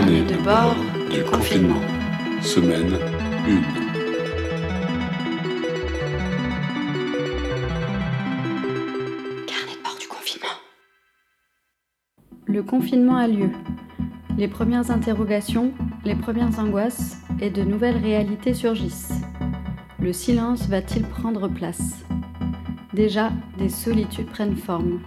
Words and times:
Carnet 0.00 0.22
de 0.22 0.36
bord 0.42 0.76
du 1.12 1.22
confinement. 1.24 1.82
Semaine 2.40 2.94
1. 2.94 3.60
Carnet 9.44 9.76
de 9.76 9.82
bord 9.84 9.98
du 10.00 10.08
confinement. 10.08 10.56
Le 12.46 12.62
confinement 12.62 13.16
a 13.18 13.28
lieu. 13.28 13.50
Les 14.38 14.48
premières 14.48 14.90
interrogations, 14.90 15.74
les 16.06 16.14
premières 16.14 16.58
angoisses 16.58 17.18
et 17.42 17.50
de 17.50 17.62
nouvelles 17.62 17.98
réalités 17.98 18.54
surgissent. 18.54 19.20
Le 19.98 20.14
silence 20.14 20.66
va-t-il 20.66 21.02
prendre 21.02 21.46
place? 21.46 22.06
Déjà, 22.94 23.30
des 23.58 23.68
solitudes 23.68 24.30
prennent 24.30 24.56
forme, 24.56 25.00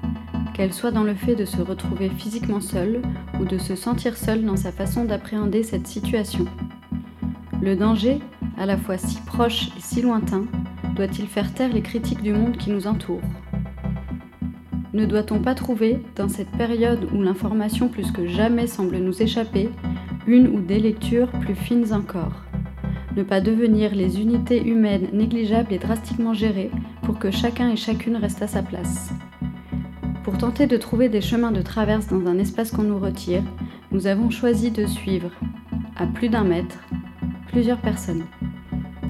qu'elles 0.54 0.74
soient 0.74 0.92
dans 0.92 1.04
le 1.04 1.16
fait 1.16 1.36
de 1.36 1.46
se 1.46 1.62
retrouver 1.62 2.10
physiquement 2.10 2.62
seul 2.62 3.02
ou 3.40 3.46
de 3.46 3.58
se 3.58 3.76
sentir 3.76 4.16
seul 4.18 4.46
dans 4.46 4.56
sa 4.56 4.72
façon 4.72 5.06
d'appréhender 5.06 5.64
cette 5.64 5.88
situation. 5.88 6.46
Le 7.62 7.76
danger, 7.76 8.20
à 8.58 8.66
la 8.66 8.78
fois 8.78 8.98
si 8.98 9.20
proche 9.22 9.70
et 9.78 9.82
si 9.82 10.02
lointain, 10.02 10.46
doit-il 10.96 11.28
faire 11.28 11.54
taire 11.54 11.74
les 11.74 11.82
critiques 11.82 12.22
du 12.22 12.34
monde 12.34 12.58
qui 12.58 12.70
nous 12.70 12.88
entoure? 12.88 13.22
Ne 14.94 15.06
doit-on 15.06 15.40
pas 15.40 15.56
trouver, 15.56 16.00
dans 16.16 16.30
cette 16.30 16.52
période 16.52 17.08
où 17.14 17.22
l'information 17.22 17.88
plus 17.88 18.12
que 18.12 18.28
jamais 18.28 18.68
semble 18.68 18.98
nous 18.98 19.24
échapper, 19.24 19.70
une 20.28 20.48
ou 20.48 20.62
des 20.62 20.80
lectures 20.80 21.32
plus 21.32 21.56
fines 21.56 21.94
encore? 21.94 22.44
Ne 23.16 23.24
pas 23.24 23.42
devenir 23.42 23.96
les 23.96 24.22
unités 24.22 24.64
humaines 24.64 25.08
négligeables 25.12 25.74
et 25.74 25.80
drastiquement 25.80 26.34
gérées 26.34 26.72
pour 27.02 27.18
que 27.18 27.32
chacun 27.32 27.70
et 27.70 27.76
chacune 27.76 28.18
reste 28.18 28.42
à 28.42 28.48
sa 28.48 28.62
place 28.62 29.12
pour 30.24 30.38
tenter 30.38 30.68
de 30.68 30.78
trouver 30.78 31.10
des 31.10 31.22
chemins 31.22 31.52
de 31.52 31.62
traverse 31.62 32.08
dans 32.08 32.28
un 32.28 32.40
espace 32.40 32.72
qu'on 32.72 32.84
nous 32.84 33.00
retire, 33.00 33.44
nous 33.92 34.08
avons 34.08 34.30
choisi 34.30 34.72
de 34.72 34.86
suivre, 34.86 35.32
à 35.98 36.08
plus 36.08 36.30
d'un 36.30 36.46
mètre, 36.46 36.78
plusieurs 37.48 37.82
personnes. 37.82 38.26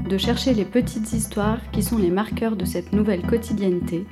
De 0.10 0.18
chercher 0.18 0.54
les 0.54 0.66
petites 0.66 1.14
histoires 1.14 1.60
qui 1.72 1.84
sont 1.84 2.00
les 2.00 2.10
marqueurs 2.10 2.56
de 2.56 2.66
cette 2.66 2.94
nouvelle 2.94 3.22
quotidienneté 3.22 4.06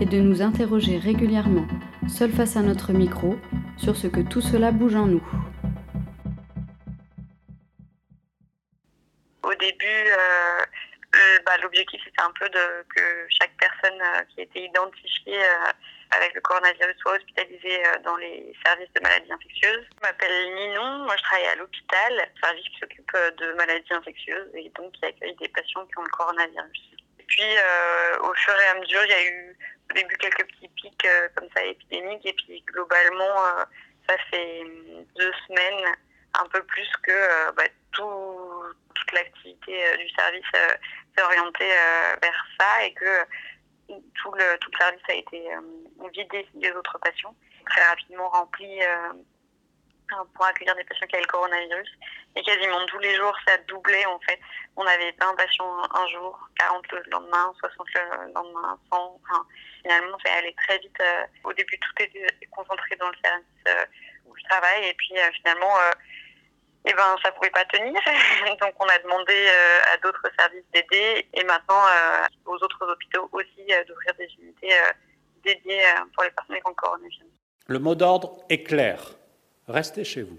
et 0.00 0.06
de 0.06 0.18
nous 0.18 0.42
interroger 0.42 0.98
régulièrement, 0.98 1.66
seuls 2.08 2.32
face 2.32 2.56
à 2.56 2.62
notre 2.62 2.92
micro, 2.92 3.36
sur 3.76 3.96
ce 3.96 4.08
que 4.08 4.20
tout 4.20 4.40
cela 4.40 4.72
bouge 4.72 4.96
en 4.96 5.06
nous. 5.06 5.24
Au 9.42 9.54
début, 9.60 9.86
euh, 11.14 11.38
bah, 11.46 11.52
l'objectif 11.62 12.00
c'était 12.04 12.22
un 12.22 12.32
peu 12.38 12.48
de, 12.48 12.84
que 12.94 13.26
chaque 13.28 13.52
personne 13.58 14.00
euh, 14.00 14.22
qui 14.28 14.40
était 14.40 14.64
identifiée 14.64 15.38
euh, 15.38 15.72
avec 16.16 16.34
le 16.34 16.40
coronavirus 16.40 16.96
soit 16.98 17.16
hospitalisée 17.16 17.86
euh, 17.86 17.98
dans 18.04 18.16
les 18.16 18.54
services 18.64 18.92
de 18.94 19.00
maladies 19.00 19.32
infectieuses. 19.32 19.86
Je 19.96 20.06
m'appelle 20.06 20.54
Ninon, 20.54 21.04
moi 21.04 21.16
je 21.16 21.22
travaille 21.22 21.46
à 21.46 21.54
l'hôpital, 21.56 22.32
service 22.42 22.64
qui 22.64 22.78
s'occupe 22.78 23.10
euh, 23.14 23.30
de 23.32 23.52
maladies 23.54 23.92
infectieuses 23.92 24.50
et 24.54 24.70
donc 24.76 24.92
qui 24.92 25.04
accueille 25.04 25.34
des 25.36 25.48
patients 25.48 25.84
qui 25.86 25.98
ont 25.98 26.02
le 26.02 26.10
coronavirus. 26.10 26.82
Et 27.18 27.24
puis 27.24 27.42
euh, 27.42 28.18
au 28.20 28.34
fur 28.34 28.54
et 28.54 28.66
à 28.66 28.80
mesure, 28.80 29.04
il 29.04 29.10
y 29.10 29.14
a 29.14 29.24
eu 29.24 29.56
au 29.90 29.94
début 29.94 30.16
quelques 30.16 30.46
petits 30.46 30.68
pics 30.68 31.08
comme 31.36 31.48
ça 31.54 31.62
épidémiques 31.64 32.26
et 32.26 32.32
puis 32.32 32.62
globalement 32.66 33.36
ça 34.08 34.16
fait 34.30 34.60
hum, 34.62 35.04
deux 35.16 35.32
semaines 35.48 35.94
un 36.34 36.46
peu 36.46 36.62
plus 36.64 36.88
que 37.02 37.52
bah, 37.52 37.64
tout, 37.92 38.64
toute 38.94 39.12
l'activité 39.12 39.96
du 39.98 40.08
service 40.10 40.44
s'est 40.52 41.22
orientée 41.22 41.68
vers 42.20 42.46
ça 42.58 42.84
et 42.84 42.94
que 42.94 43.24
tout 43.88 44.32
le, 44.32 44.58
tout 44.58 44.70
le 44.72 44.78
service 44.78 45.02
a 45.08 45.14
été 45.14 45.54
euh, 45.54 46.08
vidé 46.12 46.46
des 46.54 46.70
autres 46.72 46.98
patients, 46.98 47.34
très 47.66 47.84
rapidement 47.86 48.28
rempli 48.28 48.82
euh, 48.82 49.12
pour 50.34 50.44
accueillir 50.44 50.74
des 50.76 50.84
patients 50.84 51.06
qui 51.06 51.16
avaient 51.16 51.24
le 51.24 51.30
coronavirus. 51.30 51.90
Et 52.36 52.42
quasiment 52.42 52.84
tous 52.86 52.98
les 52.98 53.14
jours, 53.14 53.34
ça 53.46 53.56
doublait 53.68 54.04
en 54.06 54.18
fait. 54.20 54.38
On 54.76 54.86
avait 54.86 55.14
20 55.20 55.36
patients 55.36 55.82
un 55.94 56.06
jour, 56.08 56.48
40 56.58 56.92
le 56.92 57.02
lendemain, 57.10 57.52
60 57.60 57.86
le 57.94 58.32
lendemain, 58.34 58.78
100. 58.92 59.20
Enfin, 59.22 59.46
finalement, 59.82 60.18
ça 60.24 60.32
allait 60.34 60.54
très 60.66 60.78
vite. 60.78 61.00
euh. 61.00 61.24
Au 61.44 61.52
début, 61.52 61.78
tout 61.78 62.02
était 62.02 62.28
concentré 62.50 62.96
dans 62.96 63.08
le 63.08 63.16
service 63.24 63.86
où 64.26 64.36
je 64.36 64.42
travaille. 64.44 64.88
Et 64.88 64.94
puis 64.94 65.14
finalement, 65.36 65.74
eh 66.84 66.92
ben, 66.92 67.16
ça 67.22 67.32
pouvait 67.32 67.50
pas 67.50 67.64
tenir. 67.64 67.94
Donc, 68.60 68.74
on 68.78 68.86
a 68.86 68.98
demandé 68.98 69.32
euh, 69.32 69.94
à 69.94 69.96
d'autres 69.98 70.28
services 70.38 70.64
d'aider 70.72 71.26
et 71.32 71.44
maintenant 71.44 71.82
euh, 71.86 72.26
aux 72.46 72.56
autres 72.56 72.86
hôpitaux 72.86 73.28
aussi 73.32 73.72
euh, 73.72 73.84
d'ouvrir 73.84 74.14
des 74.18 74.28
unités 74.38 74.74
dédiées 75.42 75.82
pour 76.14 76.24
les 76.24 76.30
personnes 76.30 76.56
qui 76.56 76.66
ont 76.66 76.70
le 76.70 76.74
coronavirus. 76.74 77.26
Le 77.66 77.78
mot 77.78 77.94
d'ordre 77.94 78.44
est 78.50 78.62
clair. 78.62 79.00
Restez 79.68 80.04
chez 80.04 80.22
vous. 80.22 80.38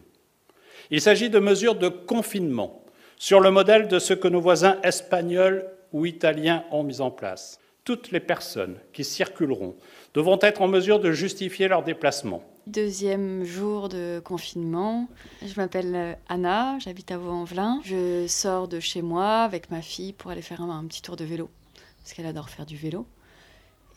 Il 0.92 1.02
s'agit 1.02 1.30
de 1.30 1.40
mesures 1.40 1.76
de 1.76 1.90
confinement, 1.90 2.84
sur 3.18 3.40
le 3.40 3.50
modèle 3.50 3.88
de 3.88 3.98
ce 3.98 4.14
que 4.14 4.28
nos 4.28 4.42
voisins 4.42 4.80
espagnols 4.84 5.68
ou 5.94 6.06
italiens 6.06 6.64
ont 6.72 6.84
mis 6.84 7.02
en 7.02 7.10
place. 7.10 7.60
Toutes 7.84 8.12
les 8.12 8.20
personnes 8.20 8.80
qui 8.94 9.04
circuleront 9.04 9.76
devront 10.14 10.40
être 10.42 10.62
en 10.62 10.68
mesure 10.68 11.00
de 11.00 11.12
justifier 11.12 11.68
leur 11.68 11.84
déplacement. 11.84 12.44
Deuxième 12.68 13.44
jour 13.44 13.90
de 13.90 14.20
confinement. 14.26 15.08
Je 15.46 15.54
m'appelle 15.56 15.94
euh, 15.94 16.14
Anna, 16.30 16.80
j'habite 16.80 17.12
à 17.12 17.18
Vaux-en-Velin. 17.20 17.80
Je 17.84 18.26
sors 18.28 18.68
de 18.68 18.80
chez 18.80 19.04
moi 19.04 19.44
avec 19.44 19.70
ma 19.70 19.84
fille 19.84 20.14
pour 20.14 20.32
aller 20.32 20.42
faire 20.42 20.62
un, 20.62 20.84
petit 20.86 21.04
tour 21.04 21.16
de 21.16 21.24
vélo, 21.24 21.52
parce 22.00 22.14
qu'elle 22.14 22.26
adore 22.26 22.50
faire 22.50 22.66
du 22.66 22.76
vélo. 22.76 23.06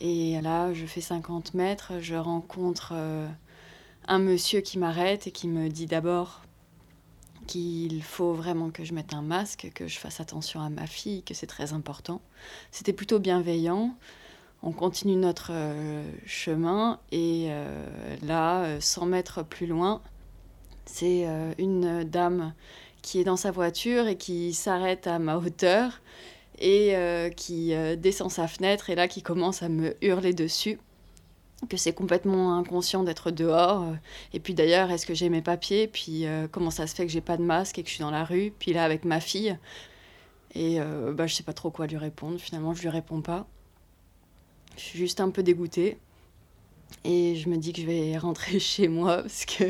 Et 0.01 0.39
là, 0.41 0.71
je 0.71 0.85
fais 0.85 1.01
50 1.01 1.55
mètres, 1.55 1.93
je 1.99 2.13
rencontre 2.13 2.91
euh, 2.93 3.27
un 4.07 4.19
monsieur 4.19 4.61
qui 4.61 4.77
m'arrête 4.77 5.25
et 5.25 5.31
qui 5.31 5.47
me 5.47 5.67
dit 5.69 5.87
d'abord 5.87 6.43
qu'il 7.47 8.03
faut 8.03 8.33
vraiment 8.33 8.69
que 8.69 8.83
je 8.83 8.93
mette 8.93 9.15
un 9.15 9.23
masque, 9.23 9.71
que 9.73 9.87
je 9.87 9.97
fasse 9.97 10.19
attention 10.19 10.61
à 10.61 10.69
ma 10.69 10.85
fille, 10.85 11.23
que 11.23 11.33
c'est 11.33 11.47
très 11.47 11.73
important. 11.73 12.21
C'était 12.69 12.93
plutôt 12.93 13.17
bienveillant. 13.17 13.95
On 14.61 14.71
continue 14.71 15.15
notre 15.15 15.51
euh, 15.51 16.03
chemin 16.25 16.99
et 17.11 17.47
euh, 17.49 18.15
là, 18.23 18.63
euh, 18.63 18.77
100 18.81 19.05
mètres 19.05 19.43
plus 19.43 19.67
loin, 19.67 20.01
c'est 20.85 21.27
euh, 21.27 21.53
une 21.57 22.03
dame 22.03 22.53
qui 23.01 23.19
est 23.19 23.23
dans 23.23 23.37
sa 23.37 23.51
voiture 23.51 24.07
et 24.07 24.17
qui 24.17 24.53
s'arrête 24.53 25.07
à 25.07 25.19
ma 25.19 25.37
hauteur 25.37 26.01
et 26.59 26.95
euh, 26.97 27.29
qui 27.29 27.73
euh, 27.73 27.95
descend 27.95 28.29
sa 28.29 28.47
fenêtre 28.47 28.89
et 28.89 28.95
là 28.95 29.07
qui 29.07 29.21
commence 29.21 29.63
à 29.63 29.69
me 29.69 29.95
hurler 30.03 30.33
dessus 30.33 30.77
que 31.67 31.77
c'est 31.77 31.93
complètement 31.93 32.57
inconscient 32.57 33.03
d'être 33.03 33.31
dehors. 33.31 33.83
Euh, 33.83 33.93
et 34.33 34.39
puis 34.39 34.53
d'ailleurs 34.53 34.91
est-ce 34.91 35.05
que 35.05 35.13
j'ai 35.13 35.29
mes 35.29 35.41
papiers? 35.41 35.87
Puis 35.87 36.25
euh, 36.25 36.47
comment 36.51 36.71
ça 36.71 36.87
se 36.87 36.95
fait 36.95 37.05
que 37.05 37.11
j'ai 37.11 37.21
pas 37.21 37.37
de 37.37 37.43
masque 37.43 37.79
et 37.79 37.83
que 37.83 37.89
je 37.89 37.95
suis 37.95 38.03
dans 38.03 38.11
la 38.11 38.23
rue? 38.23 38.53
Puis 38.59 38.73
là 38.73 38.83
avec 38.83 39.05
ma 39.05 39.19
fille. 39.19 39.57
Et 40.55 40.79
euh, 40.81 41.13
bah, 41.13 41.27
je 41.27 41.35
sais 41.35 41.43
pas 41.43 41.53
trop 41.53 41.71
quoi 41.71 41.87
lui 41.87 41.97
répondre. 41.97 42.39
Finalement 42.39 42.73
je 42.73 42.81
lui 42.81 42.89
réponds 42.89 43.21
pas 43.21 43.47
je 44.79 44.85
suis 44.85 44.99
juste 44.99 45.19
un 45.19 45.29
peu 45.29 45.43
dégoûtée. 45.43 45.97
Et 47.03 47.35
je 47.35 47.49
me 47.49 47.57
dis 47.57 47.73
que 47.73 47.81
je 47.81 47.85
vais 47.85 48.17
rentrer 48.17 48.59
chez 48.59 48.87
moi 48.87 49.17
parce 49.17 49.45
que 49.45 49.65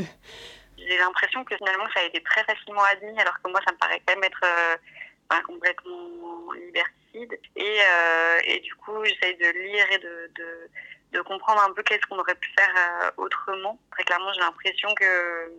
J'ai 0.78 0.97
l'impression 0.97 1.44
que 1.44 1.56
finalement 1.58 1.88
ça 1.94 2.02
a 2.02 2.03
été 2.03 2.22
très 2.24 2.44
facilement 2.44 2.84
admis, 2.84 3.20
alors 3.20 3.42
que 3.42 3.50
moi 3.50 3.59
ça 3.66 3.74
me 3.74 3.78
paraît 3.78 4.02
quand 4.06 4.16
même 4.16 4.24
être 4.24 4.44
euh, 4.44 4.78
enfin, 5.30 5.42
complètement 5.44 6.52
liberticide. 6.53 7.40
Et, 7.56 7.80
euh, 7.81 8.40
et 8.46 8.59
du 8.59 8.75
coup, 8.75 9.03
j'essaye 9.03 9.36
de 9.38 9.47
lire 9.59 9.92
et 9.92 9.97
de, 9.97 10.31
de, 11.12 11.22
comprendre 11.22 11.62
un 11.62 11.74
peu 11.74 11.84
qu'est-ce 11.84 12.06
qu'on 12.08 12.18
aurait 12.18 12.36
pu 12.36 12.50
faire 12.58 12.74
euh, 12.78 13.12
autrement. 13.18 13.78
Très 13.91 14.03
clairement, 14.03 14.31
j'ai 14.34 14.40
l'impression 14.40 14.94
que, 14.96 15.52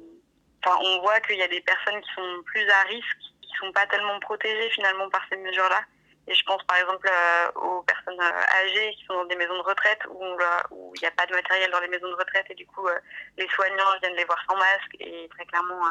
enfin, 0.64 0.76
on 0.82 1.00
voit 1.00 1.20
qu'il 1.20 1.36
y 1.36 1.42
a 1.42 1.48
des 1.48 1.60
personnes 1.60 2.00
qui 2.00 2.10
sont 2.14 2.42
plus 2.46 2.66
à 2.68 2.82
risque, 2.84 3.18
qui 3.42 3.50
sont 3.60 3.70
pas 3.72 3.86
tellement 3.86 4.18
protégées 4.20 4.70
finalement 4.70 5.08
par 5.10 5.22
ces 5.28 5.36
mesures-là. 5.36 5.82
Et 6.30 6.34
je 6.34 6.44
pense 6.44 6.62
par 6.62 6.76
exemple 6.76 7.08
euh, 7.10 7.50
aux 7.60 7.82
personnes 7.82 8.20
euh, 8.20 8.62
âgées 8.62 8.94
qui 8.94 9.04
sont 9.04 9.14
dans 9.14 9.24
des 9.24 9.34
maisons 9.34 9.56
de 9.56 9.62
retraite 9.62 9.98
où 10.08 10.94
il 10.94 11.00
n'y 11.00 11.08
a 11.08 11.10
pas 11.10 11.26
de 11.26 11.34
matériel 11.34 11.68
dans 11.72 11.80
les 11.80 11.88
maisons 11.88 12.06
de 12.08 12.14
retraite 12.14 12.46
et 12.48 12.54
du 12.54 12.64
coup 12.66 12.86
euh, 12.86 12.96
les 13.36 13.48
soignants 13.48 13.98
viennent 14.00 14.14
les 14.14 14.24
voir 14.24 14.40
sans 14.48 14.56
masque 14.56 14.94
et 15.00 15.28
très 15.34 15.44
clairement 15.46 15.82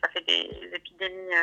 ça 0.00 0.08
fait 0.10 0.20
des 0.20 0.70
épidémies 0.72 1.34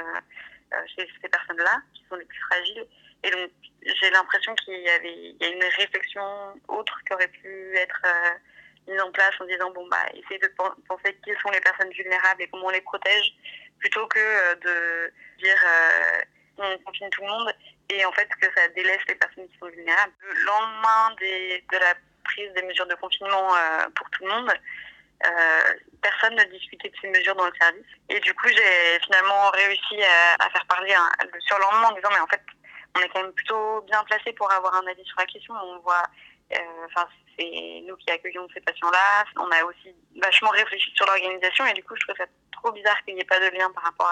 chez 0.96 1.10
ces 1.22 1.28
personnes-là 1.28 1.82
qui 1.94 2.06
sont 2.10 2.16
les 2.16 2.24
plus 2.24 2.40
fragiles. 2.50 2.88
Et 3.24 3.32
donc 3.32 3.52
j'ai 3.82 4.10
l'impression 4.12 4.56
qu'il 4.56 4.80
y 4.80 4.90
avait 4.90 5.36
a 5.42 5.48
une 5.48 5.64
réflexion 5.78 6.24
autre 6.70 6.98
qui 7.06 7.14
aurait 7.14 7.28
pu 7.28 7.76
être 7.76 8.02
mise 8.88 9.02
en 9.02 9.12
place 9.12 9.34
en 9.42 9.46
disant 9.46 9.72
bon 9.72 9.86
bah 9.90 10.06
essayer 10.14 10.40
de 10.40 10.48
pen- 10.58 10.74
penser 10.88 11.20
qui 11.22 11.32
sont 11.44 11.52
les 11.52 11.60
personnes 11.60 11.92
vulnérables 11.92 12.42
et 12.44 12.48
comment 12.48 12.68
on 12.68 12.70
les 12.70 12.82
protège 12.82 13.34
plutôt 13.80 14.08
que 14.08 14.56
de 14.56 15.14
dire 15.40 15.62
on 16.58 16.78
confine 16.80 17.10
tout 17.10 17.22
le 17.22 17.28
monde 17.28 17.54
et 17.90 18.06
en 18.06 18.12
fait 18.12 18.28
que 18.42 18.48
ça 18.56 18.68
délaisse 18.70 19.02
les 19.08 19.16
personnes 19.16 19.48
qui 19.50 19.58
sont 19.58 19.68
vulnérables. 19.68 20.14
Le 20.22 20.46
lendemain 20.46 21.16
de 21.20 21.78
la 21.78 21.94
prise 22.24 22.52
des 22.54 22.64
mesures 22.64 22.88
de 22.88 22.96
confinement 22.96 23.56
euh, 23.56 23.88
pour 23.96 24.10
tout 24.10 24.24
le 24.26 24.30
monde, 24.30 24.52
euh, 25.26 25.74
personne 26.02 26.36
ne 26.36 26.44
discutait 26.46 26.90
de 26.90 26.96
ces 27.02 27.08
mesures 27.10 27.36
dans 27.36 27.48
le 27.48 27.54
service. 27.60 27.88
Et 28.10 28.20
du 28.20 28.34
coup, 28.36 28.48
j'ai 28.48 29.00
finalement 29.04 29.50
réussi 29.52 30.02
à, 30.04 30.46
à 30.46 30.50
faire 30.50 30.66
parler 30.68 30.94
un, 30.94 31.10
le 31.34 31.40
surlendemain 31.42 31.90
en 31.90 31.96
disant 31.96 32.10
mais 32.12 32.20
en 32.20 32.28
fait, 32.28 32.42
on 32.96 33.02
est 33.02 33.10
quand 33.10 33.22
même 33.22 33.34
plutôt 33.34 33.82
bien 33.82 34.04
placé 34.04 34.34
pour 34.34 34.52
avoir 34.52 34.76
un 34.76 34.88
avis 34.88 35.06
sur 35.06 35.20
la 35.20 35.26
question. 35.26 35.54
On 35.56 35.80
voit, 35.80 36.04
euh, 36.54 36.86
enfin, 36.86 37.08
c'est 37.38 37.82
nous 37.86 37.96
qui 37.98 38.12
accueillons 38.12 38.48
ces 38.54 38.62
patients-là. 38.62 39.26
On 39.38 39.52
a 39.52 39.64
aussi 39.64 39.96
vachement 40.22 40.50
réfléchi 40.50 40.92
sur 40.96 41.06
l'organisation 41.06 41.66
et 41.66 41.74
du 41.74 41.84
coup, 41.84 41.96
je 41.96 42.06
trouve 42.06 42.18
ça 42.18 42.26
trop 42.52 42.72
bizarre 42.72 43.02
qu'il 43.04 43.16
n'y 43.16 43.22
ait 43.22 43.26
pas 43.26 43.40
de 43.40 43.56
lien 43.56 43.72
par 43.72 43.84
rapport 43.84 44.12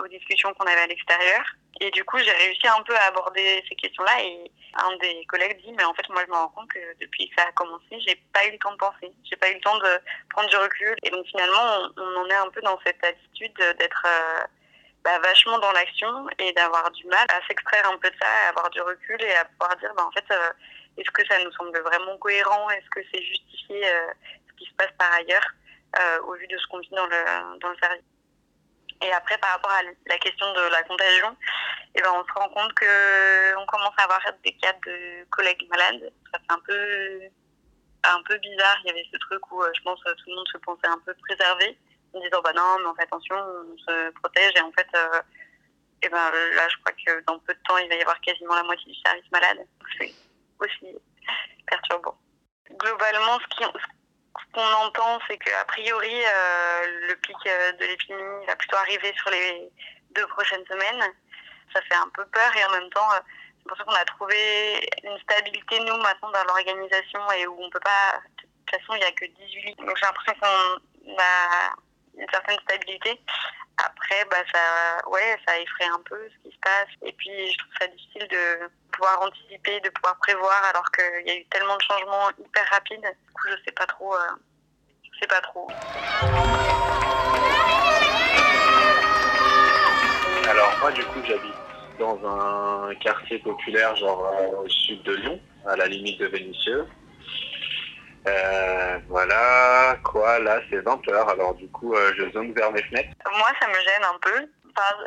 aux 0.00 0.08
discussions 0.08 0.52
qu'on 0.54 0.66
avait 0.66 0.80
à 0.80 0.86
l'extérieur. 0.86 1.42
Et 1.80 1.90
du 1.90 2.04
coup, 2.04 2.18
j'ai 2.18 2.30
réussi 2.30 2.66
un 2.68 2.82
peu 2.82 2.94
à 2.94 3.08
aborder 3.08 3.64
ces 3.68 3.74
questions-là 3.74 4.22
et 4.22 4.50
un 4.74 4.96
des 4.98 5.24
collègues 5.26 5.60
dit, 5.62 5.72
mais 5.72 5.84
en 5.84 5.94
fait, 5.94 6.08
moi, 6.10 6.22
je 6.26 6.30
me 6.30 6.36
rends 6.36 6.48
compte 6.48 6.70
que 6.70 6.78
depuis 7.00 7.28
que 7.28 7.40
ça 7.40 7.48
a 7.48 7.52
commencé, 7.52 7.98
j'ai 8.06 8.16
pas 8.32 8.46
eu 8.46 8.52
le 8.52 8.58
temps 8.58 8.72
de 8.72 8.76
penser. 8.76 9.10
J'ai 9.24 9.36
pas 9.36 9.50
eu 9.50 9.54
le 9.54 9.60
temps 9.60 9.78
de 9.78 10.00
prendre 10.28 10.48
du 10.48 10.56
recul. 10.56 10.94
Et 11.02 11.10
donc, 11.10 11.26
finalement, 11.26 11.88
on, 11.96 12.16
en 12.20 12.28
est 12.28 12.34
un 12.34 12.50
peu 12.50 12.60
dans 12.60 12.78
cette 12.84 13.02
attitude 13.04 13.56
d'être 13.56 14.06
euh, 14.06 14.44
bah, 15.04 15.18
vachement 15.20 15.58
dans 15.58 15.72
l'action 15.72 16.28
et 16.38 16.52
d'avoir 16.52 16.90
du 16.90 17.06
mal 17.06 17.26
à 17.30 17.46
s'extraire 17.46 17.88
un 17.90 17.96
peu 17.96 18.10
de 18.10 18.16
ça, 18.20 18.28
à 18.28 18.48
avoir 18.50 18.68
du 18.70 18.80
recul 18.82 19.22
et 19.22 19.34
à 19.36 19.44
pouvoir 19.46 19.76
dire, 19.78 19.92
bah, 19.96 20.04
en 20.06 20.10
fait, 20.12 20.24
euh, 20.32 20.50
est-ce 20.98 21.10
que 21.12 21.26
ça 21.26 21.42
nous 21.42 21.52
semble 21.52 21.78
vraiment 21.80 22.18
cohérent? 22.18 22.68
Est-ce 22.70 22.90
que 22.90 23.00
c'est 23.12 23.22
justifié 23.22 23.88
euh, 23.88 24.06
ce 24.48 24.56
qui 24.56 24.70
se 24.70 24.74
passe 24.74 24.92
par 24.98 25.12
ailleurs 25.14 25.46
au 26.24 26.34
vu 26.34 26.46
de 26.46 26.56
ce 26.56 26.66
qu'on 26.68 26.78
vit 26.78 26.90
dans 26.90 27.06
le, 27.06 27.58
dans 27.58 27.70
le 27.70 27.76
service? 27.78 28.09
Et 29.02 29.12
après, 29.12 29.38
par 29.38 29.50
rapport 29.52 29.70
à 29.70 29.82
la 29.82 30.18
question 30.18 30.52
de 30.52 30.60
la 30.70 30.82
contagion, 30.82 31.36
eh 31.94 32.02
ben, 32.02 32.12
on 32.12 32.24
se 32.24 32.32
rend 32.38 32.48
compte 32.50 32.72
que 32.74 33.56
on 33.56 33.66
commence 33.66 33.94
à 33.96 34.04
avoir 34.04 34.20
des 34.44 34.52
cas 34.52 34.74
de 34.86 35.24
collègues 35.30 35.66
malades. 35.70 36.12
Ça 36.32 36.38
fait 36.38 36.52
un 36.52 36.60
peu, 36.60 37.20
un 38.04 38.22
peu 38.24 38.36
bizarre. 38.38 38.76
Il 38.84 38.88
y 38.88 38.90
avait 38.90 39.06
ce 39.10 39.18
truc 39.18 39.50
où 39.50 39.62
euh, 39.62 39.70
je 39.74 39.82
pense 39.82 40.02
que 40.04 40.10
tout 40.10 40.28
le 40.28 40.36
monde 40.36 40.48
se 40.52 40.58
pensait 40.58 40.86
un 40.86 40.98
peu 41.06 41.14
préservé, 41.14 41.78
en 42.12 42.20
disant 42.20 42.40
bah 42.42 42.52
non, 42.52 42.78
mais 42.80 42.86
on 42.86 42.94
fait 42.94 43.04
attention, 43.04 43.36
on 43.36 43.78
se 43.78 44.10
protège. 44.10 44.52
Et 44.56 44.60
en 44.60 44.72
fait, 44.72 44.88
euh, 44.94 45.22
eh 46.02 46.08
ben, 46.08 46.30
là, 46.54 46.68
je 46.68 46.76
crois 46.80 46.92
que 46.92 47.24
dans 47.24 47.38
peu 47.38 47.54
de 47.54 47.60
temps, 47.66 47.78
il 47.78 47.88
va 47.88 47.94
y 47.94 48.02
avoir 48.02 48.20
quasiment 48.20 48.54
la 48.54 48.64
moitié 48.64 48.92
du 48.92 48.98
service 49.00 49.30
malade. 49.32 49.58
C'est 49.98 50.12
aussi 50.58 50.94
perturbant. 51.66 52.18
Globalement, 52.70 53.38
ce 53.40 54.52
qu'on 54.52 54.72
entend, 54.86 55.18
c'est 55.28 55.38
qu'a 55.38 55.64
priori, 55.66 56.24
euh, 56.24 56.89
le 57.10 57.16
pic 57.16 57.36
euh, 57.46 57.72
de 57.72 57.84
l'épidémie 57.84 58.46
va 58.46 58.56
plutôt 58.56 58.76
arriver 58.76 59.12
sur 59.16 59.30
les 59.30 59.70
deux 60.14 60.26
prochaines 60.28 60.64
semaines. 60.66 61.04
Ça 61.74 61.82
fait 61.82 61.96
un 61.96 62.08
peu 62.14 62.24
peur 62.26 62.56
et 62.56 62.64
en 62.64 62.70
même 62.70 62.90
temps, 62.90 63.12
euh, 63.12 63.20
c'est 63.58 63.68
pour 63.68 63.76
ça 63.76 63.84
qu'on 63.84 63.92
a 63.92 64.04
trouvé 64.04 64.88
une 65.04 65.18
stabilité, 65.20 65.80
nous, 65.80 65.96
maintenant, 65.98 66.30
dans 66.30 66.44
l'organisation 66.44 67.20
et 67.32 67.46
où 67.46 67.56
on 67.60 67.70
peut 67.70 67.80
pas. 67.80 68.20
De 68.38 68.46
toute 68.66 68.80
façon, 68.80 68.94
il 68.94 68.98
n'y 68.98 69.04
a 69.04 69.12
que 69.12 69.26
18 69.26 69.62
lits. 69.62 69.74
Donc 69.76 69.96
j'ai 69.96 70.06
l'impression 70.06 70.34
qu'on 70.40 71.16
a 71.18 71.74
une 72.16 72.30
certaine 72.30 72.58
stabilité. 72.60 73.20
Après, 73.78 74.24
bah, 74.30 74.44
ça, 74.52 75.08
ouais, 75.08 75.38
ça 75.46 75.58
effraie 75.58 75.86
un 75.86 76.02
peu 76.04 76.28
ce 76.28 76.48
qui 76.48 76.54
se 76.54 76.60
passe. 76.60 76.88
Et 77.02 77.12
puis, 77.12 77.52
je 77.52 77.58
trouve 77.58 77.72
ça 77.80 77.86
difficile 77.88 78.28
de 78.28 78.70
pouvoir 78.92 79.22
anticiper, 79.22 79.80
de 79.80 79.88
pouvoir 79.90 80.16
prévoir, 80.18 80.64
alors 80.64 80.90
qu'il 80.92 81.26
y 81.26 81.30
a 81.30 81.36
eu 81.36 81.46
tellement 81.46 81.76
de 81.76 81.82
changements 81.82 82.30
hyper 82.38 82.66
rapides. 82.70 83.00
Du 83.00 83.32
coup, 83.32 83.48
je 83.48 83.64
sais 83.64 83.72
pas 83.72 83.86
trop. 83.86 84.14
Euh, 84.14 84.28
sais 85.20 85.26
pas 85.26 85.40
trop. 85.40 85.68
Alors, 90.48 90.72
moi, 90.80 90.90
du 90.92 91.04
coup, 91.04 91.20
j'habite 91.24 91.54
dans 91.98 92.18
un 92.24 92.94
quartier 92.96 93.38
populaire, 93.38 93.94
genre 93.96 94.26
euh, 94.26 94.64
au 94.64 94.68
sud 94.68 95.02
de 95.02 95.14
Lyon, 95.16 95.40
à 95.66 95.76
la 95.76 95.86
limite 95.86 96.18
de 96.18 96.26
Vénissieux. 96.26 96.86
Euh, 98.26 98.98
voilà, 99.08 99.96
quoi, 100.02 100.38
là 100.40 100.60
c'est 100.70 100.80
20h, 100.80 101.30
alors 101.30 101.54
du 101.54 101.68
coup 101.70 101.94
euh, 101.94 102.12
je 102.16 102.30
zone 102.32 102.52
vers 102.52 102.72
mes 102.72 102.82
fenêtres. 102.82 103.10
Moi 103.38 103.48
ça 103.60 103.68
me 103.68 103.74
gêne 103.74 104.04
un 104.04 104.18
peu. 104.18 104.40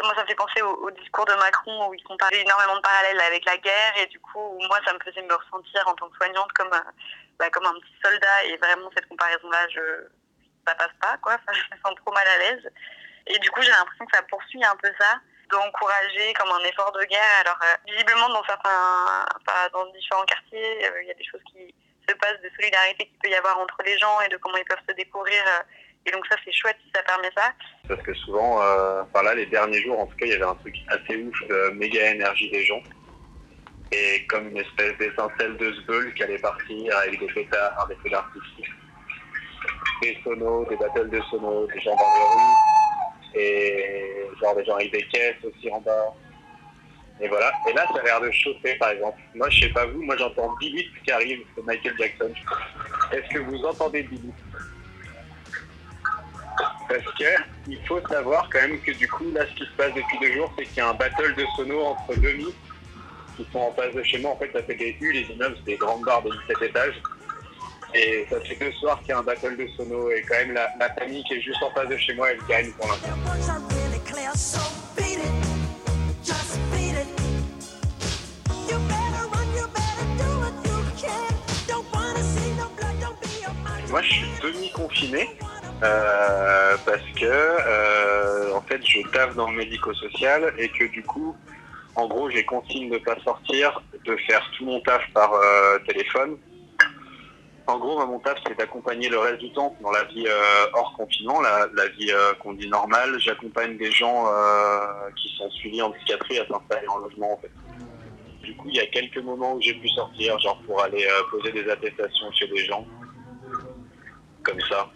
moi 0.04 0.13
ça 0.15 0.24
me 0.24 0.27
fait 0.27 0.36
penser 0.36 0.62
au, 0.62 0.89
discours 0.92 1.25
de 1.25 1.33
Macron 1.33 1.89
où 1.89 1.94
il 1.94 2.04
comparait 2.04 2.42
énormément 2.42 2.75
de 2.75 2.81
parallèles 2.81 3.21
avec 3.27 3.45
la 3.45 3.57
guerre 3.57 3.94
et 4.01 4.07
du 4.07 4.19
coup 4.19 4.57
moi 4.68 4.80
ça 4.86 4.94
me 4.94 5.00
faisait 5.00 5.21
me 5.21 5.33
ressentir 5.33 5.88
en 5.88 5.94
tant 5.94 6.10
que 6.10 6.18
soignante 6.18 6.51
comme, 6.54 6.71
bah, 7.39 7.50
comme 7.50 7.65
un 7.65 7.74
petit 7.74 7.95
soldat 8.03 8.45
et 8.45 8.57
vraiment 8.57 8.89
cette 8.95 9.07
comparaison-là, 9.07 9.68
je, 9.69 10.07
ça 10.68 10.75
passe 10.75 10.95
pas 11.01 11.18
quoi, 11.21 11.38
je 11.47 11.75
me 11.75 11.81
sens 11.81 11.95
trop 12.03 12.13
mal 12.13 12.27
à 12.27 12.38
l'aise. 12.39 12.71
Et 13.27 13.39
du 13.39 13.50
coup 13.51 13.62
j'ai 13.62 13.71
l'impression 13.71 14.06
que 14.06 14.15
ça 14.15 14.24
poursuit 14.24 14.63
un 14.63 14.75
peu 14.75 14.89
ça 15.00 15.19
d'encourager 15.50 16.33
comme 16.33 16.50
un 16.50 16.65
effort 16.65 16.91
de 16.94 17.03
guerre. 17.06 17.39
Alors 17.41 17.59
visiblement 17.88 18.30
dans 18.30 18.44
certains, 18.44 19.25
dans 19.74 19.85
différents 19.91 20.25
quartiers, 20.25 20.89
il 21.01 21.07
y 21.07 21.12
a 21.12 21.15
des 21.15 21.25
choses 21.25 21.44
qui 21.51 21.74
se 22.07 22.15
passe, 22.15 22.41
de 22.41 22.50
solidarité 22.56 23.06
qu'il 23.06 23.18
peut 23.19 23.30
y 23.30 23.36
avoir 23.36 23.57
entre 23.59 23.77
les 23.86 23.97
gens 23.97 24.19
et 24.21 24.29
de 24.29 24.38
comment 24.38 24.57
ils 24.57 24.65
peuvent 24.65 24.86
se 24.88 24.95
découvrir. 24.95 25.41
Euh, 25.47 25.63
et 26.06 26.12
donc 26.12 26.25
ça, 26.27 26.36
c'est 26.44 26.51
chouette 26.51 26.75
si 26.83 26.91
ça 26.94 27.01
permet 27.03 27.31
ça. 27.36 27.53
Parce 27.88 28.01
que 28.01 28.13
souvent, 28.13 28.62
euh, 28.62 29.03
là, 29.13 29.33
les 29.33 29.45
derniers 29.45 29.81
jours, 29.81 30.00
en 30.00 30.06
tout 30.06 30.15
cas, 30.18 30.25
il 30.25 30.31
y 30.31 30.36
avait 30.36 30.44
un 30.44 30.56
truc 30.56 30.75
assez 30.89 31.15
ouf 31.15 31.47
de 31.47 31.69
méga 31.75 32.12
énergie 32.12 32.50
des 32.51 32.65
gens. 32.65 32.81
Et 33.93 34.25
comme 34.25 34.47
une 34.49 34.57
espèce 34.57 34.97
d'étincelle 34.97 35.55
de 35.57 35.71
Sbeul 35.71 36.13
qui 36.15 36.23
allait 36.23 36.39
partir 36.39 36.97
avec 36.97 37.19
des 37.19 37.27
pétards, 37.27 37.87
des 37.87 37.95
feux 37.95 38.09
des 40.01 40.17
sonos, 40.23 40.65
des 40.67 40.75
battles 40.75 41.09
de 41.09 41.21
sonos, 41.29 41.67
des 41.67 41.79
gens 41.79 41.95
dans 41.95 42.11
les 42.15 42.23
rues, 42.35 42.55
et 43.35 44.27
genre 44.41 44.55
des 44.55 44.65
gens 44.65 44.75
avec 44.75 44.91
des 44.91 45.03
caisses 45.03 45.43
aussi 45.43 45.71
en 45.71 45.79
bas. 45.81 46.13
Et 47.21 47.27
voilà. 47.27 47.53
Et 47.67 47.73
là, 47.73 47.85
ça 47.93 47.99
a 47.99 48.03
l'air 48.03 48.21
de 48.21 48.31
chauffer, 48.31 48.75
par 48.75 48.89
exemple. 48.89 49.19
Moi, 49.35 49.49
je 49.51 49.61
sais 49.61 49.69
pas 49.69 49.85
vous, 49.85 50.01
moi 50.01 50.17
j'entends 50.17 50.55
Billy 50.59 50.89
qui 51.05 51.11
arrive 51.11 51.45
de 51.55 51.61
Michael 51.61 51.95
Jackson. 51.97 52.33
Est-ce 53.11 53.29
que 53.29 53.39
vous 53.39 53.63
entendez 53.63 54.03
Billy 54.03 54.31
Parce 56.89 57.05
que 57.17 57.43
il 57.67 57.79
faut 57.85 58.01
savoir 58.07 58.49
quand 58.51 58.61
même 58.61 58.81
que 58.81 58.91
du 58.91 59.07
coup, 59.07 59.31
là, 59.31 59.45
ce 59.45 59.53
qui 59.53 59.65
se 59.65 59.75
passe 59.77 59.93
depuis 59.93 60.17
deux 60.19 60.33
jours, 60.33 60.51
c'est 60.57 60.65
qu'il 60.65 60.77
y 60.77 60.81
a 60.81 60.89
un 60.89 60.93
battle 60.95 61.35
de 61.35 61.45
sono 61.55 61.81
entre 61.81 62.19
mythes 62.19 62.72
qui 63.38 63.47
sont 63.51 63.59
en 63.59 63.71
face 63.74 63.94
de 63.94 64.03
chez 64.03 64.19
moi. 64.19 64.31
En 64.31 64.38
fait, 64.38 64.51
ça 64.53 64.63
fait 64.63 64.75
des 64.75 64.95
U, 65.00 65.12
les 65.12 65.21
immeubles, 65.21 65.56
c'est 65.59 65.71
des 65.71 65.77
grandes 65.77 66.03
barres 66.03 66.24
de 66.24 66.31
17 66.47 66.69
étages. 66.69 67.01
Et 67.95 68.25
ça 68.30 68.39
fait 68.41 68.56
deux 68.56 68.71
soirs 68.74 69.00
qu'il 69.01 69.09
y 69.09 69.12
a 69.12 69.19
un 69.19 69.24
battle 69.24 69.56
de 69.56 69.68
sono. 69.77 70.09
Et 70.09 70.24
quand 70.27 70.35
même, 70.35 70.53
la, 70.53 70.89
famille 70.95 71.24
qui 71.25 71.35
est 71.35 71.41
juste 71.41 71.62
en 71.62 71.71
face 71.71 71.89
de 71.89 71.97
chez 71.97 72.13
moi, 72.15 72.31
elle 72.31 72.39
gagne 72.47 72.71
pour 72.71 72.88
l'instant. 72.88 73.09
moi, 83.94 84.01
je 84.01 84.12
suis 84.12 84.27
demi-confiné 84.41 85.29
euh, 85.83 86.77
parce 86.83 87.06
que, 87.15 87.25
euh, 87.27 88.56
en 88.56 88.62
fait, 88.62 88.83
je 88.83 89.07
taffe 89.12 89.36
dans 89.36 89.51
le 89.51 89.57
médico-social 89.57 90.51
et 90.57 90.68
que 90.69 90.86
du 90.86 91.03
coup, 91.03 91.36
en 91.95 92.07
gros, 92.07 92.29
j'ai 92.29 92.43
consigne 92.43 92.89
de 92.89 92.95
ne 92.95 93.03
pas 93.03 93.17
sortir, 93.23 93.81
de 94.05 94.15
faire 94.27 94.49
tout 94.57 94.65
mon 94.65 94.79
taf 94.81 95.01
par 95.13 95.33
euh, 95.33 95.79
téléphone. 95.87 96.37
En 97.67 97.77
gros, 97.77 98.05
mon 98.05 98.19
taf, 98.19 98.38
c'est 98.45 98.57
d'accompagner 98.57 99.09
le 99.09 99.19
reste 99.19 99.39
du 99.39 99.51
temps 99.53 99.75
dans 99.81 99.91
la 99.91 100.03
vie 100.05 100.27
hors 100.73 100.93
confinement, 100.97 101.39
la, 101.39 101.88
vie 101.97 102.12
qu'on 102.41 102.53
dit 102.53 102.67
normale. 102.67 103.17
J'accompagne 103.19 103.77
des 103.77 103.89
gens 103.89 104.25
qui 105.15 105.33
sont 105.38 105.50
suivis 105.51 105.81
en 105.81 105.91
psychiatrie 105.91 106.39
à 106.39 106.47
s'installer 106.47 106.88
en 106.89 106.97
logement, 106.97 107.31
en 107.31 107.38
fait. 107.38 107.51
Du 108.41 108.53
coup, 108.57 108.67
il 108.67 108.75
y 108.75 108.81
a 108.81 108.88
quelques 108.88 109.19
moments 109.19 109.53
où 109.53 109.62
j'ai 109.62 109.75
pu 109.75 109.88
sortir, 109.88 110.38
genre 110.39 110.62
pour 110.65 110.83
aller 110.83 111.07
poser 111.31 111.53
des 111.53 111.69
attestations 111.69 112.29
chez 112.33 112.47
des 112.47 112.65
gens 112.65 112.85
comme 114.43 114.59
ça. 114.69 114.89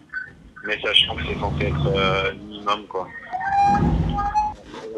Mais 0.64 0.78
sachant 0.80 1.16
que 1.16 1.22
c'est 1.26 1.38
censé 1.38 1.64
être 1.66 1.86
euh, 1.86 2.32
minimum, 2.34 2.86
quoi. 2.86 3.08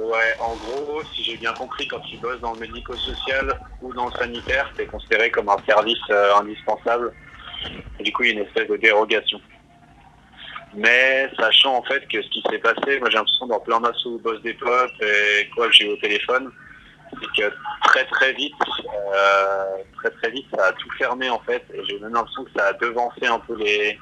Ouais, 0.00 0.34
en 0.40 0.56
gros, 0.56 1.02
si 1.14 1.22
j'ai 1.22 1.36
bien 1.36 1.52
compris, 1.52 1.86
quand 1.86 2.00
tu 2.00 2.16
bosses 2.16 2.40
dans 2.40 2.54
le 2.54 2.60
médico-social 2.60 3.54
ou 3.82 3.92
dans 3.92 4.06
le 4.06 4.12
sanitaire, 4.12 4.72
c'est 4.74 4.86
considéré 4.86 5.30
comme 5.30 5.50
un 5.50 5.58
service 5.68 5.98
euh, 6.08 6.36
indispensable. 6.36 7.12
du 8.00 8.10
coup, 8.10 8.22
il 8.22 8.28
y 8.28 8.30
a 8.30 8.40
une 8.40 8.46
espèce 8.46 8.66
de 8.66 8.76
dérogation. 8.76 9.38
Mais 10.72 11.28
sachant 11.38 11.76
en 11.76 11.82
fait 11.82 12.06
que 12.08 12.22
ce 12.22 12.28
qui 12.30 12.42
s'est 12.48 12.58
passé, 12.58 12.98
moi 13.00 13.10
j'ai 13.10 13.16
l'impression 13.16 13.46
dans 13.48 13.60
plein 13.60 13.80
d'assos 13.80 14.14
où 14.14 14.18
bosse 14.20 14.40
des 14.42 14.54
potes 14.54 15.02
et 15.02 15.48
quoi 15.54 15.68
j'ai 15.70 15.88
au 15.88 15.96
téléphone, 15.96 16.50
c'est 17.20 17.42
que 17.42 17.52
très 17.88 18.04
très 18.04 18.32
vite, 18.34 18.54
euh, 19.12 19.64
très 19.96 20.10
très 20.10 20.30
vite, 20.30 20.46
ça 20.56 20.66
a 20.66 20.72
tout 20.72 20.88
fermé 20.96 21.28
en 21.28 21.40
fait. 21.40 21.64
Et 21.74 21.84
j'ai 21.84 21.98
même 21.98 22.14
l'impression 22.14 22.44
que 22.44 22.52
ça 22.56 22.68
a 22.68 22.72
devancé 22.74 23.26
un 23.26 23.40
peu 23.40 23.56
les, 23.56 23.98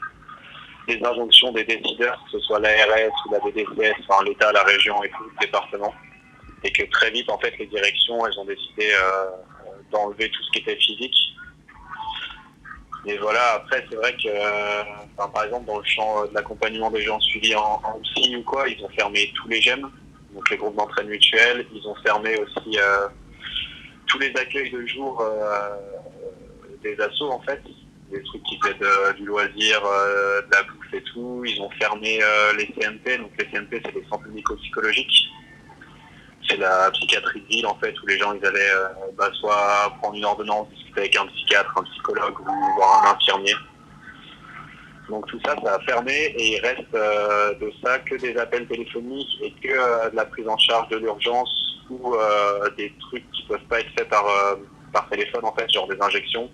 les 0.89 1.05
injonctions 1.05 1.53
des 1.53 1.65
décideurs, 1.65 2.19
que 2.25 2.39
ce 2.39 2.41
soit 2.47 2.59
l'ARS 2.61 3.27
ou 3.27 3.33
la 3.33 3.39
BDCS, 3.41 3.95
enfin 4.09 4.25
l'État, 4.25 4.51
la 4.53 4.63
région 4.63 5.03
et 5.05 5.11
tout 5.11 5.25
le 5.25 5.41
département. 5.41 5.95
Et 6.65 6.73
que 6.73 6.83
très 6.91 7.11
vite, 7.11 7.31
en 7.31 7.39
fait, 7.39 7.57
les 7.59 7.67
directions, 7.67 8.27
elles 8.27 8.39
ont 8.39 8.47
décidé 8.47 8.91
euh, 8.91 9.31
d'enlever 9.93 10.31
tout 10.31 10.43
ce 10.43 10.51
qui 10.51 10.59
était 10.61 10.77
physique. 10.77 11.15
Et 13.07 13.17
voilà, 13.19 13.53
après, 13.55 13.87
c'est 13.89 13.97
vrai 13.97 14.13
que, 14.17 14.29
par 15.17 15.45
exemple, 15.45 15.67
dans 15.67 15.79
le 15.79 15.85
champ 15.85 16.27
de 16.27 16.35
l'accompagnement 16.35 16.91
des 16.91 17.03
gens 17.03 17.21
suivis 17.21 17.55
en, 17.55 17.81
en 17.85 18.01
psy 18.01 18.37
ou 18.37 18.43
quoi, 18.43 18.69
ils 18.69 18.83
ont 18.85 18.89
fermé 18.89 19.31
tous 19.37 19.49
les 19.49 19.61
GEM, 19.61 19.89
donc 20.33 20.51
les 20.51 20.57
groupes 20.57 20.77
d'entraide 20.77 21.07
mutuelle. 21.07 21.67
Ils 21.73 21.87
ont 21.87 21.95
fermé 21.97 22.37
aussi 22.39 22.79
euh, 22.79 23.09
tous 24.07 24.19
les 24.19 24.35
accueils 24.37 24.71
de 24.71 24.85
jour 24.87 25.21
euh, 25.21 25.77
des 26.83 26.99
assos, 27.01 27.31
en 27.31 27.41
fait 27.43 27.61
des 28.11 28.23
trucs 28.23 28.43
qui 28.45 28.59
faisaient 28.61 29.15
du 29.15 29.27
loisir, 29.27 29.83
euh, 29.85 30.43
de 30.43 30.51
la 30.53 30.63
bouffe 30.63 30.95
et 30.95 31.03
tout. 31.03 31.43
Ils 31.47 31.61
ont 31.61 31.71
fermé 31.71 32.21
euh, 32.23 32.53
les 32.55 32.67
CMP. 32.67 33.19
Donc 33.19 33.33
les 33.39 33.47
CMP, 33.47 33.81
c'est 33.85 33.95
les 33.95 34.07
centres 34.09 34.27
médico-psychologiques. 34.29 35.29
C'est 36.49 36.57
la 36.57 36.91
psychiatrie 36.93 37.43
de 37.43 37.47
ville 37.47 37.67
en 37.67 37.75
fait 37.77 37.95
où 38.03 38.07
les 38.07 38.19
gens 38.19 38.33
ils 38.33 38.45
allaient 38.47 38.75
euh, 38.75 38.89
bah, 39.17 39.31
soit 39.39 39.95
prendre 39.99 40.17
une 40.17 40.25
ordonnance, 40.25 40.69
discuter 40.71 41.01
avec 41.01 41.17
un 41.17 41.27
psychiatre, 41.27 41.77
un 41.77 41.83
psychologue 41.83 42.41
ou 42.41 42.75
voir 42.77 43.05
un 43.05 43.15
infirmier. 43.15 43.55
Donc 45.09 45.27
tout 45.27 45.41
ça, 45.45 45.55
ça 45.63 45.75
a 45.75 45.81
fermé 45.81 46.13
et 46.13 46.57
il 46.57 46.61
reste 46.61 46.95
euh, 46.95 47.55
de 47.55 47.73
ça 47.83 47.99
que 48.01 48.15
des 48.17 48.37
appels 48.37 48.67
téléphoniques 48.67 49.39
et 49.43 49.53
que 49.53 49.73
euh, 49.73 50.11
de 50.11 50.17
la 50.17 50.27
prise 50.27 50.47
en 50.49 50.57
charge 50.59 50.89
de 50.89 50.97
l'urgence 50.97 51.51
ou 51.89 52.15
euh, 52.15 52.69
des 52.77 52.93
trucs 53.01 53.31
qui 53.33 53.43
peuvent 53.45 53.65
pas 53.71 53.81
être 53.81 53.91
faits 53.99 54.09
par, 54.09 54.25
par 54.93 55.09
téléphone 55.09 55.45
en 55.45 55.55
fait, 55.55 55.71
genre 55.73 55.89
des 55.89 56.01
injections 56.01 56.51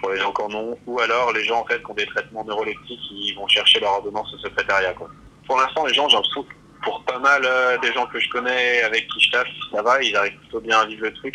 pour 0.00 0.10
les 0.10 0.18
gens 0.18 0.32
qui 0.32 0.42
en 0.42 0.54
ont, 0.54 0.78
ou 0.86 1.00
alors 1.00 1.32
les 1.32 1.44
gens 1.44 1.60
en 1.60 1.64
fait 1.64 1.82
qui 1.82 1.90
ont 1.90 1.94
des 1.94 2.06
traitements 2.06 2.44
neuroleptiques 2.44 3.00
qui 3.08 3.34
vont 3.34 3.48
chercher 3.48 3.80
leur 3.80 3.92
ordonnance 3.92 4.32
au 4.34 4.38
secrétariat. 4.38 4.94
Quoi. 4.94 5.08
Pour 5.46 5.58
l'instant, 5.58 5.84
les 5.86 5.94
gens, 5.94 6.08
j'ai 6.08 6.16
l'impression 6.16 6.46
pour 6.82 7.02
pas 7.04 7.18
mal 7.18 7.42
des 7.80 7.92
gens 7.92 8.06
que 8.06 8.18
je 8.20 8.28
connais 8.30 8.82
avec 8.82 9.08
qui 9.08 9.20
je 9.20 9.32
taffe, 9.32 9.48
ça 9.72 9.82
va, 9.82 10.00
ils 10.02 10.14
arrivent 10.16 10.38
plutôt 10.38 10.60
bien 10.60 10.78
à 10.78 10.86
vivre 10.86 11.02
le 11.02 11.12
truc. 11.14 11.34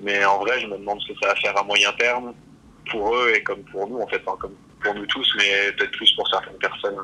Mais 0.00 0.24
en 0.24 0.38
vrai, 0.38 0.60
je 0.60 0.66
me 0.66 0.78
demande 0.78 1.00
ce 1.00 1.12
que 1.12 1.18
ça 1.20 1.28
va 1.28 1.34
faire 1.36 1.58
à 1.58 1.64
moyen 1.64 1.92
terme 1.92 2.34
pour 2.90 3.14
eux 3.14 3.32
et 3.34 3.42
comme 3.42 3.62
pour 3.64 3.88
nous, 3.88 4.00
en 4.00 4.06
fait, 4.06 4.22
comme 4.24 4.54
pour 4.82 4.94
nous 4.94 5.06
tous, 5.06 5.34
mais 5.36 5.72
peut-être 5.72 5.90
plus 5.92 6.12
pour 6.14 6.28
certaines 6.28 6.58
personnes. 6.58 6.96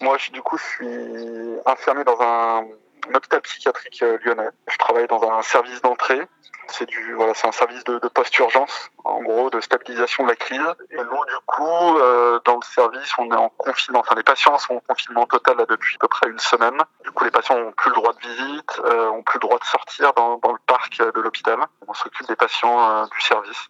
Moi, 0.00 0.16
du 0.32 0.40
coup, 0.40 0.56
je 0.56 0.64
suis 0.64 1.60
infirmier 1.66 2.04
dans 2.04 2.18
un, 2.20 2.64
hôpital 3.14 3.40
psychiatrique 3.42 4.02
euh, 4.02 4.18
lyonnais. 4.24 4.48
Je 4.68 4.78
travaille 4.78 5.06
dans 5.06 5.22
un 5.30 5.42
service 5.42 5.80
d'entrée. 5.82 6.20
C'est 6.68 6.86
du, 6.86 7.14
voilà, 7.14 7.34
c'est 7.34 7.48
un 7.48 7.52
service 7.52 7.82
de, 7.84 7.98
post-urgence, 8.08 8.90
en 9.04 9.20
gros, 9.22 9.50
de 9.50 9.60
stabilisation 9.60 10.22
de 10.22 10.28
la 10.28 10.36
crise. 10.36 10.74
Et 10.90 10.96
nous, 10.96 11.24
du 11.24 11.34
coup, 11.46 11.98
euh, 11.98 12.38
dans 12.44 12.56
le 12.56 12.62
service, 12.62 13.10
on 13.18 13.28
est 13.30 13.36
en 13.36 13.48
confinement. 13.48 14.00
Enfin, 14.00 14.14
les 14.14 14.22
patients 14.22 14.56
sont 14.58 14.74
en 14.74 14.80
confinement 14.80 15.26
total 15.26 15.56
depuis 15.68 15.96
à 15.96 15.98
peu 15.98 16.08
près 16.08 16.28
une 16.28 16.38
semaine. 16.38 16.78
Du 17.02 17.10
coup, 17.10 17.24
les 17.24 17.32
patients 17.32 17.56
ont 17.56 17.72
plus 17.72 17.90
le 17.90 17.96
droit 17.96 18.12
de 18.12 18.20
visite, 18.20 18.80
euh, 18.84 19.10
ont 19.10 19.22
plus 19.22 19.38
le 19.38 19.40
droit 19.40 19.58
de 19.58 19.64
sortir 19.64 20.12
dans, 20.12 20.34
le 20.34 20.58
parc 20.66 20.98
de 20.98 21.20
l'hôpital. 21.20 21.58
On 21.88 21.94
s'occupe 21.94 22.28
des 22.28 22.36
patients 22.36 23.06
du 23.06 23.20
service. 23.20 23.68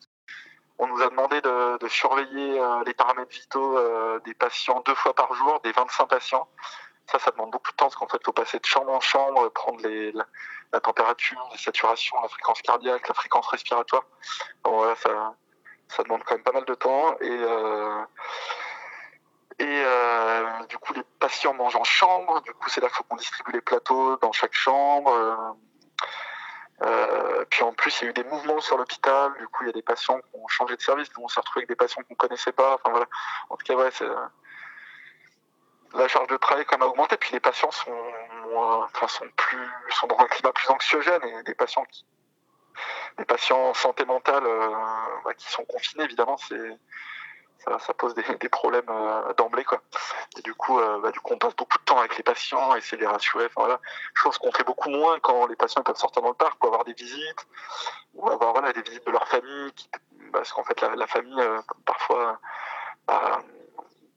On 0.82 0.86
nous 0.86 1.02
a 1.02 1.10
demandé 1.10 1.42
de, 1.42 1.88
surveiller 1.88 2.58
euh, 2.58 2.82
les 2.86 2.94
paramètres 2.94 3.30
vitaux 3.30 3.76
euh, 3.76 4.18
des 4.24 4.32
patients 4.32 4.82
deux 4.86 4.94
fois 4.94 5.12
par 5.12 5.34
jour, 5.34 5.60
des 5.62 5.72
25 5.72 6.06
patients. 6.06 6.48
Ça, 7.10 7.18
ça 7.18 7.30
demande 7.32 7.50
beaucoup 7.50 7.70
de 7.70 7.76
temps 7.76 7.86
parce 7.86 7.96
qu'en 7.96 8.06
fait, 8.06 8.18
il 8.20 8.24
faut 8.24 8.32
passer 8.32 8.58
de 8.58 8.66
chambre 8.66 8.92
en 8.92 9.00
chambre, 9.00 9.48
prendre 9.50 9.80
la, 9.82 10.80
température, 10.80 11.48
la 11.50 11.58
saturation, 11.58 12.16
la 12.22 12.28
fréquence 12.28 12.62
cardiaque, 12.62 13.08
la 13.08 13.14
fréquence 13.14 13.48
respiratoire. 13.48 14.04
Donc 14.64 14.74
voilà, 14.74 14.94
ça, 14.96 15.34
ça 15.88 16.02
demande 16.04 16.22
quand 16.24 16.34
même 16.34 16.44
pas 16.44 16.52
mal 16.52 16.64
de 16.64 16.74
temps. 16.74 17.16
Et, 17.20 17.30
euh, 17.30 18.04
et 19.58 20.66
du 20.68 20.78
coup, 20.78 20.92
les 20.94 21.02
patients 21.18 21.54
mangent 21.54 21.76
en 21.76 21.84
chambre. 21.84 22.40
Du 22.42 22.52
coup, 22.54 22.68
c'est 22.68 22.80
là 22.80 22.88
qu'il 22.88 22.96
faut 22.96 23.04
qu'on 23.04 23.16
distribue 23.16 23.52
les 23.52 23.60
plateaux 23.60 24.16
dans 24.18 24.32
chaque 24.32 24.54
chambre. 24.54 25.56
Euh, 26.82 27.44
puis 27.50 27.62
en 27.62 27.72
plus, 27.72 28.00
il 28.00 28.04
y 28.04 28.06
a 28.06 28.10
eu 28.10 28.14
des 28.14 28.24
mouvements 28.24 28.60
sur 28.60 28.78
l'hôpital. 28.78 29.32
Du 29.38 29.46
coup, 29.48 29.64
il 29.64 29.66
y 29.66 29.70
a 29.70 29.72
des 29.72 29.82
patients 29.82 30.18
qui 30.18 30.38
ont 30.38 30.48
changé 30.48 30.76
de 30.76 30.80
service. 30.80 31.08
on 31.18 31.28
s'est 31.28 31.40
retrouvé 31.40 31.60
avec 31.60 31.68
des 31.68 31.76
patients 31.76 32.02
qu'on 32.08 32.14
connaissait 32.14 32.52
pas. 32.52 32.74
Enfin 32.74 32.90
voilà. 32.90 33.06
En 33.50 33.56
tout 33.56 33.64
cas, 33.64 33.74
ouais, 33.74 33.90
c'est 33.92 34.04
euh, 34.04 34.16
la 35.94 36.08
charge 36.08 36.28
de 36.28 36.36
travail 36.36 36.64
quand 36.64 36.78
même 36.78 36.86
a 36.86 36.90
augmenté. 36.90 37.16
Puis 37.16 37.32
les 37.32 37.40
patients 37.40 37.70
sont, 37.70 37.96
enfin, 38.54 39.08
sont 39.08 39.28
plus, 39.36 39.68
sont 39.90 40.06
dans 40.06 40.18
un 40.18 40.26
climat 40.26 40.52
plus 40.52 40.68
anxiogène 40.70 41.22
et 41.24 41.42
des 41.44 41.54
patients 41.54 41.84
qui, 41.84 42.04
des 43.18 43.24
patients 43.24 43.70
en 43.70 43.74
santé 43.74 44.04
mentale 44.04 44.44
euh, 44.44 44.70
bah, 45.24 45.34
qui 45.34 45.50
sont 45.50 45.64
confinés, 45.64 46.04
évidemment, 46.04 46.36
c'est 46.36 46.78
ça, 47.64 47.92
pose 47.92 48.14
des, 48.14 48.48
problèmes 48.48 48.88
euh, 48.88 49.34
d'emblée 49.34 49.64
quoi. 49.64 49.82
Et 50.38 50.40
du 50.40 50.54
coup, 50.54 50.78
euh, 50.78 50.98
bah, 51.00 51.10
du 51.10 51.20
coup, 51.20 51.34
on 51.34 51.38
passe 51.38 51.54
beaucoup 51.54 51.76
de 51.76 51.84
temps 51.84 51.98
avec 51.98 52.16
les 52.16 52.22
patients, 52.22 52.74
essayer 52.74 52.96
de 52.96 53.02
les 53.02 53.08
rassurer. 53.08 53.44
Enfin 53.46 53.60
voilà, 53.60 53.80
chose 54.14 54.38
qu'on 54.38 54.50
fait 54.50 54.64
beaucoup 54.64 54.88
moins 54.88 55.18
quand 55.20 55.46
les 55.46 55.56
patients 55.56 55.82
peuvent 55.82 55.96
sortir 55.96 56.22
dans 56.22 56.28
le 56.28 56.34
parc 56.34 56.58
pour 56.58 56.68
avoir 56.68 56.84
des 56.84 56.94
visites 56.94 57.46
ou 58.14 58.28
avoir 58.30 58.52
voilà 58.52 58.72
des 58.72 58.82
visites 58.82 59.06
de 59.06 59.12
leur 59.12 59.28
famille, 59.28 59.72
parce 60.32 60.52
qu'en 60.52 60.64
fait 60.64 60.80
la, 60.80 61.06
famille 61.06 61.40
euh, 61.40 61.60
parfois 61.84 62.38
bah, 63.06 63.40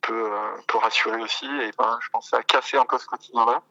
peut, 0.04 0.32
peut 0.68 0.78
rassurer 0.78 1.22
aussi. 1.22 1.46
Et 1.46 1.72
ben, 1.78 1.98
je 2.02 2.10
pense 2.12 2.34
à 2.34 2.44
casser 2.44 2.78
un 2.78 2.86
peu 2.86 2.98
ce 2.98 3.08
quotidien-là. 3.08 3.62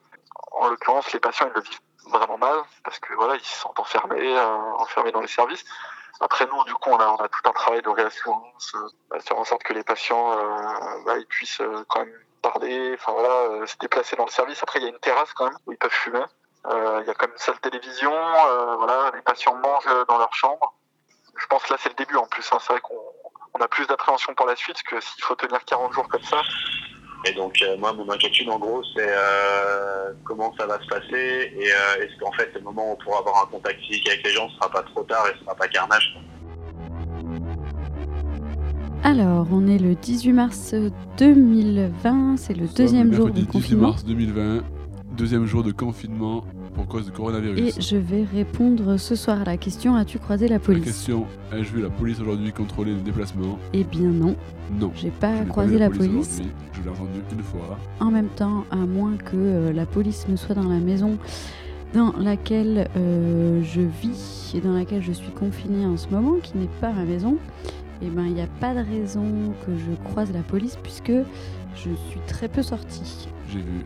En 0.51 0.67
l'occurrence, 0.67 1.11
les 1.13 1.19
patients 1.19 1.47
ils 1.47 1.53
le 1.53 1.61
vivent 1.61 1.79
vraiment 2.09 2.37
mal 2.37 2.57
parce 2.83 2.99
que 2.99 3.13
voilà, 3.13 3.35
ils 3.35 3.45
se 3.45 3.61
sentent 3.61 3.79
enfermés, 3.79 4.37
enfermés 4.77 5.11
dans 5.11 5.21
les 5.21 5.27
services. 5.27 5.63
Après 6.19 6.45
nous, 6.45 6.63
du 6.65 6.73
coup, 6.75 6.89
on 6.89 6.97
a, 6.97 7.07
on 7.07 7.15
a 7.17 7.27
tout 7.27 7.41
un 7.49 7.51
travail 7.51 7.81
de 7.81 7.89
réassurance, 7.89 8.73
euh, 8.75 9.19
faire 9.19 9.37
en 9.37 9.43
sorte 9.43 9.63
que 9.63 9.73
les 9.73 9.83
patients 9.83 10.31
euh, 10.31 11.03
bah, 11.05 11.17
ils 11.17 11.25
puissent 11.25 11.59
euh, 11.61 11.83
quand 11.89 11.99
même 11.99 12.13
parler, 12.41 12.93
enfin 12.93 13.13
voilà, 13.13 13.29
euh, 13.29 13.65
se 13.65 13.75
déplacer 13.77 14.15
dans 14.15 14.25
le 14.25 14.31
service. 14.31 14.61
Après, 14.61 14.79
il 14.79 14.83
y 14.83 14.85
a 14.85 14.89
une 14.89 14.99
terrasse 14.99 15.33
quand 15.33 15.45
même 15.45 15.57
où 15.65 15.71
ils 15.71 15.77
peuvent 15.77 15.91
fumer. 15.91 16.23
Il 16.65 17.03
y 17.05 17.09
a 17.09 17.13
quand 17.13 17.25
même 17.27 17.33
une 17.33 17.37
salle 17.37 17.59
télévision, 17.59 18.13
voilà, 18.77 19.11
les 19.13 19.21
patients 19.21 19.55
mangent 19.55 20.05
dans 20.07 20.17
leur 20.17 20.33
chambre. 20.33 20.73
Je 21.35 21.45
pense 21.47 21.63
que 21.63 21.73
là, 21.73 21.79
c'est 21.81 21.89
le 21.89 21.95
début 21.95 22.15
en 22.15 22.25
plus. 22.25 22.53
Hein. 22.53 22.57
C'est 22.61 22.71
vrai 22.71 22.79
qu'on 22.79 23.12
on 23.55 23.63
a 23.63 23.67
plus 23.67 23.85
d'appréhension 23.87 24.33
pour 24.35 24.47
la 24.47 24.55
suite 24.55 24.81
que 24.83 24.99
s'il 24.99 25.23
faut 25.23 25.35
tenir 25.35 25.63
40 25.65 25.93
jours 25.93 26.07
comme 26.07 26.23
ça. 26.23 26.41
Et 27.25 27.31
donc, 27.33 27.61
euh, 27.61 27.77
moi, 27.77 27.93
mon 27.93 28.09
inquiétude, 28.11 28.49
en 28.49 28.59
gros, 28.59 28.83
c'est 28.95 29.07
euh, 29.07 30.11
comment 30.25 30.53
ça 30.57 30.65
va 30.65 30.77
se 30.81 30.87
passer 30.87 31.53
et 31.55 31.71
euh, 31.71 32.03
est-ce 32.03 32.19
qu'en 32.19 32.31
fait, 32.33 32.51
le 32.53 32.61
moment 32.61 32.89
où 32.89 32.93
on 32.93 32.95
pourra 32.97 33.19
avoir 33.19 33.43
un 33.43 33.45
contact 33.45 33.79
physique 33.79 34.07
avec 34.09 34.25
les 34.25 34.31
gens, 34.31 34.49
ce 34.49 34.55
sera 34.55 34.69
pas 34.69 34.83
trop 34.83 35.03
tard 35.03 35.25
et 35.27 35.37
ce 35.37 35.43
sera 35.45 35.55
pas 35.55 35.67
carnage. 35.67 36.17
Alors, 39.05 39.47
on 39.51 39.67
est 39.67 39.77
le 39.77 39.95
18 39.95 40.33
mars 40.33 40.73
2020, 41.17 42.37
c'est 42.37 42.53
le 42.53 42.67
deuxième 42.67 43.13
jour 43.13 43.29
du 43.29 43.45
confinement. 43.45 43.91
18 43.91 43.91
mars 43.91 44.05
2020, 44.05 44.63
deuxième 45.15 45.45
jour 45.45 45.63
de 45.63 45.71
confinement 45.71 46.43
pour 46.73 46.87
cause 46.87 47.05
du 47.05 47.11
coronavirus. 47.11 47.77
Et 47.77 47.81
je 47.81 47.97
vais 47.97 48.23
répondre 48.23 48.97
ce 48.97 49.15
soir 49.15 49.41
à 49.41 49.45
la 49.45 49.57
question 49.57 49.95
as-tu 49.95 50.17
croisé 50.19 50.47
la 50.47 50.59
police 50.59 50.85
La 50.85 50.91
question 50.91 51.25
ai-je 51.51 51.71
vu 51.71 51.81
la 51.81 51.89
police 51.89 52.19
aujourd'hui 52.19 52.51
contrôler 52.51 52.93
les 52.93 53.01
déplacements 53.01 53.59
Eh 53.73 53.83
bien 53.83 54.09
non. 54.09 54.35
Non. 54.79 54.91
J'ai 54.95 55.11
pas 55.11 55.43
croisé 55.45 55.77
la 55.77 55.89
police. 55.89 56.41
Je 56.73 56.81
l'ai 56.81 56.89
entendu 56.89 57.19
une 57.31 57.43
fois. 57.43 57.77
En 57.99 58.09
même 58.09 58.29
temps, 58.29 58.65
à 58.71 58.77
moins 58.77 59.17
que 59.17 59.35
euh, 59.35 59.73
la 59.73 59.85
police 59.85 60.27
ne 60.27 60.35
soit 60.35 60.55
dans 60.55 60.67
la 60.67 60.79
maison 60.79 61.17
dans 61.93 62.13
laquelle 62.17 62.89
euh, 62.97 63.61
je 63.63 63.81
vis 63.81 64.51
et 64.55 64.61
dans 64.61 64.73
laquelle 64.73 65.03
je 65.03 65.11
suis 65.11 65.31
confinée 65.31 65.85
en 65.85 65.95
ce 65.95 66.07
moment, 66.09 66.37
qui 66.41 66.57
n'est 66.57 66.69
pas 66.81 66.91
ma 66.91 67.03
maison, 67.03 67.37
eh 68.01 68.09
ben 68.09 68.25
il 68.25 68.33
n'y 68.33 68.41
a 68.41 68.47
pas 68.59 68.73
de 68.73 68.79
raison 68.79 69.53
que 69.65 69.71
je 69.77 70.09
croise 70.09 70.31
la 70.33 70.41
police 70.41 70.77
puisque 70.81 71.13
je 71.75 71.89
suis 72.09 72.19
très 72.27 72.47
peu 72.47 72.63
sortie. 72.63 73.27
J'ai 73.47 73.59
vu 73.59 73.85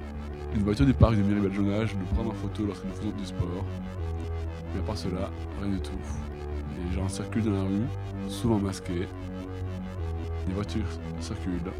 une 0.57 0.63
voiture 0.63 0.87
du 0.87 0.93
parc 0.93 1.15
de 1.15 1.21
Miribel 1.21 1.53
Jonage 1.53 1.95
nous 1.95 2.05
prendre 2.15 2.31
en 2.31 2.33
photo 2.33 2.65
lorsque 2.65 2.83
nous 2.85 2.93
faisons 2.93 3.13
du 3.15 3.25
sport. 3.25 3.63
Mais 4.73 4.79
à 4.79 4.83
part 4.83 4.97
cela, 4.97 5.29
rien 5.61 5.71
du 5.71 5.79
tout. 5.79 5.91
Les 6.83 6.95
gens 6.95 7.07
circulent 7.07 7.43
dans 7.43 7.53
la 7.53 7.61
rue, 7.61 7.85
souvent 8.27 8.57
masqués. 8.57 9.07
Les 10.47 10.53
voitures 10.53 10.87
circulent. 11.19 11.71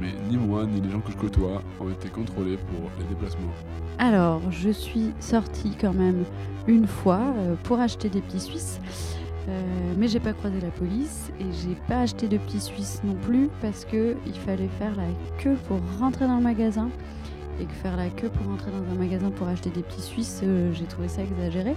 Mais 0.00 0.14
ni 0.30 0.36
moi, 0.36 0.66
ni 0.66 0.80
les 0.80 0.90
gens 0.90 1.00
que 1.00 1.10
je 1.10 1.16
côtoie 1.16 1.60
ont 1.80 1.90
été 1.90 2.08
contrôlés 2.08 2.58
pour 2.58 2.90
les 3.00 3.04
déplacements. 3.06 3.52
Alors, 3.98 4.40
je 4.52 4.70
suis 4.70 5.12
sortie 5.18 5.76
quand 5.80 5.94
même 5.94 6.24
une 6.68 6.86
fois 6.86 7.20
euh, 7.38 7.56
pour 7.64 7.80
acheter 7.80 8.08
des 8.08 8.20
petits 8.20 8.40
Suisses. 8.40 8.78
Euh, 9.48 9.94
mais 9.96 10.06
j'ai 10.06 10.20
pas 10.20 10.32
croisé 10.32 10.60
la 10.60 10.70
police 10.70 11.32
et 11.40 11.46
j'ai 11.52 11.74
pas 11.88 12.02
acheté 12.02 12.28
de 12.28 12.36
petits 12.36 12.60
Suisses 12.60 13.00
non 13.02 13.14
plus 13.14 13.48
parce 13.60 13.84
que 13.84 14.14
il 14.26 14.34
fallait 14.34 14.68
faire 14.78 14.94
la 14.94 15.08
queue 15.42 15.56
pour 15.66 15.80
rentrer 15.98 16.28
dans 16.28 16.36
le 16.36 16.42
magasin 16.42 16.90
et 17.60 17.64
que 17.64 17.72
faire 17.72 17.96
la 17.96 18.08
queue 18.08 18.28
pour 18.28 18.46
rentrer 18.46 18.70
dans 18.70 18.82
un 18.92 18.94
magasin 18.94 19.30
pour 19.30 19.48
acheter 19.48 19.70
des 19.70 19.82
petits 19.82 20.00
Suisses, 20.00 20.40
euh, 20.44 20.72
j'ai 20.72 20.84
trouvé 20.84 21.08
ça 21.08 21.22
exagéré. 21.22 21.74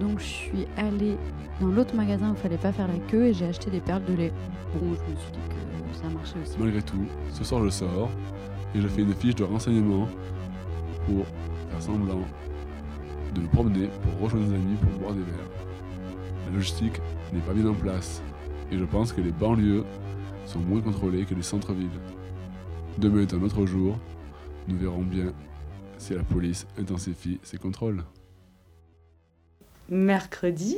Donc 0.00 0.18
je 0.18 0.24
suis 0.24 0.66
allée 0.76 1.16
dans 1.60 1.68
l'autre 1.68 1.94
magasin 1.94 2.30
où 2.30 2.34
il 2.34 2.38
fallait 2.38 2.58
pas 2.58 2.72
faire 2.72 2.88
la 2.88 2.98
queue 3.08 3.26
et 3.26 3.34
j'ai 3.34 3.46
acheté 3.46 3.70
des 3.70 3.80
perles 3.80 4.04
de 4.04 4.14
lait. 4.14 4.32
Bon, 4.74 4.80
je 4.80 4.90
me 4.90 5.16
suis 5.16 5.32
dit 5.32 5.38
que 5.48 5.96
ça 5.96 6.08
marchait 6.08 6.36
aussi. 6.42 6.56
Malgré 6.58 6.82
tout, 6.82 7.06
ce 7.32 7.44
soir 7.44 7.64
je 7.64 7.70
sors 7.70 8.10
et 8.74 8.80
je 8.80 8.88
fais 8.88 9.02
une 9.02 9.14
fiche 9.14 9.34
de 9.34 9.44
renseignement 9.44 10.06
pour 11.06 11.24
faire 11.70 11.82
semblant 11.82 12.20
de 13.34 13.40
me 13.40 13.48
promener 13.48 13.88
pour 14.02 14.24
rejoindre 14.24 14.46
des 14.48 14.54
amis 14.54 14.76
pour 14.76 15.00
boire 15.00 15.14
des 15.14 15.22
verres. 15.22 15.50
La 16.46 16.54
logistique 16.54 17.00
n'est 17.32 17.40
pas 17.40 17.52
bien 17.52 17.66
en 17.66 17.74
place 17.74 18.22
et 18.70 18.78
je 18.78 18.84
pense 18.84 19.12
que 19.12 19.20
les 19.20 19.32
banlieues 19.32 19.84
sont 20.44 20.60
moins 20.60 20.80
contrôlées 20.80 21.24
que 21.24 21.34
les 21.34 21.42
centres-villes. 21.42 21.88
Demain 22.98 23.22
est 23.22 23.34
un 23.34 23.42
autre 23.42 23.66
jour 23.66 23.98
nous 24.68 24.76
verrons 24.76 25.02
bien 25.02 25.32
si 25.98 26.14
la 26.14 26.22
police 26.22 26.66
intensifie 26.78 27.38
ses 27.42 27.58
contrôles. 27.58 28.04
Mercredi, 29.88 30.76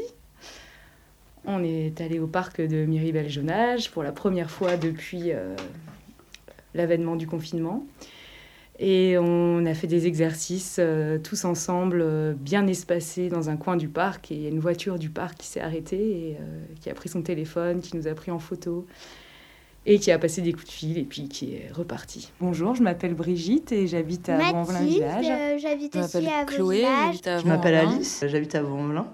on 1.44 1.62
est 1.64 2.00
allé 2.00 2.18
au 2.18 2.26
parc 2.26 2.60
de 2.60 2.84
Miribel-Jonage 2.84 3.90
pour 3.90 4.02
la 4.02 4.12
première 4.12 4.50
fois 4.50 4.76
depuis 4.76 5.32
euh, 5.32 5.56
l'avènement 6.74 7.16
du 7.16 7.26
confinement. 7.26 7.86
Et 8.80 9.16
on 9.18 9.66
a 9.66 9.74
fait 9.74 9.88
des 9.88 10.06
exercices 10.06 10.76
euh, 10.78 11.18
tous 11.18 11.44
ensemble, 11.44 12.00
euh, 12.00 12.34
bien 12.34 12.66
espacés 12.68 13.28
dans 13.28 13.50
un 13.50 13.56
coin 13.56 13.76
du 13.76 13.88
parc. 13.88 14.30
Et 14.30 14.34
il 14.34 14.42
y 14.42 14.46
a 14.46 14.50
une 14.50 14.60
voiture 14.60 14.98
du 14.98 15.08
parc 15.08 15.38
qui 15.38 15.46
s'est 15.46 15.60
arrêtée 15.60 16.30
et 16.30 16.36
qui 16.80 16.90
a 16.90 16.94
pris 16.94 17.08
son 17.08 17.22
téléphone, 17.22 17.80
qui 17.80 17.96
nous 17.96 18.06
a 18.06 18.14
pris 18.14 18.30
en 18.30 18.38
photo 18.38 18.86
et 19.88 19.98
qui 19.98 20.12
a 20.12 20.18
passé 20.18 20.42
des 20.42 20.52
coups 20.52 20.66
de 20.66 20.70
fil 20.70 20.98
et 20.98 21.04
puis 21.04 21.28
qui 21.28 21.54
est 21.54 21.70
reparti. 21.72 22.30
Bonjour, 22.40 22.74
je 22.74 22.82
m'appelle 22.82 23.14
Brigitte 23.14 23.72
et 23.72 23.86
j'habite 23.86 24.28
à 24.28 24.36
Vaux-en-Velin 24.36 24.84
village. 24.84 25.26
Euh, 25.30 25.58
j'habite 25.58 25.96
aussi 25.96 26.26
à 26.26 26.44
Chloé, 26.44 26.76
village. 26.76 27.42
Je 27.42 27.48
m'appelle 27.48 27.74
Alice, 27.74 28.22
j'habite 28.28 28.54
à 28.54 28.62
Vaux-en-Velin. 28.62 29.08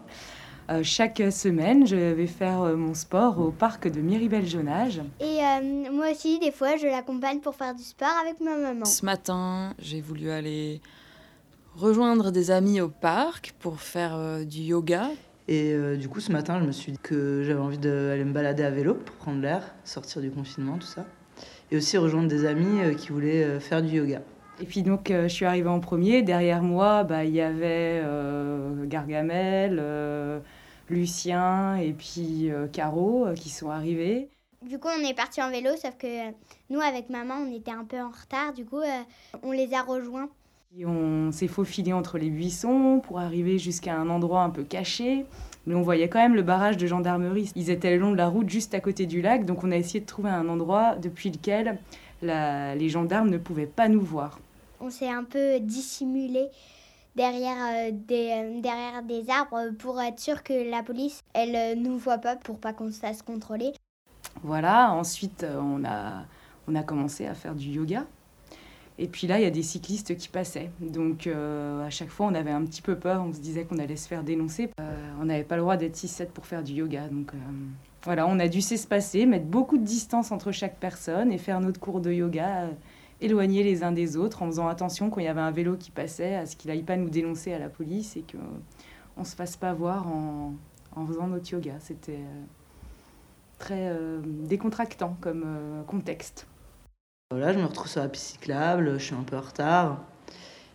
Euh, 0.71 0.81
chaque 0.83 1.23
semaine, 1.31 1.87
je 1.87 1.95
vais 1.95 2.27
faire 2.27 2.63
euh, 2.63 2.75
mon 2.75 2.95
sport 2.95 3.39
au 3.39 3.53
parc 3.53 3.87
de 3.87 4.01
Miribel-Jonage. 4.01 5.03
Et 5.21 5.39
euh, 5.41 5.93
moi 5.93 6.11
aussi, 6.11 6.41
des 6.41 6.51
fois, 6.51 6.77
je 6.77 6.87
l'accompagne 6.87 7.39
pour 7.39 7.55
faire 7.55 7.75
du 7.75 7.83
sport 7.85 8.17
avec 8.23 8.41
ma 8.41 8.57
maman. 8.57 8.85
Ce 8.85 9.05
matin, 9.05 9.75
j'ai 9.79 10.01
voulu 10.01 10.31
aller 10.31 10.81
rejoindre 11.77 12.33
des 12.33 12.51
amis 12.51 12.81
au 12.81 12.89
parc 12.89 13.55
pour 13.61 13.81
faire 13.81 14.45
du 14.45 14.61
yoga. 14.61 15.11
Et 15.49 15.77
du 15.97 16.09
coup, 16.09 16.21
ce 16.21 16.33
matin, 16.33 16.59
je 16.61 16.65
me 16.65 16.73
suis 16.73 16.93
dit 16.93 16.99
que 16.99 17.43
j'avais 17.43 17.61
envie 17.61 17.79
d'aller 17.79 18.25
me 18.25 18.33
balader 18.33 18.63
à 18.63 18.71
vélo 18.71 18.95
pour 18.95 19.15
prendre 19.17 19.41
l'air, 19.43 19.75
sortir 19.85 20.23
du 20.23 20.31
confinement, 20.31 20.79
tout 20.79 20.87
ça. 20.87 21.05
Et 21.71 21.77
aussi 21.77 21.99
rejoindre 21.99 22.29
des 22.29 22.47
amis 22.47 22.97
qui 22.97 23.09
voulaient 23.09 23.61
faire 23.61 23.83
du 23.83 23.97
yoga. 23.97 24.23
Et 24.61 24.65
puis 24.65 24.83
donc, 24.83 25.11
je 25.11 25.29
suis 25.29 25.45
arrivée 25.45 25.69
en 25.69 25.81
premier. 25.81 26.23
Derrière 26.23 26.63
moi, 26.63 27.05
bah, 27.05 27.25
il 27.25 27.35
y 27.35 27.41
avait 27.43 28.03
Gargamel, 28.85 29.83
Lucien 30.89 31.77
et 31.77 31.93
puis 31.93 32.51
Caro 32.73 33.27
qui 33.37 33.51
sont 33.51 33.71
arrivés. 33.71 34.29
Du 34.63 34.79
coup, 34.79 34.89
on 34.89 35.07
est 35.07 35.15
parti 35.15 35.43
en 35.43 35.51
vélo, 35.51 35.71
sauf 35.77 35.95
que 35.99 36.31
nous, 36.71 36.81
avec 36.81 37.11
maman, 37.11 37.35
on 37.47 37.55
était 37.55 37.71
un 37.71 37.85
peu 37.85 38.01
en 38.01 38.09
retard. 38.09 38.55
Du 38.55 38.65
coup, 38.65 38.81
on 39.43 39.53
les 39.53 39.75
a 39.75 39.83
rejoints. 39.83 40.31
Et 40.77 40.85
on 40.87 41.31
s'est 41.31 41.47
faufilé 41.47 41.93
entre 41.93 42.19
les 42.19 42.31
buissons 42.31 43.01
pour 43.05 43.21
arriver 43.21 43.59
jusqu'à 43.59 43.95
un 43.95 44.09
endroit 44.11 44.43
un 44.43 44.51
peu 44.51 44.65
caché. 44.65 45.25
Mais 45.67 45.75
on 45.77 45.83
voyait 45.83 46.09
quand 46.09 46.19
même 46.19 46.35
le 46.35 46.43
barrage 46.43 46.77
de 46.77 46.87
gendarmerie. 46.89 47.53
Ils 47.55 47.71
étaient 47.71 47.95
le 47.95 48.01
long 48.01 48.11
de 48.11 48.17
la 48.17 48.27
route, 48.27 48.51
juste 48.51 48.75
à 48.75 48.81
côté 48.81 49.07
du 49.07 49.23
lac. 49.23 49.45
Donc 49.45 49.63
on 49.63 49.71
a 49.71 49.77
essayé 49.77 50.01
de 50.01 50.07
trouver 50.07 50.31
un 50.31 50.49
endroit 50.49 50.97
depuis 50.97 51.31
lequel 51.31 51.79
les 52.23 52.89
gendarmes 52.89 53.31
ne 53.31 53.39
pouvaient 53.39 53.67
pas 53.67 53.89
nous 53.89 54.01
voir. 54.01 54.41
On 54.81 54.91
s'est 54.91 55.09
un 55.09 55.23
peu 55.23 55.61
dissimulé 55.61 56.49
derrière, 57.15 57.93
des, 57.93 58.31
euh, 58.33 58.61
derrière 58.61 59.03
des 59.05 59.31
arbres 59.31 59.71
pour 59.79 60.01
être 60.01 60.19
sûr 60.19 60.43
que 60.43 60.69
la 60.71 60.83
police, 60.83 61.23
elle 61.35 61.55
euh, 61.55 61.75
nous 61.77 61.97
voit 61.99 62.19
pas 62.19 62.35
pour 62.35 62.59
pas 62.59 62.73
qu'on 62.73 62.91
se 62.91 62.99
fasse 62.99 63.23
contrôler. 63.23 63.73
Voilà, 64.43 64.91
ensuite 64.93 65.45
euh, 65.45 65.61
on 65.61 65.85
a, 65.85 66.25
on 66.67 66.75
a 66.75 66.83
commencé 66.83 67.27
à 67.27 67.35
faire 67.35 67.55
du 67.55 67.69
yoga. 67.69 68.05
Et 68.99 69.09
puis 69.09 69.27
là, 69.27 69.41
il 69.41 69.43
y 69.43 69.47
a 69.47 69.51
des 69.51 69.63
cyclistes 69.63 70.17
qui 70.17 70.29
passaient. 70.29 70.71
Donc 70.81 71.27
à 71.27 71.91
chaque 71.91 72.11
fois, 72.11 72.27
on 72.27 72.35
avait 72.35 72.53
un 72.53 72.65
petit 72.65 72.81
peu 72.81 72.97
peur. 72.97 73.25
On 73.27 73.33
se 73.33 73.41
disait 73.41 73.65
qu'on 73.65 73.79
allait 73.79 73.97
se 73.97 74.07
faire 74.07 74.23
dénoncer. 74.23 74.71
on 75.21 75.25
n'avait 75.25 75.43
pas 75.43 75.57
le 75.57 75.63
droit 75.63 75.77
d'être 75.77 75.97
6-7 75.97 76.27
pour 76.27 76.47
faire 76.47 76.63
du 76.63 76.75
yoga. 76.75 77.09
Donc 77.09 77.33
voilà, 78.05 78.27
on 78.29 78.39
a 78.39 78.47
dû 78.47 78.61
s'espacer, 78.61 79.27
mettre 79.27 79.47
beaucoup 79.47 79.79
de 79.79 79.85
distance 79.85 80.31
entre 80.31 80.53
chaque 80.53 80.79
personne 80.79 81.33
et 81.33 81.39
faire 81.39 81.61
notre 81.61 81.81
cours 81.81 82.01
de 82.01 82.13
yoga 82.13 82.69
éloignés 83.21 83.63
les 83.63 83.83
uns 83.83 83.93
des 83.93 84.17
autres 84.17 84.43
en 84.43 84.47
faisant 84.47 84.69
attention 84.69 85.11
quand 85.11 85.21
il 85.21 85.25
y 85.25 85.29
avait 85.29 85.41
un 85.41 85.51
vélo 85.51 85.77
qui 85.77 85.91
passait 85.91 86.35
à 86.35 86.47
ce 86.47 86.57
qu'il 86.57 86.71
n'aille 86.71 86.83
pas 86.83 86.97
nous 86.97 87.11
dénoncer 87.11 87.53
à 87.53 87.59
la 87.59 87.69
police 87.69 88.17
et 88.17 88.25
qu'on 88.31 89.21
ne 89.21 89.27
se 89.27 89.35
fasse 89.35 89.57
pas 89.57 89.73
voir 89.73 90.07
en, 90.07 90.55
faisant 91.07 91.27
notre 91.27 91.51
yoga. 91.51 91.75
C'était 91.81 92.13
euh, 92.13 92.45
très 93.59 93.89
euh, 93.89 94.21
décontractant 94.25 95.17
comme 95.21 95.43
euh, 95.47 95.83
contexte. 95.85 96.47
Là, 97.37 97.53
je 97.53 97.59
me 97.59 97.67
retrouve 97.67 97.89
sur 97.89 98.01
la 98.01 98.09
piste 98.09 98.27
cyclable, 98.33 98.99
je 98.99 99.05
suis 99.05 99.15
un 99.15 99.23
peu 99.23 99.37
en 99.37 99.41
retard. 99.41 100.03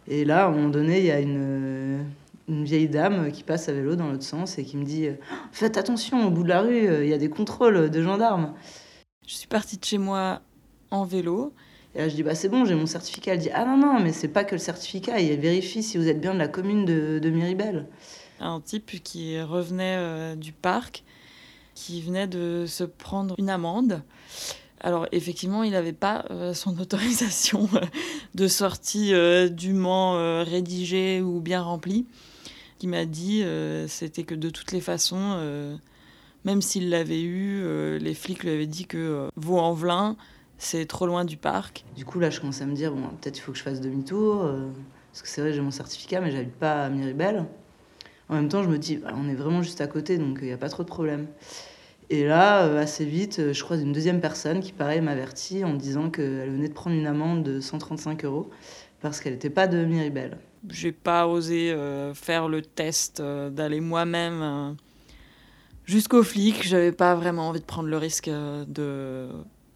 Et 0.07 0.25
là, 0.25 0.45
à 0.45 0.47
un 0.47 0.51
moment 0.51 0.69
donné, 0.69 0.99
il 0.99 1.05
y 1.05 1.11
a 1.11 1.19
une, 1.19 2.05
une 2.47 2.63
vieille 2.63 2.89
dame 2.89 3.31
qui 3.31 3.43
passe 3.43 3.69
à 3.69 3.73
vélo 3.73 3.95
dans 3.95 4.07
l'autre 4.07 4.23
sens 4.23 4.57
et 4.57 4.63
qui 4.63 4.77
me 4.77 4.83
dit 4.83 5.09
Faites 5.51 5.77
attention, 5.77 6.27
au 6.27 6.31
bout 6.31 6.43
de 6.43 6.49
la 6.49 6.61
rue, 6.61 7.03
il 7.03 7.09
y 7.09 7.13
a 7.13 7.17
des 7.17 7.29
contrôles 7.29 7.89
de 7.89 8.01
gendarmes. 8.01 8.53
Je 9.27 9.35
suis 9.35 9.47
partie 9.47 9.77
de 9.77 9.85
chez 9.85 9.99
moi 9.99 10.41
en 10.91 11.05
vélo. 11.05 11.53
Et 11.95 11.99
là, 11.99 12.09
je 12.09 12.15
dis, 12.15 12.23
bah, 12.23 12.35
c'est 12.35 12.49
bon, 12.49 12.65
j'ai 12.65 12.75
mon 12.75 12.85
certificat. 12.85 13.33
Elle 13.33 13.39
dit, 13.39 13.49
ah 13.53 13.65
non, 13.65 13.77
non, 13.77 13.99
mais 13.99 14.11
c'est 14.11 14.27
pas 14.27 14.43
que 14.43 14.55
le 14.55 14.59
certificat, 14.59 15.19
il 15.19 15.39
vérifie 15.39 15.83
si 15.83 15.97
vous 15.97 16.07
êtes 16.07 16.21
bien 16.21 16.33
de 16.33 16.39
la 16.39 16.47
commune 16.47 16.85
de, 16.85 17.19
de 17.19 17.29
Miribel. 17.29 17.87
Un 18.39 18.61
type 18.61 19.03
qui 19.03 19.39
revenait 19.41 19.97
euh, 19.97 20.35
du 20.35 20.51
parc, 20.51 21.03
qui 21.75 22.01
venait 22.01 22.27
de 22.27 22.65
se 22.67 22.83
prendre 22.83 23.35
une 23.37 23.49
amende. 23.49 24.01
Alors, 24.79 25.07
effectivement, 25.11 25.63
il 25.63 25.71
n'avait 25.71 25.93
pas 25.93 26.25
euh, 26.31 26.53
son 26.53 26.77
autorisation 26.81 27.69
de 28.35 28.47
sortie 28.47 29.13
euh, 29.13 29.49
dûment 29.49 30.13
rédigée 30.43 31.21
ou 31.21 31.39
bien 31.39 31.61
remplie. 31.61 32.05
Qui 32.77 32.87
m'a 32.87 33.05
dit, 33.05 33.43
c'était 33.89 34.23
que 34.23 34.33
de 34.33 34.49
toutes 34.49 34.71
les 34.71 34.79
façons, 34.79 35.37
même 36.45 36.61
s'il 36.61 36.89
l'avait 36.89 37.21
eu, 37.21 37.99
les 37.99 38.13
flics 38.13 38.41
lui 38.45 38.51
avaient 38.51 38.67
dit 38.67 38.85
que 38.85 39.27
Vaux-en-Velin, 39.35 40.15
c'est 40.59 40.85
trop 40.85 41.07
loin 41.07 41.25
du 41.25 41.37
parc. 41.37 41.85
Du 41.95 42.05
coup, 42.05 42.19
là, 42.19 42.29
je 42.29 42.39
commence 42.39 42.61
à 42.61 42.65
me 42.65 42.75
dire, 42.75 42.91
bon, 42.91 43.07
peut-être 43.21 43.37
il 43.37 43.41
faut 43.41 43.53
que 43.53 43.57
je 43.57 43.63
fasse 43.63 43.81
demi-tour, 43.81 44.43
euh, 44.43 44.69
parce 45.11 45.23
que 45.23 45.27
c'est 45.29 45.41
vrai, 45.41 45.53
j'ai 45.53 45.61
mon 45.61 45.71
certificat, 45.71 46.21
mais 46.21 46.31
j'habite 46.31 46.55
pas 46.55 46.85
à 46.85 46.89
Miribel. 46.89 47.45
En 48.27 48.35
même 48.35 48.49
temps, 48.49 48.61
je 48.61 48.69
me 48.69 48.77
dis, 48.77 48.97
bah, 48.97 49.13
on 49.15 49.27
est 49.29 49.35
vraiment 49.35 49.63
juste 49.63 49.81
à 49.81 49.87
côté, 49.87 50.17
donc 50.17 50.39
il 50.41 50.47
n'y 50.47 50.53
a 50.53 50.57
pas 50.57 50.69
trop 50.69 50.83
de 50.83 50.87
problème. 50.87 51.27
Et 52.09 52.25
là, 52.25 52.63
euh, 52.65 52.81
assez 52.81 53.05
vite, 53.05 53.39
euh, 53.39 53.53
je 53.53 53.63
croise 53.63 53.81
une 53.81 53.93
deuxième 53.93 54.19
personne 54.19 54.61
qui, 54.61 54.71
pareil, 54.71 55.01
m'avertit 55.01 55.63
en 55.63 55.73
me 55.73 55.77
disant 55.77 56.09
qu'elle 56.09 56.49
venait 56.49 56.69
de 56.69 56.73
prendre 56.73 56.95
une 56.95 57.07
amende 57.07 57.43
de 57.43 57.59
135 57.59 58.25
euros 58.25 58.49
parce 59.01 59.19
qu'elle 59.19 59.33
n'était 59.33 59.49
pas 59.49 59.67
de 59.67 59.85
Miribel. 59.85 60.37
J'ai 60.69 60.91
pas 60.91 61.27
osé 61.27 61.73
faire 62.15 62.49
le 62.49 62.61
test 62.61 63.21
d'aller 63.21 63.79
moi-même 63.79 64.75
jusqu'au 65.85 66.21
flic. 66.21 66.67
J'avais 66.67 66.91
pas 66.91 67.15
vraiment 67.15 67.47
envie 67.47 67.61
de 67.61 67.65
prendre 67.65 67.87
le 67.87 67.95
risque 67.95 68.29
de 68.29 69.29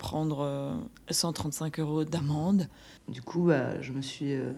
prendre 0.03 0.75
135 1.09 1.79
euh, 1.79 1.81
euros 1.81 2.03
d'amende. 2.03 2.67
Du 3.07 3.21
coup, 3.21 3.45
bah, 3.47 3.81
je 3.81 3.93
me 3.93 4.01
suis 4.01 4.33
euh, 4.33 4.51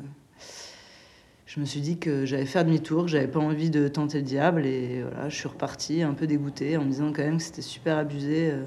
je 1.56 1.62
me 1.62 1.66
suis 1.66 1.80
dit 1.80 1.98
que 1.98 2.26
j'allais 2.26 2.46
faire 2.46 2.66
demi-tour, 2.66 3.04
que 3.04 3.08
j'avais 3.08 3.30
pas 3.30 3.40
envie 3.40 3.70
de 3.70 3.88
tenter 3.88 4.18
le 4.18 4.26
diable 4.26 4.66
et 4.66 5.04
voilà, 5.04 5.30
je 5.30 5.36
suis 5.38 5.48
repartie 5.48 6.02
un 6.02 6.14
peu 6.14 6.28
dégoûtée 6.28 6.76
en 6.76 6.84
me 6.84 6.90
disant 6.90 7.14
quand 7.14 7.24
même 7.24 7.38
que 7.38 7.44
c'était 7.44 7.62
super 7.62 7.98
abusé 7.98 8.52
euh, 8.52 8.66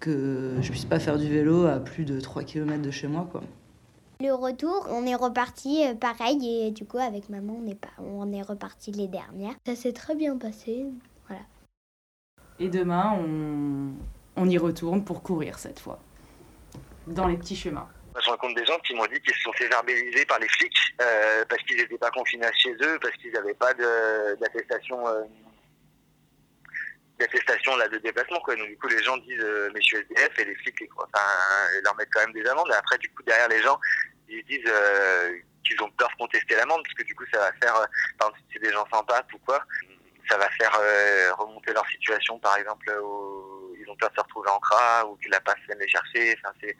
que 0.00 0.56
je 0.60 0.70
puisse 0.72 0.86
pas 0.86 0.98
faire 0.98 1.18
du 1.18 1.28
vélo 1.28 1.66
à 1.66 1.78
plus 1.78 2.04
de 2.04 2.20
3 2.20 2.42
km 2.42 2.82
de 2.82 2.90
chez 2.90 3.06
moi 3.06 3.28
quoi. 3.30 3.42
Le 4.20 4.32
retour, 4.32 4.88
on 4.90 5.06
est 5.06 5.14
reparti 5.14 5.84
pareil 6.00 6.66
et 6.66 6.70
du 6.72 6.84
coup 6.84 6.98
avec 6.98 7.28
maman 7.28 7.60
on 7.62 7.66
est 7.68 7.76
pas 7.76 7.90
on 7.98 8.32
est 8.32 8.42
reparti 8.42 8.90
les 8.90 9.06
dernières. 9.06 9.54
Ça 9.64 9.76
s'est 9.76 9.92
très 9.92 10.16
bien 10.16 10.36
passé. 10.36 10.86
Voilà. 11.28 11.42
Et 12.58 12.70
demain 12.70 13.16
on 13.20 13.92
on 14.36 14.48
y 14.48 14.58
retourne 14.58 15.04
pour 15.04 15.22
courir 15.22 15.60
cette 15.60 15.78
fois, 15.78 16.00
dans 17.06 17.28
les 17.28 17.36
petits 17.36 17.54
chemins. 17.54 17.86
Je 18.22 18.30
rencontre 18.30 18.54
des 18.54 18.64
gens 18.64 18.78
qui 18.80 18.94
m'ont 18.94 19.06
dit 19.06 19.20
qu'ils 19.20 19.34
se 19.34 19.40
sont 19.40 19.52
fait 19.54 19.66
verbaliser 19.66 20.24
par 20.26 20.38
les 20.38 20.48
flics 20.48 20.76
euh, 21.00 21.44
parce 21.48 21.62
qu'ils 21.64 21.76
n'étaient 21.76 21.98
pas 21.98 22.10
confinés 22.10 22.46
chez 22.56 22.72
eux, 22.80 22.98
parce 23.00 23.14
qu'ils 23.16 23.32
n'avaient 23.32 23.54
pas 23.54 23.74
d'attestation 23.74 25.06
euh, 25.08 25.24
d'attestation 27.18 27.76
là 27.76 27.88
de 27.88 27.98
déplacement 27.98 28.38
quoi. 28.40 28.54
Donc 28.54 28.68
du 28.68 28.78
coup 28.78 28.86
les 28.86 29.02
gens 29.02 29.16
disent 29.16 29.40
euh, 29.40 29.70
messieurs 29.74 30.06
SDF 30.10 30.38
et 30.38 30.44
les 30.44 30.54
flics 30.56 30.78
enfin, 30.96 31.26
leur 31.82 31.96
mettent 31.96 32.08
quand 32.12 32.20
même 32.20 32.32
des 32.32 32.46
amendes. 32.46 32.68
Et 32.70 32.76
après 32.76 32.98
du 32.98 33.08
coup 33.10 33.22
derrière 33.24 33.48
les 33.48 33.62
gens 33.62 33.78
ils 34.28 34.44
disent 34.44 34.72
qu'ils 35.64 35.82
ont 35.82 35.90
peur 35.90 36.08
de 36.10 36.16
contester 36.16 36.54
l'amende 36.54 36.82
parce 36.84 36.94
que 36.94 37.02
du 37.02 37.14
coup 37.16 37.24
ça 37.32 37.40
va 37.40 37.52
faire 37.60 37.74
par 38.18 38.28
exemple 38.28 38.40
si 38.52 38.58
des 38.60 38.70
gens 38.70 38.84
pattes 38.84 39.32
ou 39.32 39.38
quoi, 39.38 39.60
ça 40.28 40.38
va 40.38 40.48
faire 40.50 40.78
remonter 41.38 41.72
leur 41.72 41.86
situation 41.88 42.38
par 42.38 42.56
exemple 42.58 42.90
au 43.02 43.54
ils 43.84 43.90
ont 43.90 43.96
peur 43.96 44.10
de 44.10 44.14
se 44.16 44.20
retrouver 44.20 44.50
en 44.50 44.58
CRA 44.60 45.06
ou 45.06 45.16
que 45.16 45.28
la 45.30 45.40
passe 45.40 45.58
vienne 45.66 45.78
les 45.78 45.88
chercher. 45.88 46.36
Enfin, 46.38 46.54
c'est 46.60 46.76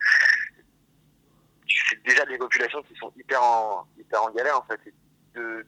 déjà 2.04 2.24
des 2.26 2.38
populations 2.38 2.82
qui 2.82 2.94
sont 2.96 3.12
hyper 3.16 3.42
en, 3.42 3.86
hyper 3.98 4.22
en 4.22 4.30
galère 4.30 4.58
en 4.58 4.64
fait. 4.64 4.80
de 5.34 5.66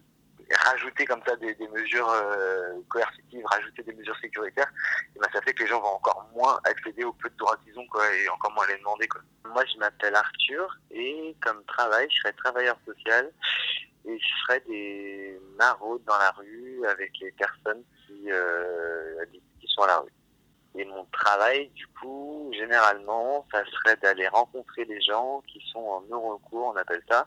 rajouter 0.54 1.04
comme 1.06 1.20
ça 1.26 1.34
des, 1.36 1.56
mesures 1.74 2.08
euh, 2.08 2.74
coercitives, 2.88 3.44
rajouter 3.46 3.82
des 3.82 3.94
mesures 3.94 4.16
sécuritaires, 4.20 4.72
et 5.14 5.18
ben 5.18 5.28
ça 5.32 5.40
fait 5.42 5.52
que 5.52 5.62
les 5.62 5.68
gens 5.68 5.80
vont 5.80 5.94
encore 5.94 6.28
moins 6.34 6.58
accéder 6.64 7.04
au 7.04 7.12
peu 7.12 7.28
de 7.28 7.36
droits 7.36 7.56
qu'ils 7.64 7.78
ont 7.78 7.86
quoi, 7.88 8.02
et 8.14 8.28
encore 8.28 8.52
moins 8.52 8.66
les 8.68 8.78
demander. 8.78 9.08
Quoi. 9.08 9.22
Moi 9.46 9.64
je 9.72 9.78
m'appelle 9.78 10.14
Arthur 10.14 10.78
et 10.90 11.36
comme 11.40 11.64
travail 11.64 12.06
je 12.10 12.18
serai 12.18 12.32
travailleur 12.34 12.78
social 12.86 13.30
et 14.04 14.18
je 14.18 14.46
ferai 14.46 14.60
des 14.68 15.40
maraudes 15.58 16.04
dans 16.04 16.18
la 16.18 16.30
rue 16.30 16.86
avec 16.86 17.12
les 17.20 17.32
personnes 17.32 17.82
qui, 18.06 18.30
euh, 18.30 19.24
qui 19.32 19.66
sont 19.66 19.82
à 19.82 19.88
la 19.88 19.98
rue. 19.98 20.10
Et 20.78 20.84
mon 20.84 21.06
travail, 21.10 21.70
du 21.74 21.86
coup, 21.86 22.50
généralement, 22.52 23.46
ça 23.50 23.64
serait 23.64 23.96
d'aller 24.02 24.28
rencontrer 24.28 24.84
les 24.84 25.00
gens 25.00 25.42
qui 25.46 25.62
sont 25.72 25.80
en 25.80 26.02
non-recours, 26.10 26.72
on 26.74 26.76
appelle 26.76 27.02
ça. 27.08 27.26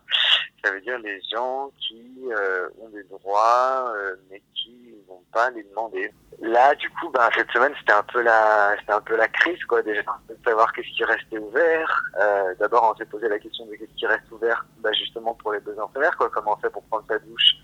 Ça 0.64 0.72
veut 0.72 0.82
dire 0.82 1.00
les 1.00 1.20
gens 1.34 1.72
qui 1.80 2.30
euh, 2.32 2.70
ont 2.80 2.90
des 2.90 3.04
droits, 3.06 3.92
euh, 3.96 4.16
mais 4.30 4.42
qui 4.54 4.94
ne 4.94 5.08
vont 5.08 5.24
pas 5.32 5.50
les 5.50 5.64
demander. 5.64 6.14
Là, 6.42 6.76
du 6.76 6.90
coup, 6.92 7.10
bah, 7.10 7.30
cette 7.36 7.50
semaine, 7.52 7.74
c'était 7.80 7.94
un 7.94 8.04
peu 8.04 8.22
la, 8.22 8.76
c'était 8.80 8.94
un 8.94 9.02
peu 9.02 9.16
la 9.16 9.28
crise, 9.28 9.64
quoi, 9.66 9.82
déjà, 9.82 10.04
de 10.30 10.38
savoir 10.46 10.72
qu'est-ce 10.74 10.96
qui 10.96 11.04
restait 11.04 11.40
ouvert. 11.40 12.04
Euh, 12.20 12.54
d'abord, 12.60 12.92
on 12.94 12.98
s'est 12.98 13.06
posé 13.06 13.28
la 13.30 13.40
question 13.40 13.66
de 13.66 13.76
qu'est-ce 13.76 13.96
qui 13.96 14.06
reste 14.06 14.30
ouvert, 14.32 14.64
bah, 14.80 14.92
justement 14.94 15.34
pour 15.36 15.54
les 15.54 15.60
besoins 15.60 15.88
primaires, 15.88 16.16
quoi, 16.18 16.30
comment 16.30 16.54
on 16.54 16.62
fait 16.62 16.70
pour 16.70 16.84
prendre 16.84 17.06
sa 17.08 17.18
douche 17.20 17.56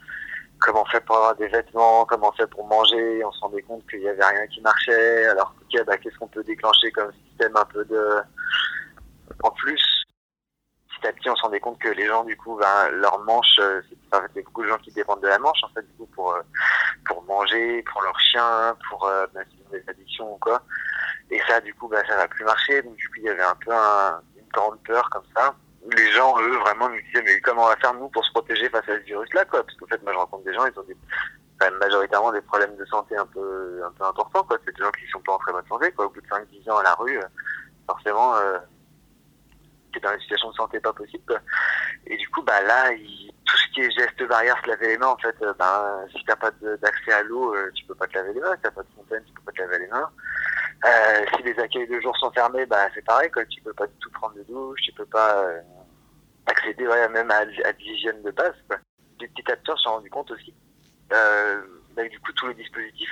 comment 0.66 0.86
fait 0.86 1.00
pour 1.02 1.16
avoir 1.18 1.36
des 1.36 1.48
vêtements, 1.48 2.06
comment 2.06 2.32
fait 2.32 2.48
pour 2.48 2.66
manger, 2.66 3.24
on 3.24 3.32
se 3.32 3.40
rendait 3.42 3.62
compte 3.62 3.88
qu'il 3.88 4.00
n'y 4.00 4.10
avait 4.10 4.26
rien 4.26 4.48
qui 4.48 4.62
marchait, 4.62 5.28
alors 5.28 5.54
bah, 5.86 5.98
qu'est-ce 5.98 6.18
qu'on 6.18 6.28
peut 6.28 6.44
déclencher 6.44 6.92
comme 6.92 7.12
système 7.28 7.56
un 7.56 7.66
peu 7.66 7.86
de... 7.86 8.22
En 9.44 9.52
plus, 9.52 10.04
petit 10.90 11.08
à 11.08 11.14
petit, 11.14 11.30
on 11.30 11.36
se 11.36 11.42
rendait 11.44 11.60
compte 11.60 11.78
que 11.80 11.90
les 11.90 12.08
gens, 12.08 12.24
du 12.24 12.36
coup, 12.36 12.58
ben, 12.58 12.90
leur 12.94 13.20
manche, 13.20 13.60
euh, 13.60 13.82
c'est 14.34 14.42
beaucoup 14.44 14.64
de 14.64 14.70
gens 14.70 14.78
qui 14.78 14.92
dépendent 14.92 15.22
de 15.22 15.28
la 15.28 15.38
manche, 15.38 15.64
en 15.64 15.70
fait, 15.70 15.84
du 15.84 15.94
coup, 15.98 16.08
pour, 16.16 16.34
euh, 16.34 16.42
pour 17.06 17.24
manger, 17.26 17.84
pour 17.84 18.02
leur 18.02 18.20
chien, 18.20 18.76
pour 18.90 19.06
euh, 19.06 19.26
ont 19.36 19.72
des 19.72 19.84
addictions 19.88 20.34
ou 20.34 20.38
quoi. 20.38 20.62
Et 21.30 21.40
ça, 21.48 21.60
du 21.62 21.74
coup, 21.76 21.88
ben, 21.88 22.04
ça 22.08 22.16
va 22.16 22.28
plus 22.28 22.46
marcher. 22.46 22.82
Donc, 22.82 22.96
du 22.96 23.08
coup, 23.10 23.16
il 23.18 23.24
y 23.24 23.30
avait 23.30 23.44
un 23.44 23.56
peu 23.56 23.72
un- 23.72 24.22
une 24.38 24.48
grande 24.54 24.82
peur 24.84 25.08
comme 25.12 25.26
ça. 25.36 25.54
Les 25.92 26.12
gens, 26.14 26.36
eux, 26.40 26.58
vraiment 26.58 26.90
nous 26.90 27.02
disaient, 27.02 27.22
mais 27.24 27.40
comment 27.42 27.66
on 27.66 27.68
va 27.68 27.76
faire, 27.78 27.94
nous, 27.94 28.10
pour 28.10 28.26
se 28.26 28.32
protéger 28.32 28.70
face 28.70 28.88
à 28.90 28.94
ce 28.98 29.04
virus-là, 29.04 29.46
quoi? 29.46 29.64
Parce 29.64 29.78
qu'en 29.78 29.86
fait, 29.88 30.02
moi, 30.04 30.14
je 30.14 30.18
rencontre 30.18 30.44
des 30.44 30.54
gens, 30.54 30.66
ils 30.66 30.80
ont 30.80 30.84
des, 30.84 30.98
quand 31.60 31.70
même 31.70 31.80
majoritairement 31.80 32.32
des 32.32 32.42
problèmes 32.42 32.76
de 32.76 32.86
santé 32.86 33.16
un 33.16 33.26
peu, 33.28 33.82
un 33.86 33.92
peu 33.92 34.04
importants, 34.04 34.44
quoi. 34.44 34.58
C'est 34.66 34.76
des 34.76 34.84
gens 34.84 34.92
qui 34.92 35.08
sont 35.10 35.20
pas 35.22 35.34
en 35.34 35.38
très 35.38 35.52
bonne 35.52 35.68
santé, 35.68 35.92
quoi. 35.92 36.06
Au 36.06 36.10
bout 36.10 36.22
de 36.22 36.28
5-10 36.28 36.70
ans 36.72 36.78
à 36.78 36.84
la 36.84 36.94
rue, 36.96 37.18
euh, 37.20 37.26
forcément, 37.88 38.36
euh, 38.36 38.58
t'es 39.94 40.00
dans 40.00 40.14
une 40.14 40.20
situation 40.22 40.50
de 40.50 40.56
santé 40.56 40.80
pas 40.80 40.94
possible, 40.94 41.24
quoi. 41.28 41.40
Et 42.08 42.18
du 42.18 42.28
coup, 42.30 42.42
bah 42.42 42.62
là, 42.64 42.92
il- 42.94 43.32
tout 43.46 43.58
ce 43.58 43.68
qui 43.74 43.82
est 43.82 43.92
gestes 43.92 44.24
barrières, 44.28 44.58
se 44.64 44.70
laver 44.70 44.88
les 44.88 44.98
mains, 44.98 45.08
en 45.08 45.18
fait, 45.18 45.36
euh, 45.44 45.54
ben, 45.60 46.06
si 46.12 46.24
t'as 46.26 46.36
pas 46.36 46.50
d'accès 46.82 47.14
à 47.14 47.22
l'eau, 47.24 47.54
euh, 47.56 47.70
tu 47.76 47.86
peux 47.86 47.96
pas 47.96 48.08
te 48.08 48.16
laver 48.16 48.34
les 48.34 48.40
mains. 48.42 48.56
Si 48.56 48.62
t'as 48.64 48.72
pas 48.72 48.82
de 48.82 48.88
fontaine, 48.96 49.24
tu 49.26 49.34
peux 49.34 49.42
pas 49.44 49.52
te 49.52 49.62
laver 49.62 49.80
les 49.80 49.88
mains. 49.88 50.10
Euh, 50.86 51.26
si 51.36 51.44
les 51.44 51.58
accueils 51.60 51.88
de 51.88 52.00
jour 52.02 52.16
sont 52.18 52.32
fermés, 52.32 52.66
bah 52.66 52.88
c'est 52.94 53.04
pareil, 53.06 53.32
quoi. 53.32 53.46
Tu 53.46 53.62
peux 53.62 53.74
pas 53.74 53.88
du 53.88 53.94
tout 54.00 54.10
prendre 54.12 54.36
de 54.36 54.44
douche, 54.44 54.82
tu 54.82 54.92
peux 54.92 55.06
pas 55.06 55.38
euh, 55.44 55.62
accéder 56.48 56.88
ouais, 56.88 57.10
même 57.10 57.32
à, 57.32 57.38
à 57.38 57.46
de 57.46 57.78
l'hygiène 57.80 58.22
de 58.24 58.32
base, 58.32 58.56
quoi. 58.68 58.78
Des 59.20 59.28
petits 59.30 59.52
à 59.52 59.56
petit, 59.56 59.72
on 59.72 59.78
s'est 59.78 59.90
rendu 59.90 60.10
compte 60.10 60.32
aussi. 60.32 60.54
Euh, 61.14 61.62
bah, 61.96 62.08
du 62.08 62.20
coup, 62.20 62.32
tous 62.34 62.48
les 62.48 62.54
dispositifs 62.56 63.12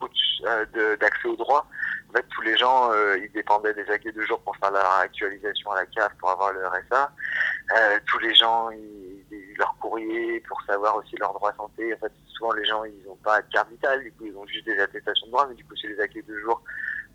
au-dessus, 0.00 0.42
euh, 0.46 0.96
d'accès 0.96 1.28
au 1.28 1.36
droit, 1.36 1.66
en 2.08 2.12
fait, 2.12 2.24
tous 2.30 2.42
les 2.42 2.56
gens, 2.56 2.90
euh, 2.92 3.18
ils 3.18 3.30
dépendaient 3.32 3.74
des 3.74 3.88
accueils 3.90 4.12
de 4.12 4.22
jour 4.22 4.40
pour 4.42 4.56
faire 4.56 4.70
leur 4.70 4.90
actualisation 5.00 5.70
à 5.72 5.76
la 5.80 5.86
CAF, 5.86 6.12
pour 6.18 6.30
avoir 6.30 6.52
le 6.52 6.66
RSA. 6.66 7.12
Euh, 7.76 7.98
tous 8.06 8.18
les 8.20 8.34
gens, 8.34 8.70
ils, 8.70 9.24
ils- 9.30 9.54
leur 9.58 9.76
courrier 9.78 10.40
pour 10.48 10.60
savoir 10.62 10.96
aussi 10.96 11.14
leur 11.16 11.34
droit 11.34 11.52
santé. 11.56 11.94
En 11.94 11.98
fait, 11.98 12.12
souvent, 12.28 12.52
les 12.52 12.64
gens, 12.64 12.82
ils 12.84 13.04
n'ont 13.06 13.16
pas 13.16 13.42
de 13.42 13.52
carte 13.52 13.68
vitale, 13.70 14.02
du 14.02 14.12
coup, 14.12 14.24
ils 14.24 14.36
ont 14.36 14.46
juste 14.46 14.64
des 14.64 14.78
attestations 14.80 15.26
de 15.26 15.32
droit, 15.32 15.46
mais 15.48 15.54
du 15.54 15.64
coup, 15.64 15.76
si 15.76 15.86
les 15.86 16.00
accueils 16.00 16.22
de 16.22 16.38
jour 16.38 16.62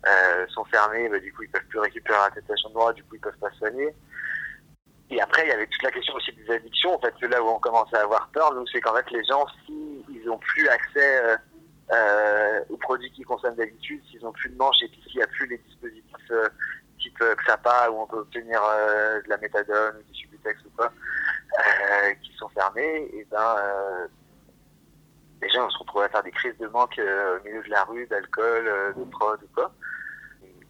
euh, 0.06 0.46
sont 0.48 0.64
fermés, 0.66 1.08
bah, 1.08 1.18
du 1.18 1.32
coup, 1.32 1.42
ils 1.42 1.50
peuvent 1.50 1.66
plus 1.66 1.80
récupérer 1.80 2.16
l'attestation 2.18 2.68
de 2.68 2.74
droit, 2.74 2.92
du 2.92 3.02
coup, 3.04 3.16
ils 3.16 3.20
peuvent 3.20 3.36
pas 3.38 3.50
se 3.50 3.56
soigner. 3.58 3.94
Et 5.10 5.20
après, 5.20 5.44
il 5.44 5.48
y 5.48 5.52
avait 5.52 5.66
toute 5.66 5.82
la 5.82 5.92
question 5.92 6.14
aussi 6.14 6.32
des 6.32 6.50
addictions. 6.52 6.94
En 6.94 6.98
fait, 6.98 7.14
c'est 7.20 7.28
là 7.28 7.42
où 7.42 7.46
on 7.48 7.60
commence 7.60 7.92
à 7.94 8.00
avoir 8.00 8.28
peur, 8.30 8.52
nous, 8.54 8.66
c'est 8.66 8.80
qu'en 8.80 8.94
fait, 8.94 9.08
les 9.12 9.24
gens, 9.24 9.46
s'ils 9.64 10.04
ils 10.08 10.28
ont 10.28 10.38
plus 10.38 10.68
accès 10.68 11.24
euh, 11.24 11.36
euh, 11.92 12.64
aux 12.68 12.76
produits 12.76 13.10
qu'ils 13.12 13.26
consomment 13.26 13.54
d'habitude, 13.54 14.02
s'ils 14.10 14.24
ont 14.26 14.32
plus 14.32 14.50
de 14.50 14.56
manches 14.56 14.82
et 14.82 14.88
puis 14.88 15.00
s'il 15.06 15.18
n'y 15.18 15.22
a 15.22 15.28
plus 15.28 15.46
les 15.46 15.58
dispositifs 15.58 16.30
euh, 16.30 16.48
type 16.98 17.16
euh, 17.22 17.34
Xapa 17.36 17.90
où 17.90 18.00
on 18.00 18.06
peut 18.06 18.18
obtenir 18.18 18.60
euh, 18.62 19.20
de 19.22 19.28
la 19.28 19.36
méthadone 19.38 19.96
ou 19.98 20.12
du 20.12 20.18
subutex 20.18 20.58
ou 20.64 20.70
quoi, 20.76 20.92
qui 22.22 22.34
sont 22.36 22.48
fermés, 22.48 23.08
et 23.14 23.26
ben 23.30 23.56
les 25.40 25.48
gens 25.50 25.62
vont 25.62 25.70
se 25.70 25.78
retrouver 25.78 26.06
à 26.06 26.08
faire 26.08 26.22
des 26.22 26.30
crises 26.30 26.56
de 26.58 26.66
manque 26.68 26.98
au 26.98 27.44
milieu 27.44 27.62
de 27.62 27.70
la 27.70 27.84
rue, 27.84 28.06
d'alcool, 28.06 28.94
de 28.96 29.04
prod 29.04 29.38
ou 29.42 29.54
quoi. 29.54 29.72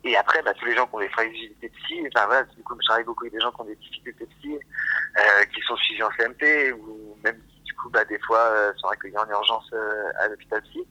Et 0.06 0.16
après, 0.16 0.40
bah, 0.42 0.54
tous 0.54 0.66
les 0.66 0.76
gens 0.76 0.86
qui 0.86 0.94
ont 0.94 1.00
des 1.00 1.08
fragilités 1.08 1.68
psy, 1.68 2.08
enfin 2.14 2.26
voilà, 2.26 2.44
du 2.44 2.62
coup, 2.62 2.76
je 2.80 2.86
travaille 2.86 3.04
beaucoup 3.04 3.24
avec 3.24 3.32
des 3.32 3.40
gens 3.40 3.50
qui 3.50 3.60
ont 3.60 3.64
des 3.64 3.74
difficultés 3.74 4.26
psy, 4.26 4.54
euh, 4.54 5.44
qui 5.52 5.60
sont 5.62 5.76
suivis 5.76 6.02
en 6.04 6.10
CMP, 6.10 6.72
ou 6.72 7.18
même 7.24 7.40
qui, 7.48 7.60
du 7.62 7.74
coup, 7.74 7.90
bah, 7.90 8.04
des 8.04 8.18
fois, 8.20 8.38
euh, 8.38 8.72
sont 8.76 8.86
accueillis 8.86 9.18
en 9.18 9.28
urgence 9.28 9.68
euh, 9.72 10.12
à 10.20 10.28
l'hôpital 10.28 10.62
psy. 10.62 10.86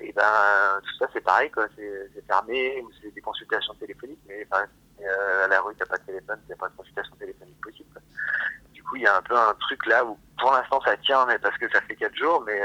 Et 0.00 0.12
ben, 0.12 0.80
tout 0.82 0.96
ça, 0.98 1.06
c'est 1.12 1.22
pareil, 1.22 1.50
quoi. 1.50 1.66
C'est 1.76 2.26
fermé, 2.26 2.82
ou 2.82 2.90
c'est 3.00 3.10
des 3.14 3.20
consultations 3.20 3.74
téléphoniques, 3.74 4.20
mais 4.26 4.46
à 4.52 4.66
la 5.48 5.60
rue, 5.60 5.74
t'as 5.78 5.86
pas 5.86 5.96
de 5.98 6.04
téléphone, 6.04 6.38
t'as 6.48 6.56
pas 6.56 6.68
de 6.68 6.76
consultation 6.76 7.14
téléphonique 7.16 7.60
possible. 7.62 8.00
Du 8.72 8.82
coup, 8.82 8.96
il 8.96 9.02
y 9.02 9.06
a 9.06 9.16
un 9.16 9.22
peu 9.22 9.36
un 9.36 9.54
truc 9.54 9.86
là 9.86 10.04
où, 10.04 10.18
pour 10.38 10.52
l'instant, 10.52 10.80
ça 10.82 10.96
tient, 10.98 11.24
mais 11.26 11.38
parce 11.38 11.56
que 11.58 11.70
ça 11.70 11.80
fait 11.82 11.96
quatre 11.96 12.16
jours, 12.16 12.42
mais, 12.46 12.58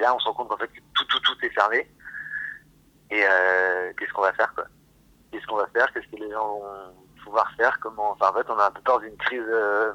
là, 0.00 0.14
on 0.14 0.18
se 0.18 0.24
rend 0.26 0.34
compte 0.34 0.48
qu'en 0.48 0.58
fait, 0.58 0.70
tout, 0.94 1.04
tout, 1.04 1.20
tout 1.20 1.36
est 1.42 1.50
fermé. 1.50 1.88
Et 3.10 3.22
euh, 3.24 3.92
qu'est-ce 3.98 4.12
qu'on 4.12 4.22
va 4.22 4.32
faire, 4.32 4.52
quoi? 4.54 4.64
Qu'est-ce 5.30 5.46
qu'on 5.46 5.56
va 5.56 5.66
faire? 5.68 5.92
Qu'est-ce 5.92 6.08
que 6.08 6.16
les 6.16 6.30
gens 6.30 6.58
vont 6.58 6.94
pouvoir 7.24 7.50
faire? 7.56 7.78
Comment 7.80 8.12
Enfin, 8.12 8.30
en 8.30 8.34
fait, 8.34 8.50
on 8.50 8.58
a 8.58 8.66
un 8.66 8.70
peu 8.70 8.82
peur 8.82 9.00
d'une 9.00 9.16
crise 9.16 9.42
euh, 9.46 9.92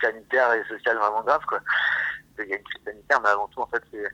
sanitaire 0.00 0.52
et 0.52 0.64
sociale 0.64 0.96
vraiment 0.98 1.22
grave, 1.22 1.44
quoi. 1.46 1.60
Il 2.38 2.46
y 2.46 2.52
a 2.52 2.56
une 2.56 2.64
crise 2.64 2.84
sanitaire, 2.84 3.20
mais 3.22 3.30
avant 3.30 3.48
tout, 3.48 3.60
en 3.60 3.66
fait, 3.66 3.82
c'est 3.90 4.04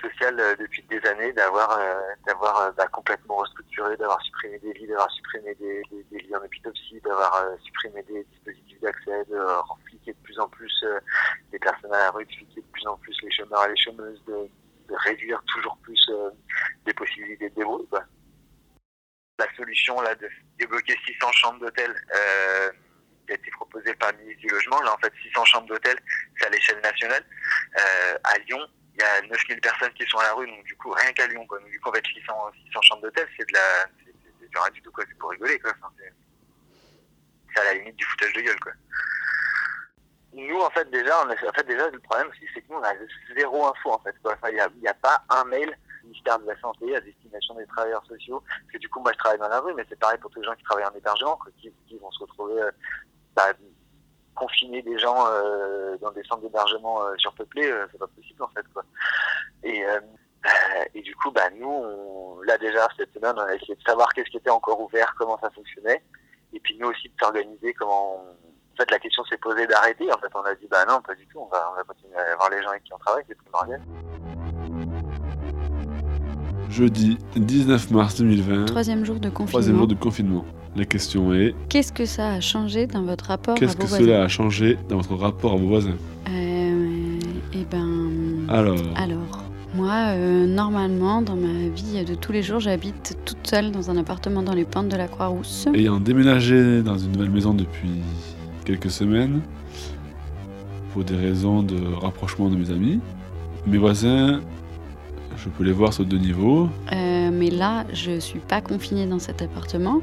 sociale 0.00 0.38
euh, 0.38 0.56
depuis 0.56 0.82
des 0.88 1.00
années 1.08 1.32
d'avoir 1.32 1.78
euh, 1.78 2.00
d'avoir 2.26 2.60
euh, 2.60 2.70
bah, 2.76 2.86
complètement 2.88 3.36
restructuré, 3.36 3.96
d'avoir 3.96 4.20
supprimé 4.22 4.58
des 4.58 4.72
lits, 4.74 4.86
d'avoir 4.86 5.10
supprimé 5.10 5.54
des, 5.54 5.82
des, 5.90 6.04
des 6.10 6.18
lits 6.18 6.36
en 6.36 6.44
hôpitopsie, 6.44 7.00
d'avoir 7.00 7.34
euh, 7.36 7.56
supprimé 7.62 8.02
des 8.04 8.24
dispositifs 8.24 8.80
d'accès, 8.80 9.24
de 9.26 9.38
fliquer 9.86 10.12
de 10.12 10.18
plus 10.22 10.38
en 10.38 10.48
plus 10.48 10.72
euh, 10.84 11.00
les 11.52 11.58
personnes 11.58 11.92
à 11.92 11.98
la 11.98 12.10
rue, 12.10 12.26
de 12.26 12.30
de 12.30 12.66
plus 12.72 12.86
en 12.86 12.96
plus 12.96 13.16
les 13.22 13.30
chômeurs 13.30 13.64
et 13.66 13.70
les 13.70 13.76
chômeuses, 13.76 14.22
de, 14.26 14.48
réduire 14.96 15.42
toujours 15.46 15.76
plus 15.78 16.00
euh, 16.10 16.30
des 16.84 16.92
possibilités 16.92 17.48
de 17.50 17.54
débrouille. 17.54 17.86
La 19.38 19.46
solution 19.56 20.00
là 20.00 20.14
de 20.14 20.28
débloquer 20.58 20.96
600 21.06 21.32
chambres 21.32 21.60
d'hôtel 21.60 21.90
euh, 22.14 22.70
qui 23.26 23.32
a 23.32 23.34
été 23.36 23.50
proposée 23.52 23.94
par 23.94 24.12
le 24.12 24.18
ministre 24.18 24.40
du 24.42 24.48
Logement, 24.48 24.82
là 24.82 24.94
en 24.94 24.98
fait 24.98 25.12
600 25.22 25.44
chambres 25.46 25.68
d'hôtel, 25.68 25.98
c'est 26.38 26.46
à 26.46 26.50
l'échelle 26.50 26.80
nationale. 26.80 27.24
Euh, 27.78 28.18
à 28.24 28.38
Lyon, 28.38 28.60
il 28.94 29.00
y 29.00 29.04
a 29.04 29.22
9000 29.22 29.60
personnes 29.60 29.92
qui 29.94 30.04
sont 30.06 30.18
à 30.18 30.24
la 30.24 30.34
rue, 30.34 30.46
donc 30.46 30.64
du 30.64 30.76
coup 30.76 30.90
rien 30.90 31.12
qu'à 31.12 31.26
Lyon, 31.26 31.46
quoi. 31.46 31.58
Donc, 31.60 31.70
du 31.70 31.80
coup 31.80 31.88
en 31.88 31.92
fait 31.92 32.04
600, 32.06 32.50
600 32.66 32.82
chambres 32.82 33.02
d'hôtel, 33.02 33.26
c'est 33.36 33.48
de 33.48 33.52
la, 33.54 34.70
du 34.70 34.82
tout 34.82 34.92
quoi, 34.92 35.04
c'est 35.08 35.18
pour 35.18 35.30
rigoler 35.30 35.58
quoi. 35.58 35.72
C'est 37.54 37.60
à 37.60 37.64
la 37.64 37.74
limite 37.74 37.96
du 37.96 38.04
foutage 38.04 38.32
de 38.34 38.40
gueule 38.42 38.60
quoi. 38.60 38.72
Nous, 40.32 40.60
en 40.60 40.70
fait, 40.70 40.88
déjà, 40.90 41.12
on 41.24 41.30
a, 41.30 41.34
en 41.34 41.52
fait, 41.52 41.66
déjà, 41.66 41.88
le 41.88 41.98
problème 41.98 42.28
aussi, 42.28 42.46
c'est 42.54 42.62
que 42.62 42.72
nous, 42.72 42.78
on 42.78 42.82
a 42.82 42.92
zéro 43.36 43.66
info, 43.66 43.92
en 43.92 43.98
fait, 43.98 44.14
quoi. 44.22 44.34
Enfin, 44.34 44.48
il 44.50 44.80
n'y 44.80 44.86
a, 44.86 44.90
a 44.90 44.94
pas 44.94 45.22
un 45.28 45.44
mail 45.44 45.76
ministère 46.04 46.38
de 46.38 46.46
la 46.46 46.58
Santé 46.60 46.94
à 46.94 47.00
destination 47.00 47.54
des 47.54 47.66
travailleurs 47.66 48.04
sociaux. 48.06 48.42
Parce 48.46 48.72
que 48.72 48.78
du 48.78 48.88
coup, 48.88 49.00
moi, 49.00 49.12
je 49.12 49.18
travaille 49.18 49.38
dans 49.38 49.48
la 49.48 49.60
rue, 49.60 49.74
mais 49.74 49.84
c'est 49.88 49.98
pareil 49.98 50.18
pour 50.18 50.30
tous 50.30 50.40
les 50.40 50.46
gens 50.46 50.54
qui 50.54 50.62
travaillent 50.62 50.86
en 50.86 50.94
hébergement, 50.94 51.38
qui, 51.60 51.72
qui 51.88 51.98
vont 51.98 52.10
se 52.12 52.20
retrouver, 52.20 52.62
euh, 52.62 52.70
bah, 53.34 53.52
confiner 54.34 54.82
des 54.82 54.98
gens 54.98 55.26
euh, 55.26 55.96
dans 55.98 56.12
des 56.12 56.22
centres 56.24 56.42
d'hébergement 56.42 57.02
euh, 57.02 57.14
surpeuplés, 57.18 57.70
euh, 57.70 57.86
c'est 57.90 57.98
pas 57.98 58.06
possible, 58.06 58.42
en 58.42 58.48
fait, 58.48 58.66
quoi. 58.72 58.84
Et, 59.64 59.84
euh, 59.84 60.00
euh, 60.46 60.84
et 60.94 61.02
du 61.02 61.14
coup, 61.16 61.30
bah, 61.32 61.50
nous, 61.50 61.68
on, 61.68 62.40
là, 62.42 62.56
déjà, 62.56 62.88
cette 62.96 63.12
semaine, 63.12 63.34
on 63.36 63.40
a 63.42 63.54
essayé 63.54 63.74
de 63.74 63.82
savoir 63.82 64.08
qu'est-ce 64.14 64.30
qui 64.30 64.38
était 64.38 64.50
encore 64.50 64.80
ouvert, 64.80 65.12
comment 65.18 65.38
ça 65.38 65.50
fonctionnait. 65.50 66.02
Et 66.52 66.60
puis, 66.60 66.76
nous 66.78 66.88
aussi, 66.88 67.08
de 67.08 67.14
s'organiser, 67.20 67.74
comment 67.74 68.24
on, 68.24 68.49
fait, 68.80 68.90
la 68.90 68.98
question 68.98 69.22
s'est 69.24 69.36
posée 69.38 69.66
d'arrêter. 69.66 70.10
En 70.12 70.18
fait, 70.18 70.28
on 70.34 70.40
a 70.40 70.54
dit, 70.54 70.66
bah 70.70 70.84
non, 70.88 71.00
pas 71.06 71.14
du 71.14 71.26
tout. 71.26 71.38
On 71.38 71.48
va, 71.48 71.70
on 71.72 71.76
va 71.76 71.82
continuer 71.84 72.14
à 72.16 72.36
voir 72.36 72.50
les 72.50 72.62
gens 72.62 72.70
avec 72.70 72.84
qui 72.84 72.92
on 72.94 72.98
travaille, 72.98 73.24
c'est 73.28 73.36
primordial. 73.36 73.80
Jeudi 76.70 77.18
19 77.36 77.90
mars 77.90 78.16
2020. 78.18 78.66
Troisième 78.66 79.04
jour 79.04 79.16
de 79.16 79.28
confinement. 79.28 79.46
Troisième 79.48 79.76
jour 79.76 79.86
de 79.88 79.94
confinement. 79.94 80.44
La 80.76 80.84
question 80.84 81.34
est 81.34 81.54
Qu'est-ce 81.68 81.92
que 81.92 82.04
ça 82.06 82.28
a 82.28 82.40
changé 82.40 82.86
dans 82.86 83.02
votre 83.02 83.24
rapport 83.26 83.56
qu'est-ce 83.56 83.72
à 83.72 83.74
vos 83.74 83.82
que 83.82 83.88
voisins 83.88 84.04
cela 84.04 84.22
a 84.22 84.28
changé 84.28 84.78
dans 84.88 84.98
votre 84.98 85.16
rapport 85.16 85.54
à 85.54 85.56
vos 85.56 85.66
voisins 85.66 85.96
Euh, 86.28 87.18
Eh 87.52 87.64
ben. 87.64 88.46
Alors. 88.48 88.78
Alors, 88.96 89.44
moi, 89.74 90.14
euh, 90.14 90.46
normalement, 90.46 91.22
dans 91.22 91.34
ma 91.34 91.68
vie 91.74 92.04
de 92.04 92.14
tous 92.14 92.30
les 92.30 92.42
jours, 92.44 92.60
j'habite 92.60 93.16
toute 93.24 93.44
seule 93.46 93.72
dans 93.72 93.90
un 93.90 93.96
appartement 93.96 94.42
dans 94.42 94.54
les 94.54 94.64
pentes 94.64 94.88
de 94.88 94.96
la 94.96 95.08
Croix-Rousse. 95.08 95.66
Ayant 95.74 95.98
déménagé 95.98 96.82
dans 96.82 96.98
une 96.98 97.12
nouvelle 97.12 97.30
maison 97.30 97.52
depuis 97.52 97.90
quelques 98.64 98.90
semaines, 98.90 99.40
pour 100.92 101.04
des 101.04 101.16
raisons 101.16 101.62
de 101.62 101.94
rapprochement 101.94 102.48
de 102.48 102.56
mes 102.56 102.70
amis, 102.70 103.00
mes 103.66 103.78
voisins, 103.78 104.40
je 105.36 105.48
peux 105.48 105.64
les 105.64 105.72
voir 105.72 105.92
sur 105.92 106.04
deux 106.04 106.18
niveaux. 106.18 106.68
Euh, 106.92 107.30
mais 107.32 107.50
là, 107.50 107.86
je 107.92 108.18
suis 108.18 108.40
pas 108.40 108.60
confinée 108.60 109.06
dans 109.06 109.18
cet 109.18 109.42
appartement. 109.42 110.00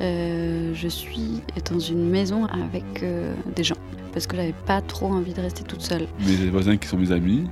Euh, 0.00 0.72
je 0.74 0.88
suis 0.88 1.42
dans 1.70 1.78
une 1.78 2.08
maison 2.08 2.46
avec 2.46 2.84
euh, 3.02 3.34
des 3.54 3.64
gens 3.64 3.76
parce 4.12 4.26
que 4.26 4.36
j'avais 4.36 4.54
pas 4.66 4.80
trop 4.80 5.06
envie 5.06 5.32
de 5.34 5.40
rester 5.40 5.64
toute 5.64 5.82
seule. 5.82 6.06
Mes 6.20 6.50
voisins 6.50 6.76
qui 6.76 6.86
sont 6.86 6.96
mes 6.96 7.12
amis, 7.12 7.48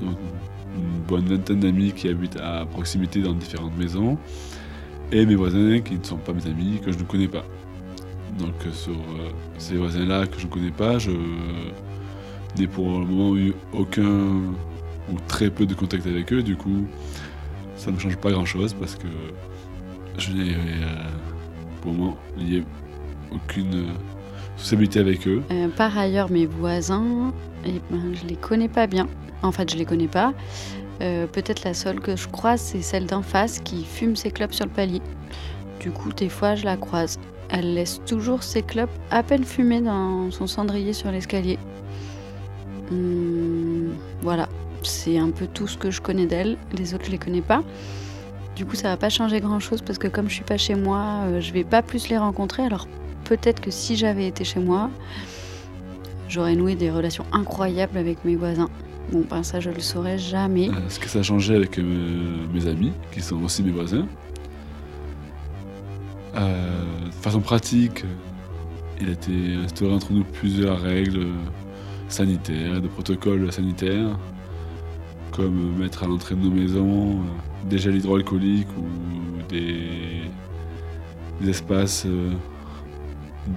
donc 0.00 0.16
une 0.76 1.02
bonne 1.06 1.26
vingtaine 1.26 1.60
d'amis 1.60 1.92
qui 1.92 2.08
habitent 2.08 2.40
à 2.40 2.64
proximité 2.64 3.20
dans 3.20 3.34
différentes 3.34 3.76
maisons, 3.76 4.16
et 5.12 5.26
mes 5.26 5.34
voisins 5.34 5.80
qui 5.80 5.98
ne 5.98 6.04
sont 6.04 6.16
pas 6.16 6.32
mes 6.32 6.46
amis, 6.46 6.80
que 6.84 6.90
je 6.90 6.98
ne 6.98 7.04
connais 7.04 7.28
pas. 7.28 7.44
Donc 8.38 8.54
euh, 8.66 8.72
sur 8.72 8.92
euh, 8.92 9.30
ces 9.58 9.76
voisins-là 9.76 10.26
que 10.26 10.38
je 10.38 10.46
ne 10.46 10.50
connais 10.50 10.70
pas, 10.70 10.98
je 10.98 11.10
n'ai 12.58 12.66
pour 12.66 12.86
le 12.98 13.06
moment 13.06 13.36
eu 13.36 13.54
aucun 13.72 14.02
ou 15.10 15.18
très 15.26 15.50
peu 15.50 15.66
de 15.66 15.74
contact 15.74 16.06
avec 16.06 16.32
eux, 16.32 16.42
du 16.42 16.56
coup 16.56 16.86
ça 17.76 17.90
ne 17.90 17.98
change 17.98 18.16
pas 18.16 18.30
grand-chose 18.30 18.74
parce 18.74 18.94
que 18.94 19.06
je 20.18 20.32
n'ai 20.32 20.52
euh, 20.52 20.56
pour 21.80 21.92
le 21.92 21.98
moment 21.98 22.16
lié 22.36 22.62
aucune 23.32 23.86
sociabilité 24.56 25.00
avec 25.00 25.26
eux. 25.26 25.42
Par 25.76 25.96
ailleurs, 25.96 26.30
mes 26.30 26.44
voisins, 26.44 27.32
eh 27.64 27.80
ben, 27.90 28.12
je 28.12 28.26
les 28.26 28.36
connais 28.36 28.68
pas 28.68 28.86
bien. 28.86 29.08
En 29.42 29.52
fait, 29.52 29.70
je 29.70 29.78
les 29.78 29.86
connais 29.86 30.08
pas. 30.08 30.34
Peut-être 30.98 31.64
la 31.64 31.72
seule 31.72 32.00
que 32.00 32.16
je 32.16 32.28
croise, 32.28 32.60
c'est 32.60 32.82
celle 32.82 33.06
d'en 33.06 33.22
face 33.22 33.60
qui 33.60 33.84
fume 33.84 34.16
ses 34.16 34.30
clopes 34.30 34.52
sur 34.52 34.66
le 34.66 34.70
palier. 34.70 35.00
Du 35.80 35.90
coup, 35.90 36.12
des 36.12 36.28
fois, 36.28 36.56
je 36.56 36.64
la 36.66 36.76
croise. 36.76 37.18
Elle 37.52 37.74
laisse 37.74 38.00
toujours 38.06 38.42
ses 38.42 38.62
clopes 38.62 38.90
à 39.10 39.22
peine 39.22 39.44
fumées 39.44 39.80
dans 39.80 40.30
son 40.30 40.46
cendrier 40.46 40.92
sur 40.92 41.10
l'escalier. 41.10 41.58
Hum, 42.90 43.90
voilà, 44.22 44.48
c'est 44.82 45.18
un 45.18 45.30
peu 45.30 45.46
tout 45.46 45.66
ce 45.66 45.76
que 45.76 45.90
je 45.90 46.00
connais 46.00 46.26
d'elle. 46.26 46.56
Les 46.76 46.94
autres, 46.94 47.06
je 47.06 47.10
les 47.10 47.18
connais 47.18 47.42
pas. 47.42 47.62
Du 48.56 48.66
coup, 48.66 48.76
ça 48.76 48.88
va 48.88 48.96
pas 48.96 49.08
changer 49.08 49.40
grand 49.40 49.60
chose 49.60 49.82
parce 49.82 49.98
que 49.98 50.08
comme 50.08 50.28
je 50.28 50.34
suis 50.34 50.44
pas 50.44 50.58
chez 50.58 50.74
moi, 50.74 51.24
euh, 51.24 51.40
je 51.40 51.52
vais 51.52 51.64
pas 51.64 51.82
plus 51.82 52.08
les 52.08 52.18
rencontrer. 52.18 52.62
Alors 52.62 52.86
peut-être 53.24 53.60
que 53.60 53.70
si 53.70 53.96
j'avais 53.96 54.26
été 54.26 54.44
chez 54.44 54.60
moi, 54.60 54.90
j'aurais 56.28 56.54
noué 56.54 56.74
des 56.74 56.90
relations 56.90 57.24
incroyables 57.32 57.96
avec 57.96 58.24
mes 58.24 58.36
voisins. 58.36 58.68
Bon, 59.12 59.24
ben 59.28 59.42
ça, 59.42 59.60
je 59.60 59.70
le 59.70 59.80
saurais 59.80 60.18
jamais. 60.18 60.68
Euh, 60.68 60.88
ce 60.88 61.00
que 61.00 61.08
ça 61.08 61.20
a 61.20 61.22
changé 61.22 61.54
avec 61.54 61.78
euh, 61.78 62.46
mes 62.52 62.66
amis, 62.68 62.92
qui 63.12 63.20
sont 63.20 63.42
aussi 63.42 63.62
mes 63.62 63.72
voisins? 63.72 64.06
Euh, 66.36 67.06
de 67.06 67.12
façon 67.12 67.40
pratique, 67.40 68.04
il 69.00 69.08
a 69.08 69.12
été 69.12 69.54
instauré 69.64 69.92
entre 69.92 70.12
nous 70.12 70.24
plusieurs 70.24 70.80
règles 70.80 71.26
sanitaires, 72.08 72.80
de 72.80 72.88
protocoles 72.88 73.52
sanitaires, 73.52 74.18
comme 75.32 75.78
mettre 75.78 76.04
à 76.04 76.06
l'entrée 76.06 76.34
de 76.34 76.40
nos 76.40 76.50
maisons 76.50 77.20
euh, 77.20 77.68
des 77.68 77.78
gels 77.78 77.96
hydroalcooliques 77.96 78.68
ou 78.76 79.42
des, 79.48 80.28
espaces 81.48 82.04
euh, 82.06 82.30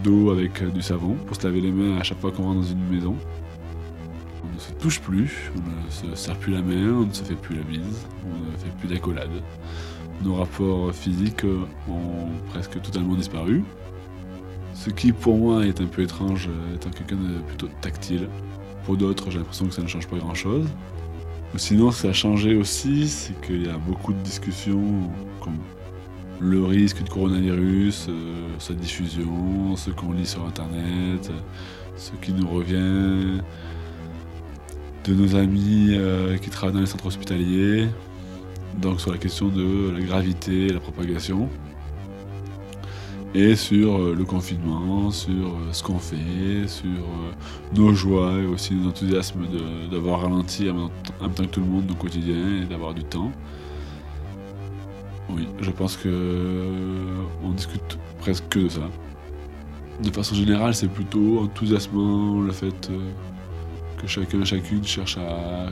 d'eau 0.03 0.31
avec 0.31 0.61
euh, 0.61 0.69
du 0.69 0.81
savon 0.81 1.15
pour 1.25 1.35
se 1.35 1.45
laver 1.45 1.61
les 1.61 1.71
mains 1.71 1.97
à 1.97 2.03
chaque 2.03 2.19
fois 2.19 2.31
qu'on 2.31 2.43
rentre 2.43 2.61
dans 2.61 2.67
une 2.67 2.87
maison. 2.89 3.15
Se 4.63 4.71
touche 4.75 5.01
plus, 5.01 5.51
on 5.57 5.59
ne 5.59 5.89
se 5.89 6.15
serre 6.15 6.37
plus 6.37 6.53
la 6.53 6.61
main, 6.61 6.93
on 6.93 7.05
ne 7.05 7.11
se 7.11 7.21
fait 7.21 7.35
plus 7.35 7.57
la 7.57 7.63
bise, 7.63 8.07
on 8.25 8.51
ne 8.51 8.57
fait 8.57 8.71
plus 8.79 8.87
d'accolade. 8.87 9.29
Nos 10.23 10.35
rapports 10.35 10.93
physiques 10.93 11.43
ont 11.89 12.29
presque 12.49 12.81
totalement 12.81 13.15
disparu. 13.15 13.65
Ce 14.73 14.89
qui 14.89 15.11
pour 15.11 15.35
moi 15.35 15.65
est 15.65 15.81
un 15.81 15.85
peu 15.85 16.03
étrange 16.03 16.49
étant 16.73 16.91
quelqu'un 16.91 17.17
de 17.17 17.41
plutôt 17.45 17.67
tactile. 17.81 18.29
Pour 18.85 18.95
d'autres, 18.95 19.31
j'ai 19.31 19.39
l'impression 19.39 19.65
que 19.65 19.73
ça 19.73 19.81
ne 19.81 19.87
change 19.87 20.07
pas 20.07 20.17
grand-chose. 20.17 20.69
Sinon, 21.57 21.89
qui 21.89 22.07
a 22.07 22.13
changé 22.13 22.55
aussi, 22.55 23.09
c'est 23.09 23.39
qu'il 23.41 23.65
y 23.65 23.69
a 23.69 23.77
beaucoup 23.77 24.13
de 24.13 24.19
discussions 24.19 25.11
comme 25.41 25.57
le 26.39 26.63
risque 26.63 27.03
de 27.03 27.09
coronavirus, 27.09 28.07
euh, 28.07 28.47
sa 28.59 28.73
diffusion, 28.73 29.75
ce 29.75 29.89
qu'on 29.91 30.13
lit 30.13 30.25
sur 30.25 30.45
Internet, 30.45 31.31
ce 31.97 32.11
qui 32.21 32.31
nous 32.31 32.47
revient 32.47 33.41
de 35.03 35.13
nos 35.13 35.35
amis 35.35 35.89
euh, 35.91 36.37
qui 36.37 36.49
travaillent 36.49 36.75
dans 36.75 36.79
les 36.81 36.85
centres 36.85 37.05
hospitaliers, 37.07 37.87
donc 38.81 39.01
sur 39.01 39.11
la 39.11 39.17
question 39.17 39.47
de 39.49 39.91
la 39.91 40.01
gravité 40.01 40.67
et 40.67 40.69
la 40.69 40.79
propagation, 40.79 41.49
et 43.35 43.55
sur 43.55 43.97
euh, 43.97 44.15
le 44.15 44.23
confinement, 44.23 45.11
sur 45.11 45.31
euh, 45.33 45.71
ce 45.71 45.83
qu'on 45.83 45.99
fait, 45.99 46.67
sur 46.67 46.87
nos 47.75 47.93
joies 47.93 48.33
et 48.41 48.45
aussi 48.45 48.75
nos 48.75 48.89
enthousiasmes 48.89 49.45
d'avoir 49.91 50.21
ralenti 50.21 50.69
en 50.69 50.75
même 50.75 50.89
temps- 51.33 51.43
que 51.43 51.49
tout 51.49 51.59
le 51.59 51.65
monde 51.67 51.85
nos 51.87 51.95
quotidiens 51.95 52.61
et 52.61 52.65
d'avoir 52.65 52.93
du 52.93 53.03
temps. 53.03 53.31
Oui, 55.29 55.47
je 55.61 55.71
pense 55.71 55.97
que 55.97 56.67
on 57.43 57.51
discute 57.51 57.97
presque 58.19 58.47
que 58.49 58.59
de 58.59 58.69
ça. 58.69 58.89
De 60.03 60.11
façon 60.11 60.35
générale, 60.35 60.73
c'est 60.75 60.87
plutôt 60.87 61.39
enthousiasmant 61.39 62.41
le 62.41 62.51
fait 62.51 62.89
que 64.03 64.09
chacun 64.09 64.43
chacune 64.43 64.83
cherche 64.83 65.17
à 65.17 65.67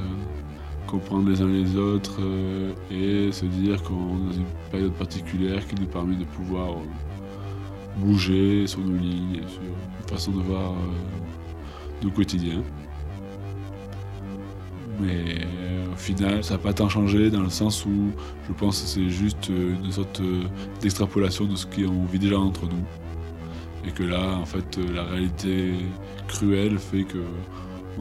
comprendre 0.87 1.29
les 1.29 1.41
uns 1.41 1.47
les 1.47 1.75
autres 1.75 2.19
euh, 2.21 2.73
et 2.89 3.31
se 3.31 3.45
dire 3.45 3.83
qu'on 3.83 3.93
est 3.93 4.25
dans 4.25 4.31
une 4.31 4.45
période 4.71 4.93
particulière 4.93 5.67
qui 5.67 5.75
nous 5.75 5.87
permet 5.87 6.15
de 6.15 6.23
pouvoir 6.23 6.71
euh, 6.71 7.97
bouger 7.97 8.67
sur 8.67 8.79
nos 8.79 8.95
lignes, 8.95 9.41
sur 9.47 9.61
une 9.61 10.09
façon 10.09 10.31
de 10.31 10.41
voir 10.41 10.71
euh, 10.71 12.03
nos 12.03 12.09
quotidiens. 12.11 12.63
Mais 15.01 15.39
euh, 15.39 15.91
au 15.91 15.97
final, 15.97 16.41
ça 16.41 16.53
n'a 16.53 16.59
pas 16.59 16.73
tant 16.73 16.87
changé 16.87 17.29
dans 17.29 17.41
le 17.41 17.49
sens 17.49 17.85
où 17.85 18.11
je 18.47 18.53
pense 18.53 18.81
que 18.81 18.87
c'est 18.87 19.09
juste 19.09 19.49
une 19.49 19.91
sorte 19.91 20.21
d'extrapolation 20.81 21.45
de 21.45 21.55
ce 21.57 21.65
qu'on 21.65 22.05
vit 22.05 22.19
déjà 22.19 22.39
entre 22.39 22.63
nous. 22.63 22.85
Et 23.85 23.91
que 23.91 24.03
là, 24.03 24.37
en 24.37 24.45
fait, 24.45 24.79
la 24.93 25.03
réalité 25.03 25.73
cruelle 26.27 26.77
fait 26.77 27.03
que 27.03 27.17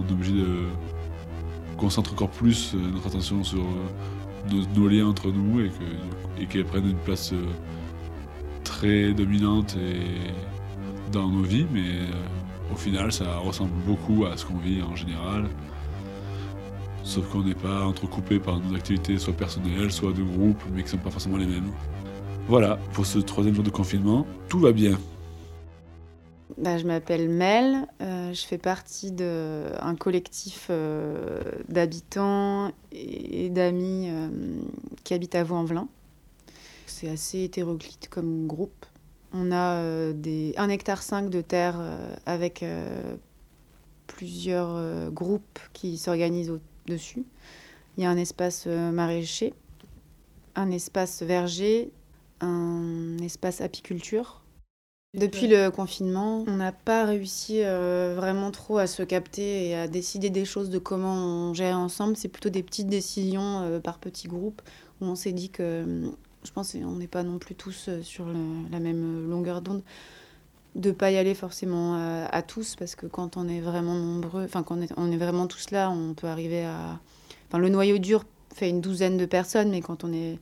on 0.01 0.09
est 0.09 0.13
obligé 0.13 0.33
de 0.33 0.67
concentrer 1.77 2.13
encore 2.15 2.31
plus 2.31 2.75
euh, 2.75 2.79
notre 2.93 3.07
attention 3.09 3.43
sur 3.45 3.61
euh, 3.61 4.63
nos, 4.77 4.89
liens 4.89 5.07
entre 5.07 5.31
nous 5.31 5.61
et 5.61 5.69
que- 5.69 6.43
et 6.43 6.47
qu'elles 6.47 6.65
prennent 6.65 6.89
une 6.89 6.97
place 6.97 7.33
euh, 7.33 7.45
très 8.65 9.13
dominante 9.13 9.77
et 9.77 10.33
dans 11.13 11.29
nos 11.29 11.43
vies, 11.43 11.67
mais 11.73 12.07
au 12.73 12.77
final, 12.77 13.11
ça 13.13 13.39
ressemble 13.39 13.73
beaucoup 13.87 14.25
à 14.27 14.37
ce 14.37 14.47
qu'on 14.47 14.59
vit 14.59 14.81
en 14.83 14.95
général. 14.97 15.49
Sauf 17.03 17.29
qu'on 17.31 17.43
n'est 17.43 17.55
pas 17.55 17.85
entrecoupé 17.87 18.39
par 18.39 18.61
nos 18.61 18.77
activités, 18.77 19.19
soit 19.19 19.33
personnelles, 19.33 19.91
soit 19.91 20.13
de 20.13 20.23
groupe, 20.23 20.63
mais 20.73 20.83
qui 20.83 20.85
ne 20.85 20.91
sont 20.91 20.99
pas 20.99 21.11
forcément 21.11 21.37
les 21.39 21.47
mêmes. 21.47 21.73
Voilà, 22.47 22.77
pour 22.93 23.07
ce 23.07 23.19
troisième 23.19 23.55
jour 23.55 23.65
de 23.65 23.71
confinement, 23.71 24.27
tout 24.49 24.61
va 24.61 24.73
bien. 24.73 24.99
Bah, 26.59 26.79
je 26.79 26.87
m'appelle 26.87 27.29
Mel, 27.29 27.87
euh, 28.01 28.33
je 28.33 28.47
fais 28.47 28.59
partie 28.59 29.13
d'un 29.13 29.95
collectif 29.99 30.67
euh, 30.71 31.41
d'habitants 31.69 32.73
et 32.93 33.51
d'amis 33.51 34.09
euh, 34.09 34.29
qui 35.05 35.15
habitent 35.15 35.35
à 35.35 35.45
Vaux-en-Velin. 35.45 35.89
C'est 36.87 37.09
assez 37.09 37.45
hétéroclite 37.45 38.09
comme 38.09 38.47
groupe. 38.47 38.87
On 39.33 39.53
a 39.53 40.13
des 40.13 40.55
1 40.57 40.69
hectare 40.71 41.03
5 41.03 41.31
de 41.31 41.41
terre 41.41 41.81
avec 42.27 42.65
plusieurs 44.09 45.13
groupes 45.13 45.61
qui 45.73 45.99
s'organisent 45.99 46.51
au-dessus. 46.51 47.25
Il 47.97 48.03
y 48.03 48.07
a 48.07 48.11
un 48.11 48.17
espace 48.17 48.67
maraîcher, 48.67 49.55
un 50.57 50.73
espace 50.73 51.23
verger, 51.23 51.93
un 52.41 53.19
espace 53.19 53.61
apiculture. 53.61 54.43
Depuis 55.15 55.49
le 55.49 55.71
confinement, 55.71 56.45
on 56.47 56.57
n'a 56.57 56.71
pas 56.71 57.05
réussi 57.05 57.65
euh, 57.65 58.15
vraiment 58.17 58.53
trop 58.53 58.79
à 58.79 58.87
se 58.87 59.03
capter 59.03 59.67
et 59.69 59.75
à 59.75 59.89
décider 59.89 60.31
des 60.31 60.45
choses 60.45 60.71
de 60.71 60.79
comment 60.79 61.15
on 61.51 61.53
gère 61.55 61.77
ensemble. 61.79 62.17
C'est 62.17 62.29
plutôt 62.29 62.49
des 62.49 62.63
petites 62.63 62.87
décisions 62.87 63.63
euh, 63.63 63.81
par 63.81 63.99
petits 63.99 64.29
groupes 64.29 64.63
où 65.01 65.07
on 65.07 65.17
s'est 65.17 65.33
dit 65.33 65.51
que, 65.51 65.63
euh, 65.65 66.11
je 66.45 66.53
pense, 66.53 66.73
qu'on 66.75 66.93
n'est 66.97 67.09
pas 67.09 67.25
non 67.25 67.39
plus 67.41 67.57
tous 67.57 67.91
sur 68.03 68.25
le- 68.27 68.71
la 68.71 68.79
même 68.79 69.29
longueur 69.29 69.63
d'onde, 69.63 69.83
de 70.77 70.93
pas 70.93 71.11
y 71.11 71.17
aller 71.19 71.35
forcément 71.35 71.97
à, 71.97 72.27
à 72.27 72.43
tous 72.43 72.77
parce 72.77 72.95
que 72.95 73.07
quand 73.07 73.37
on 73.37 73.49
est 73.49 73.61
vraiment 73.61 73.95
nombreux, 73.97 74.45
enfin 74.45 74.63
quand 74.63 74.77
on 74.79 74.83
est, 74.83 74.93
on 74.97 75.11
est 75.11 75.17
vraiment 75.17 75.49
tous 75.49 75.73
là, 75.73 75.91
on 75.91 76.15
peut 76.15 76.29
arriver 76.29 76.65
à, 76.65 77.01
enfin 77.49 77.59
le 77.59 77.69
noyau 77.69 77.99
dur 77.99 78.25
fait 78.55 78.69
une 78.71 78.81
douzaine 78.81 79.17
de 79.17 79.27
personnes, 79.27 79.71
mais 79.71 79.81
quand 79.81 80.05
on 80.05 80.13
est, 80.13 80.39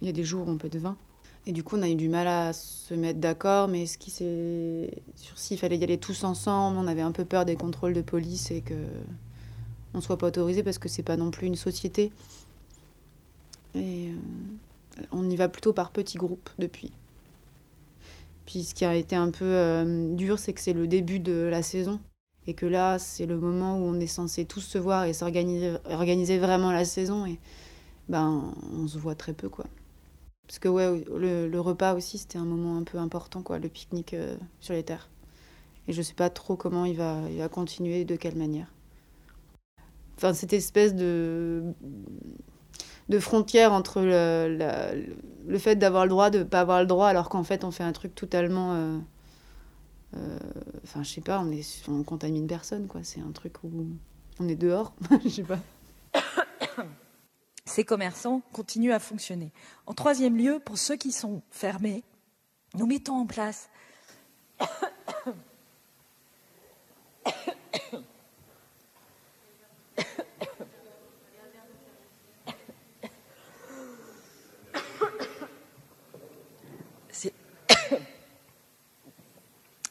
il 0.00 0.06
y 0.06 0.10
a 0.10 0.12
des 0.12 0.24
jours 0.24 0.46
où 0.48 0.50
on 0.52 0.58
peut 0.58 0.68
être 0.68 0.76
20. 0.78 0.96
Et 1.46 1.52
du 1.52 1.62
coup, 1.62 1.76
on 1.76 1.82
a 1.82 1.88
eu 1.88 1.94
du 1.94 2.08
mal 2.08 2.26
à 2.26 2.52
se 2.52 2.94
mettre 2.94 3.20
d'accord, 3.20 3.68
mais 3.68 3.84
ce 3.86 3.98
qui 3.98 4.10
s'est 4.10 4.90
sur 5.16 5.38
s'il 5.38 5.58
fallait 5.58 5.76
y 5.76 5.84
aller 5.84 5.98
tous 5.98 6.24
ensemble, 6.24 6.78
on 6.78 6.86
avait 6.86 7.02
un 7.02 7.12
peu 7.12 7.24
peur 7.24 7.44
des 7.44 7.56
contrôles 7.56 7.92
de 7.92 8.00
police 8.00 8.50
et 8.50 8.62
que 8.62 8.74
on 9.92 10.00
soit 10.00 10.16
pas 10.16 10.28
autorisé 10.28 10.62
parce 10.62 10.78
que 10.78 10.88
c'est 10.88 11.02
pas 11.02 11.16
non 11.16 11.30
plus 11.30 11.46
une 11.46 11.54
société. 11.54 12.12
Et 13.74 14.08
euh, 14.08 15.02
on 15.12 15.28
y 15.28 15.36
va 15.36 15.48
plutôt 15.48 15.72
par 15.72 15.90
petits 15.90 16.18
groupes 16.18 16.48
depuis. 16.58 16.92
Puis 18.46 18.64
ce 18.64 18.74
qui 18.74 18.84
a 18.84 18.94
été 18.94 19.16
un 19.16 19.30
peu 19.30 19.44
euh, 19.44 20.14
dur, 20.14 20.38
c'est 20.38 20.52
que 20.52 20.60
c'est 20.60 20.72
le 20.72 20.86
début 20.86 21.20
de 21.20 21.48
la 21.50 21.62
saison 21.62 22.00
et 22.46 22.54
que 22.54 22.66
là, 22.66 22.98
c'est 22.98 23.26
le 23.26 23.38
moment 23.38 23.78
où 23.78 23.82
on 23.82 24.00
est 24.00 24.06
censé 24.06 24.44
tous 24.44 24.60
se 24.60 24.78
voir 24.78 25.04
et 25.04 25.12
s'organiser 25.12 25.76
organiser 25.90 26.38
vraiment 26.38 26.72
la 26.72 26.84
saison 26.84 27.26
et 27.26 27.38
ben 28.08 28.52
on 28.72 28.86
se 28.86 28.98
voit 28.98 29.14
très 29.14 29.32
peu 29.32 29.48
quoi. 29.48 29.64
Parce 30.46 30.58
que 30.58 30.68
ouais, 30.68 31.04
le, 31.16 31.58
repas 31.60 31.94
aussi, 31.94 32.18
c'était 32.18 32.38
un 32.38 32.44
moment 32.44 32.76
un 32.78 32.84
peu 32.84 32.98
important, 32.98 33.42
quoi, 33.42 33.58
le 33.58 33.68
pique-nique 33.68 34.14
euh, 34.14 34.36
sur 34.60 34.74
les 34.74 34.82
terres. 34.84 35.08
Et 35.88 35.92
je 35.92 36.02
sais 36.02 36.14
pas 36.14 36.30
trop 36.30 36.56
comment 36.56 36.84
il 36.84 36.96
va, 36.96 37.20
il 37.30 37.38
va 37.38 37.48
continuer, 37.48 38.04
de 38.04 38.16
quelle 38.16 38.36
manière. 38.36 38.68
Enfin, 40.16 40.32
cette 40.34 40.52
espèce 40.52 40.94
de, 40.94 41.74
de 43.08 43.18
frontière 43.18 43.72
entre 43.72 44.00
le, 44.02 45.06
le 45.46 45.58
fait 45.58 45.76
d'avoir 45.76 46.04
le 46.04 46.10
droit, 46.10 46.30
de 46.30 46.42
pas 46.42 46.60
avoir 46.60 46.80
le 46.80 46.86
droit, 46.86 47.08
alors 47.08 47.28
qu'en 47.28 47.44
fait, 47.44 47.64
on 47.64 47.70
fait 47.70 47.84
un 47.84 47.92
truc 47.92 48.14
totalement... 48.14 48.74
euh, 48.74 48.98
euh, 50.16 50.38
Enfin, 50.84 51.02
je 51.02 51.10
sais 51.10 51.20
pas, 51.20 51.40
on, 51.40 51.50
est, 51.50 51.88
on 51.88 52.02
contamine 52.02 52.46
personne, 52.46 52.86
quoi. 52.86 53.00
C'est 53.04 53.20
un 53.20 53.32
truc 53.32 53.62
où 53.64 53.70
on 54.40 54.48
est 54.48 54.56
dehors, 54.56 54.94
je 55.24 55.28
sais 55.28 55.42
pas 55.42 55.58
ces 57.74 57.84
commerçants 57.84 58.40
continuent 58.52 58.92
à 58.92 59.00
fonctionner. 59.00 59.50
En 59.86 59.94
troisième 59.94 60.36
lieu, 60.36 60.60
pour 60.64 60.78
ceux 60.78 60.94
qui 60.94 61.10
sont 61.10 61.42
fermés, 61.50 62.04
nous 62.74 62.86
mettons 62.86 63.16
en 63.16 63.26
place 63.26 63.68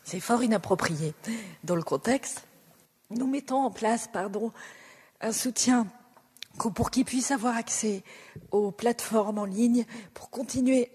c'est 0.06 0.22
fort 0.22 0.42
inapproprié 0.42 1.14
dans 1.66 1.76
le 1.76 1.84
contexte. 1.84 2.48
Nous 3.10 3.28
mettons 3.28 3.66
en 3.66 3.72
place 3.72 4.08
pardon, 4.08 4.54
un 5.20 5.34
soutien 5.34 5.86
pour 6.76 6.92
qu'ils 6.92 7.06
puissent 7.06 7.32
avoir 7.32 7.56
accès 7.58 8.04
aux 8.52 8.72
plateformes 8.72 9.38
en 9.40 9.46
ligne 9.46 9.86
pour 10.14 10.30
continuer 10.30 10.92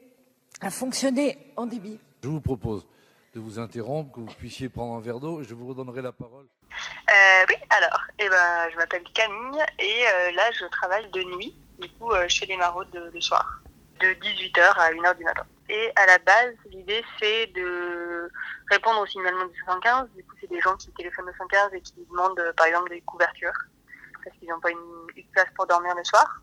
à 0.60 0.70
fonctionner 0.70 1.38
en 1.56 1.66
débit. 1.66 1.98
Je 2.22 2.28
vous 2.28 2.40
propose 2.40 2.86
de 3.34 3.40
vous 3.40 3.58
interrompre, 3.58 4.12
que 4.14 4.20
vous 4.20 4.34
puissiez 4.38 4.68
prendre 4.68 4.94
un 4.94 5.00
verre 5.00 5.20
d'eau. 5.20 5.42
Je 5.42 5.54
vous 5.54 5.66
redonnerai 5.68 6.02
la 6.02 6.12
parole. 6.12 6.46
Euh, 7.10 7.44
oui, 7.48 7.54
alors, 7.70 8.00
eh 8.18 8.28
ben, 8.28 8.68
je 8.72 8.76
m'appelle 8.76 9.02
Camille 9.14 9.60
et 9.78 10.04
euh, 10.06 10.30
là, 10.32 10.50
je 10.52 10.64
travaille 10.66 11.10
de 11.10 11.22
nuit, 11.36 11.56
du 11.80 11.88
coup, 11.90 12.10
euh, 12.12 12.26
chez 12.28 12.46
les 12.46 12.56
maraudes 12.56 12.90
de- 12.90 13.10
le 13.12 13.20
soir, 13.20 13.60
de 14.00 14.06
18h 14.14 14.78
à 14.78 14.90
1h 14.92 15.16
du 15.16 15.24
matin. 15.24 15.44
Et 15.68 15.90
à 15.96 16.06
la 16.06 16.18
base, 16.18 16.54
l'idée, 16.70 17.02
c'est 17.20 17.46
de 17.48 18.30
répondre 18.70 19.00
au 19.00 19.06
signalement 19.06 19.46
du 19.46 19.62
115. 19.66 20.08
Du 20.16 20.24
coup, 20.24 20.34
c'est 20.40 20.48
des 20.48 20.60
gens 20.60 20.76
qui 20.76 20.90
téléphonent 20.92 21.28
au 21.28 21.34
115 21.36 21.74
et 21.74 21.80
qui 21.80 21.94
demandent, 22.10 22.38
euh, 22.40 22.52
par 22.54 22.66
exemple, 22.66 22.88
des 22.90 23.00
couvertures 23.02 23.52
parce 24.28 24.38
qu'ils 24.38 24.48
n'ont 24.48 24.60
pas 24.60 24.70
une, 24.70 25.24
place 25.32 25.48
pour 25.56 25.66
dormir 25.66 25.94
le 25.94 26.04
soir. 26.04 26.40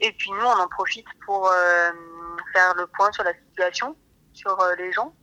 Et 0.00 0.12
puis 0.12 0.30
nous, 0.30 0.44
on 0.44 0.60
en 0.60 0.68
profite 0.68 1.06
pour 1.24 1.48
euh, 1.48 1.90
faire 2.52 2.74
le 2.76 2.86
point 2.86 3.10
sur 3.12 3.24
la 3.24 3.34
situation, 3.34 3.96
sur 4.32 4.58
euh, 4.60 4.74
les 4.76 4.92
gens, 4.92 5.14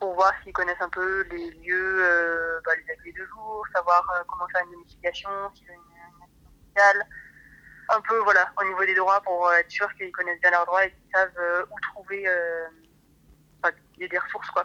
pour 0.00 0.14
voir 0.14 0.32
s'ils 0.42 0.52
connaissent 0.52 0.80
un 0.80 0.88
peu 0.88 1.22
les 1.30 1.50
lieux, 1.50 1.98
euh, 2.04 2.60
bah, 2.64 2.72
les 2.76 2.92
accueils 2.92 3.12
de 3.12 3.24
jour, 3.26 3.64
savoir 3.74 4.24
comment 4.28 4.46
faire 4.48 4.64
une 4.64 4.72
domiciliation, 4.72 5.30
s'il 5.54 5.66
y 5.66 5.70
a 5.70 5.74
une, 5.74 5.80
assistance 6.22 6.50
sociale. 6.74 7.06
Un 7.88 8.00
peu, 8.00 8.18
voilà, 8.18 8.50
au 8.60 8.64
niveau 8.64 8.84
des 8.84 8.94
droits, 8.94 9.20
pour 9.20 9.52
être 9.52 9.70
sûr 9.70 9.92
qu'ils 9.94 10.10
connaissent 10.10 10.40
bien 10.40 10.50
leurs 10.50 10.66
droits 10.66 10.84
et 10.84 10.90
qu'ils 10.90 11.10
savent 11.14 11.66
où 11.70 11.80
trouver 11.92 12.28
enfin, 13.62 13.74
des 13.96 14.18
ressources, 14.18 14.50
quoi. 14.50 14.64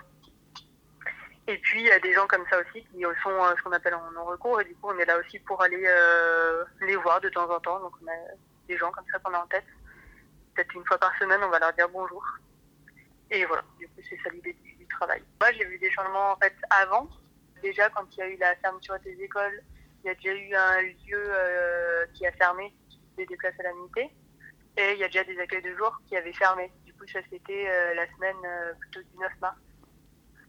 Et 1.47 1.57
puis, 1.57 1.81
il 1.81 1.87
y 1.87 1.91
a 1.91 1.99
des 1.99 2.13
gens 2.13 2.27
comme 2.27 2.45
ça 2.49 2.59
aussi 2.59 2.83
qui 2.85 3.01
sont 3.01 3.29
euh, 3.29 3.55
ce 3.57 3.63
qu'on 3.63 3.71
appelle 3.71 3.95
en 3.95 4.11
non-recours, 4.11 4.61
et 4.61 4.65
du 4.65 4.75
coup, 4.75 4.89
on 4.89 4.97
est 4.99 5.05
là 5.05 5.17
aussi 5.17 5.39
pour 5.39 5.61
aller 5.61 5.83
euh, 5.85 6.63
les 6.81 6.95
voir 6.95 7.19
de 7.19 7.29
temps 7.29 7.49
en 7.49 7.59
temps. 7.59 7.79
Donc, 7.79 7.93
on 8.01 8.07
a 8.07 8.15
des 8.67 8.77
gens 8.77 8.91
comme 8.91 9.05
ça 9.11 9.19
qu'on 9.19 9.33
a 9.33 9.39
en 9.39 9.47
tête. 9.47 9.65
Peut-être 10.53 10.73
une 10.75 10.85
fois 10.85 10.97
par 10.97 11.17
semaine, 11.17 11.39
on 11.43 11.49
va 11.49 11.59
leur 11.59 11.73
dire 11.73 11.89
bonjour. 11.89 12.23
Et 13.31 13.45
voilà, 13.45 13.63
du 13.79 13.87
coup, 13.87 14.01
c'est 14.07 14.19
ça 14.23 14.29
l'idée 14.29 14.53
du, 14.53 14.87
travail. 14.87 15.23
Moi, 15.39 15.51
j'ai 15.53 15.65
vu 15.65 15.79
des 15.79 15.89
changements 15.89 16.33
en 16.33 16.35
fait 16.35 16.53
avant. 16.69 17.09
Déjà, 17.63 17.89
quand 17.89 18.05
il 18.11 18.19
y 18.19 18.21
a 18.23 18.27
eu 18.27 18.37
la 18.37 18.55
fermeture 18.57 18.99
des 18.99 19.19
écoles, 19.21 19.63
il 20.03 20.07
y 20.07 20.09
a 20.09 20.15
déjà 20.15 20.33
eu 20.33 20.53
un 20.53 20.81
lieu 20.81 21.23
euh, 21.29 22.05
qui 22.13 22.27
a 22.27 22.31
fermé, 22.33 22.73
qui 22.89 23.25
des 23.25 23.37
places 23.37 23.59
à 23.59 23.63
la. 23.63 23.69
Et 24.77 24.93
il 24.93 24.99
y 24.99 25.03
a 25.03 25.07
déjà 25.07 25.23
des 25.23 25.39
accueils 25.39 25.61
de 25.61 25.75
jour 25.75 25.97
qui 26.07 26.17
avaient 26.17 26.33
fermé. 26.33 26.71
Du 26.85 26.93
coup, 26.93 27.07
ça, 27.07 27.19
c'était 27.29 27.93
la 27.95 28.05
semaine 28.13 28.35
plutôt 28.79 29.01
du 29.01 29.17
9 29.17 29.31
mars. 29.41 29.57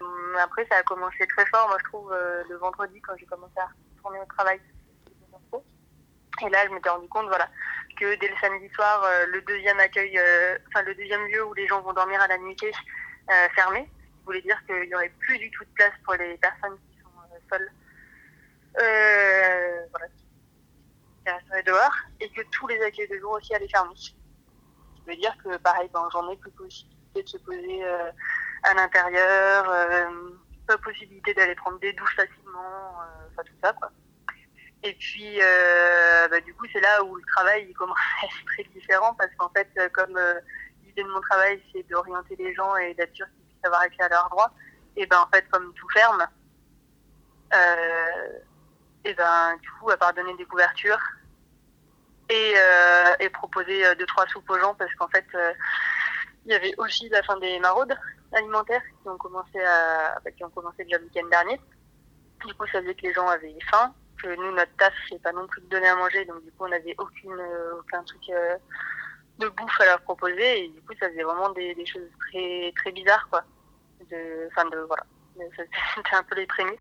Hum, 0.03 0.37
Après, 0.43 0.67
ça 0.67 0.77
a 0.77 0.83
commencé 0.83 1.27
très 1.29 1.47
fort, 1.47 1.69
moi, 1.69 1.77
je 1.79 1.85
trouve, 1.85 2.12
euh, 2.12 2.43
le 2.49 2.57
vendredi, 2.57 3.01
quand 3.01 3.15
j'ai 3.17 3.27
commencé 3.27 3.59
à 3.59 3.69
retourner 3.97 4.21
au 4.21 4.27
travail. 4.27 4.61
Et 6.45 6.49
là, 6.49 6.67
je 6.67 6.73
m'étais 6.73 6.88
rendu 6.88 7.09
compte, 7.09 7.27
voilà, 7.27 7.49
que 7.97 8.19
dès 8.19 8.29
le 8.29 8.37
samedi 8.41 8.69
soir, 8.71 9.05
euh, 9.05 9.27
le 9.27 9.43
deuxième 9.43 9.79
accueil, 9.79 10.19
euh, 10.19 10.59
le 10.85 10.95
deuxième 10.95 11.25
lieu 11.27 11.45
où 11.45 11.55
les 11.55 11.67
gens 11.69 11.81
vont 11.83 11.93
dormir 11.93 12.21
à 12.21 12.27
la 12.27 12.38
nuitée 12.38 12.73
euh, 13.31 13.49
fermé, 13.55 13.81
ça 13.81 14.21
voulait 14.25 14.41
dire 14.41 14.61
qu'il 14.67 14.88
n'y 14.88 14.95
aurait 14.95 15.12
plus 15.21 15.38
du 15.38 15.51
tout 15.51 15.65
de 15.65 15.71
place 15.75 15.93
pour 16.05 16.15
les 16.15 16.37
personnes 16.38 16.79
qui 16.79 16.99
sont 17.01 17.11
seules, 17.51 17.71
voilà, 19.91 20.07
qui 20.17 21.65
dehors, 21.67 21.95
et 22.21 22.29
que 22.31 22.43
tous 22.51 22.67
les 22.67 22.81
accueils 22.83 23.09
de 23.09 23.19
jour 23.19 23.33
aussi 23.33 23.55
allaient 23.55 23.69
fermer. 23.69 23.95
Ça 23.95 24.12
veut 25.07 25.17
dire 25.17 25.37
que, 25.45 25.57
pareil, 25.59 25.88
ben, 25.93 26.09
j'en 26.12 26.29
ai 26.31 26.37
plus 26.38 26.51
possibilité 26.53 27.23
de 27.23 27.29
se 27.29 27.37
poser 27.38 27.85
à 28.62 28.75
l'intérieur, 28.75 29.68
euh, 29.68 30.31
pas 30.66 30.79
possibilité 30.79 31.35
d'aller 31.35 31.55
prendre 31.55 31.79
des 31.81 31.92
douches 31.92 32.16
facilement, 32.16 33.01
euh, 33.01 33.29
enfin 33.31 33.42
tout 33.44 33.57
ça, 33.62 33.72
quoi. 33.72 33.90
Et 34.85 34.94
puis, 34.94 35.38
euh, 35.40 36.29
bah, 36.29 36.40
du 36.40 36.55
coup, 36.55 36.66
c'est 36.72 36.81
là 36.81 37.05
où 37.05 37.14
le 37.14 37.22
travail 37.35 37.66
il 37.68 37.75
commence 37.75 37.98
à 38.22 38.27
être 38.27 38.44
très 38.46 38.64
différent 38.64 39.14
parce 39.14 39.31
qu'en 39.37 39.48
fait, 39.51 39.68
euh, 39.79 39.88
comme 39.90 40.18
l'idée 40.85 41.05
de 41.05 41.09
mon 41.09 41.20
travail, 41.20 41.62
c'est 41.72 41.88
d'orienter 41.88 42.37
les 42.37 42.53
gens 42.55 42.77
et 42.77 42.94
d'être 42.94 43.14
sûr 43.14 43.27
qu'ils 43.27 43.44
puissent 43.44 43.64
avoir 43.64 43.83
accès 43.83 44.03
à 44.03 44.09
leurs 44.09 44.29
droits, 44.31 44.53
et 44.96 45.07
ben 45.07 45.20
en 45.20 45.29
fait, 45.35 45.48
comme 45.51 45.72
tout 45.75 45.88
ferme, 45.90 46.27
et 49.05 49.14
ben 49.14 49.57
du 49.61 49.70
coup, 49.72 49.90
à 49.90 49.96
part 49.96 50.14
donner 50.14 50.35
des 50.37 50.44
couvertures 50.46 51.01
et, 52.29 52.55
euh, 52.57 53.14
et 53.20 53.29
proposer 53.29 53.87
euh, 53.87 53.94
deux 53.94 54.07
trois 54.07 54.27
soupes 54.29 54.48
aux 54.48 54.59
gens 54.59 54.75
parce 54.75 54.92
qu'en 54.94 55.09
fait, 55.09 55.27
il 56.46 56.53
y 56.53 56.55
avait 56.55 56.75
aussi 56.79 57.09
la 57.09 57.22
fin 57.22 57.38
des 57.38 57.59
maraudes 57.61 57.94
alimentaires 58.35 58.83
qui 59.03 59.09
ont 59.09 59.18
commencé 59.18 59.61
à, 59.61 60.18
bah, 60.25 60.31
qui 60.31 60.45
ont 60.45 60.51
commencé 60.51 60.85
déjà 60.85 60.99
le 60.99 61.05
week-end 61.05 61.27
dernier. 61.31 61.61
Du 62.47 62.55
coup, 62.55 62.66
ça 62.66 62.81
faisait 62.81 62.95
que 62.95 63.03
les 63.03 63.12
gens 63.12 63.27
avaient 63.29 63.57
faim 63.71 63.95
que 64.23 64.35
nous, 64.37 64.53
notre 64.53 64.75
taf, 64.77 64.95
c'est 65.09 65.21
pas 65.21 65.33
non 65.33 65.47
plus 65.47 65.61
de 65.62 65.66
donner 65.68 65.88
à 65.88 65.97
manger, 65.97 66.25
donc 66.25 66.42
du 66.45 66.51
coup, 66.53 66.64
on 66.64 66.68
n'avait 66.68 66.95
euh, 66.97 67.75
aucun 67.79 68.03
truc 68.05 68.23
euh, 68.31 68.57
de 69.38 69.49
bouffe 69.49 69.81
à 69.81 69.87
leur 69.87 70.01
proposer, 70.03 70.64
et 70.64 70.68
du 70.68 70.81
coup, 70.83 70.95
ça 71.01 71.09
faisait 71.09 71.23
vraiment 71.23 71.51
des, 71.51 71.75
choses 71.87 72.09
très, 72.29 72.73
très 72.77 72.92
bizarres, 72.92 73.29
quoi. 73.31 73.45
Enfin, 74.01 74.68
de, 74.68 74.79
voilà. 74.87 75.05
C'était 75.97 76.14
un 76.14 76.23
peu 76.23 76.37
les 76.37 76.47
prémices. 76.47 76.79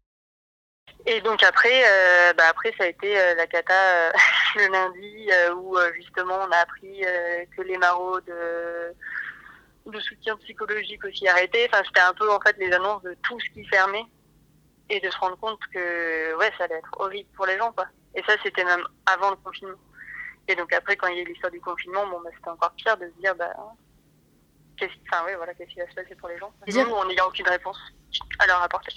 Et 1.05 1.21
donc 1.21 1.41
après, 1.41 1.83
euh, 1.85 2.33
bah 2.33 2.43
après, 2.49 2.73
ça 2.77 2.83
a 2.83 2.87
été 2.87 3.13
la 3.13 3.47
cata 3.47 4.11
le 4.55 4.67
lundi, 4.67 5.29
où 5.55 5.77
justement, 5.95 6.39
on 6.47 6.51
a 6.51 6.57
appris 6.57 7.01
que 7.55 7.61
les 7.61 7.77
maraudes 7.77 8.31
de 9.85 9.99
soutien 9.99 10.37
psychologique 10.37 11.03
aussi 11.05 11.27
arrêtés. 11.27 11.67
Enfin, 11.71 11.83
c'était 11.85 12.01
un 12.01 12.13
peu, 12.13 12.31
en 12.31 12.39
fait, 12.39 12.55
les 12.57 12.71
annonces 12.71 13.03
de 13.03 13.15
tout 13.23 13.39
ce 13.39 13.49
qui 13.51 13.65
fermait 13.65 14.05
et 14.91 14.99
de 14.99 15.09
se 15.09 15.17
rendre 15.17 15.37
compte 15.37 15.59
que 15.73 16.35
ouais 16.37 16.51
ça 16.57 16.65
allait 16.65 16.75
être 16.75 16.91
horrible 16.99 17.29
pour 17.35 17.45
les 17.45 17.57
gens 17.57 17.71
quoi. 17.71 17.87
Et 18.13 18.21
ça 18.23 18.33
c'était 18.43 18.65
même 18.65 18.85
avant 19.05 19.31
le 19.31 19.37
confinement. 19.37 19.77
Et 20.47 20.55
donc 20.55 20.71
après 20.73 20.97
quand 20.97 21.07
il 21.07 21.15
y 21.15 21.19
a 21.19 21.21
eu 21.23 21.25
l'histoire 21.25 21.51
du 21.51 21.61
confinement 21.61 22.05
bon 22.07 22.19
bah 22.21 22.29
c'était 22.35 22.49
encore 22.49 22.71
pire 22.73 22.97
de 22.97 23.05
se 23.07 23.21
dire 23.21 23.33
bah 23.35 23.53
qu'est-ce 24.77 24.93
enfin 25.09 25.25
ouais 25.25 25.35
voilà 25.35 25.53
qu'est-ce 25.53 25.69
qui 25.69 25.79
va 25.79 25.89
se 25.89 25.95
passer 25.95 26.13
pour 26.15 26.27
les 26.27 26.37
gens. 26.37 26.53
Nous 26.67 26.93
on 26.93 27.05
n'ayant 27.05 27.27
aucune 27.27 27.47
réponse 27.47 27.79
à 28.39 28.47
leur 28.47 28.61
apporter. 28.61 28.91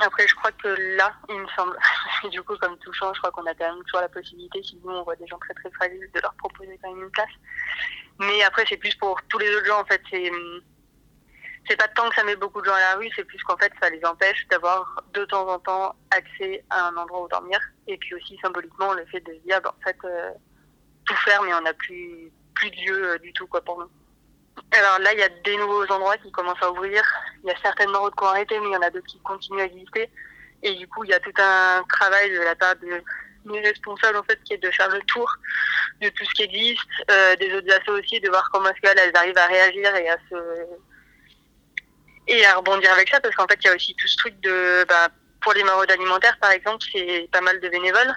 Après 0.00 0.26
je 0.26 0.34
crois 0.34 0.52
que 0.52 0.68
là 0.96 1.14
il 1.28 1.38
me 1.38 1.48
semble 1.48 1.78
du 2.30 2.42
coup 2.42 2.56
comme 2.56 2.78
tout 2.78 2.92
change 2.94 3.16
je 3.16 3.20
crois 3.20 3.32
qu'on 3.32 3.46
a 3.46 3.54
quand 3.54 3.70
même 3.70 3.84
toujours 3.84 4.00
la 4.00 4.08
possibilité 4.08 4.62
si 4.62 4.80
nous 4.82 4.90
on 4.90 5.02
voit 5.02 5.16
des 5.16 5.26
gens 5.26 5.38
très 5.38 5.54
très 5.54 5.70
fragiles 5.72 6.10
de 6.14 6.20
leur 6.20 6.34
proposer 6.36 6.78
quand 6.82 6.90
même 6.90 7.04
une 7.04 7.10
place 7.10 7.28
mais 8.18 8.42
après 8.44 8.64
c'est 8.68 8.76
plus 8.76 8.94
pour 8.96 9.20
tous 9.28 9.38
les 9.38 9.54
autres 9.54 9.66
gens 9.66 9.80
en 9.80 9.84
fait 9.84 10.02
c'est 10.10 10.30
hum, 10.30 10.62
c'est 11.68 11.76
pas 11.76 11.88
tant 11.88 12.08
que 12.08 12.14
ça 12.14 12.24
met 12.24 12.36
beaucoup 12.36 12.60
de 12.60 12.66
gens 12.66 12.74
à 12.74 12.80
la 12.80 12.94
rue, 12.96 13.08
c'est 13.16 13.24
plus 13.24 13.42
qu'en 13.42 13.56
fait 13.56 13.72
ça 13.80 13.88
les 13.88 14.04
empêche 14.04 14.46
d'avoir 14.48 15.02
de 15.14 15.24
temps 15.24 15.48
en 15.48 15.58
temps 15.58 15.94
accès 16.10 16.64
à 16.70 16.88
un 16.88 16.96
endroit 16.96 17.22
où 17.22 17.28
dormir. 17.28 17.58
Et 17.86 17.96
puis 17.96 18.14
aussi 18.14 18.38
symboliquement 18.42 18.92
le 18.92 19.04
fait 19.06 19.20
de 19.20 19.32
se 19.32 19.38
dire, 19.40 19.60
bah, 19.62 19.74
en 19.78 19.82
fait, 19.82 19.96
euh, 20.04 20.30
tout 21.06 21.16
ferme 21.24 21.48
et 21.48 21.54
on 21.54 21.62
n'a 21.62 21.72
plus, 21.72 22.30
plus 22.54 22.70
de 22.70 22.76
lieu 22.76 23.10
euh, 23.10 23.18
du 23.18 23.32
tout 23.32 23.46
quoi 23.46 23.62
pour 23.62 23.78
nous. 23.78 23.90
Alors 24.72 24.98
là, 25.00 25.12
il 25.12 25.18
y 25.18 25.22
a 25.22 25.28
des 25.28 25.56
nouveaux 25.56 25.86
endroits 25.90 26.16
qui 26.18 26.30
commencent 26.32 26.62
à 26.62 26.70
ouvrir. 26.70 27.02
Il 27.42 27.48
y 27.48 27.52
a 27.52 27.56
certaines 27.62 27.94
routes 27.96 28.14
qui 28.14 28.24
ont 28.24 28.28
arrêté, 28.28 28.58
mais 28.60 28.68
il 28.68 28.72
y 28.72 28.76
en 28.76 28.82
a 28.82 28.90
d'autres 28.90 29.06
qui 29.06 29.20
continuent 29.20 29.60
à 29.60 29.64
exister. 29.64 30.10
Et 30.62 30.74
du 30.74 30.86
coup, 30.88 31.04
il 31.04 31.10
y 31.10 31.14
a 31.14 31.20
tout 31.20 31.32
un 31.38 31.82
travail 31.88 32.30
de 32.30 32.40
la 32.40 32.54
part 32.54 32.76
de 32.76 33.02
mes 33.44 33.60
responsables 33.60 34.16
en 34.16 34.22
fait 34.22 34.42
qui 34.44 34.54
est 34.54 34.58
de 34.58 34.70
faire 34.70 34.88
le 34.88 35.00
tour 35.02 35.30
de 36.00 36.08
tout 36.08 36.24
ce 36.24 36.34
qui 36.34 36.42
existe, 36.42 36.80
euh, 37.10 37.36
des 37.36 37.52
autres 37.54 37.72
assos 37.72 37.98
aussi, 37.98 38.20
de 38.20 38.28
voir 38.28 38.48
comment 38.52 38.68
est-ce 38.68 38.80
qu'elles 38.80 38.98
elles 38.98 39.16
arrivent 39.16 39.38
à 39.38 39.46
réagir 39.46 39.94
et 39.96 40.08
à 40.08 40.16
se 40.30 40.36
et 42.26 42.44
à 42.46 42.54
rebondir 42.54 42.92
avec 42.92 43.08
ça. 43.08 43.20
Parce 43.20 43.34
qu'en 43.34 43.46
fait 43.46 43.58
il 43.62 43.66
y 43.66 43.70
a 43.70 43.74
aussi 43.74 43.94
tout 43.94 44.08
ce 44.08 44.16
truc 44.16 44.40
de 44.40 44.84
bah, 44.88 45.08
pour 45.40 45.52
les 45.52 45.64
maraudes 45.64 45.90
alimentaires 45.90 46.38
par 46.40 46.50
exemple 46.50 46.84
c'est 46.92 47.28
pas 47.32 47.40
mal 47.40 47.60
de 47.60 47.68
bénévoles. 47.68 48.14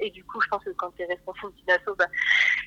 Et 0.00 0.10
du 0.10 0.24
coup 0.24 0.40
je 0.40 0.48
pense 0.48 0.64
que 0.64 0.70
quand 0.70 0.90
tu 0.96 1.02
es 1.02 1.06
responsable 1.06 1.52
d'une 1.54 1.70
asso 1.70 1.94
bah, 1.96 2.06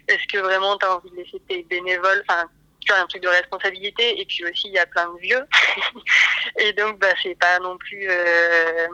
est-ce 0.08 0.28
que 0.32 0.40
vraiment 0.40 0.78
tu 0.78 0.86
as 0.86 0.96
envie 0.96 1.12
de 1.12 1.16
laisser 1.16 1.42
tes 1.48 1.64
bénévoles 1.64 2.24
enfin 2.28 2.46
tu 2.82 2.92
as 2.92 3.02
un 3.02 3.06
truc 3.06 3.24
de 3.24 3.30
responsabilité? 3.30 4.20
Et 4.20 4.26
puis 4.26 4.44
aussi 4.46 4.68
il 4.68 4.74
y 4.74 4.80
a 4.80 4.86
plein 4.86 5.12
de 5.14 5.20
vieux. 5.20 5.44
Et 6.60 6.74
donc 6.74 7.00
bah 7.00 7.14
c'est 7.24 7.36
pas 7.36 7.60
non 7.60 7.78
plus 7.78 8.08
euh... 8.10 8.88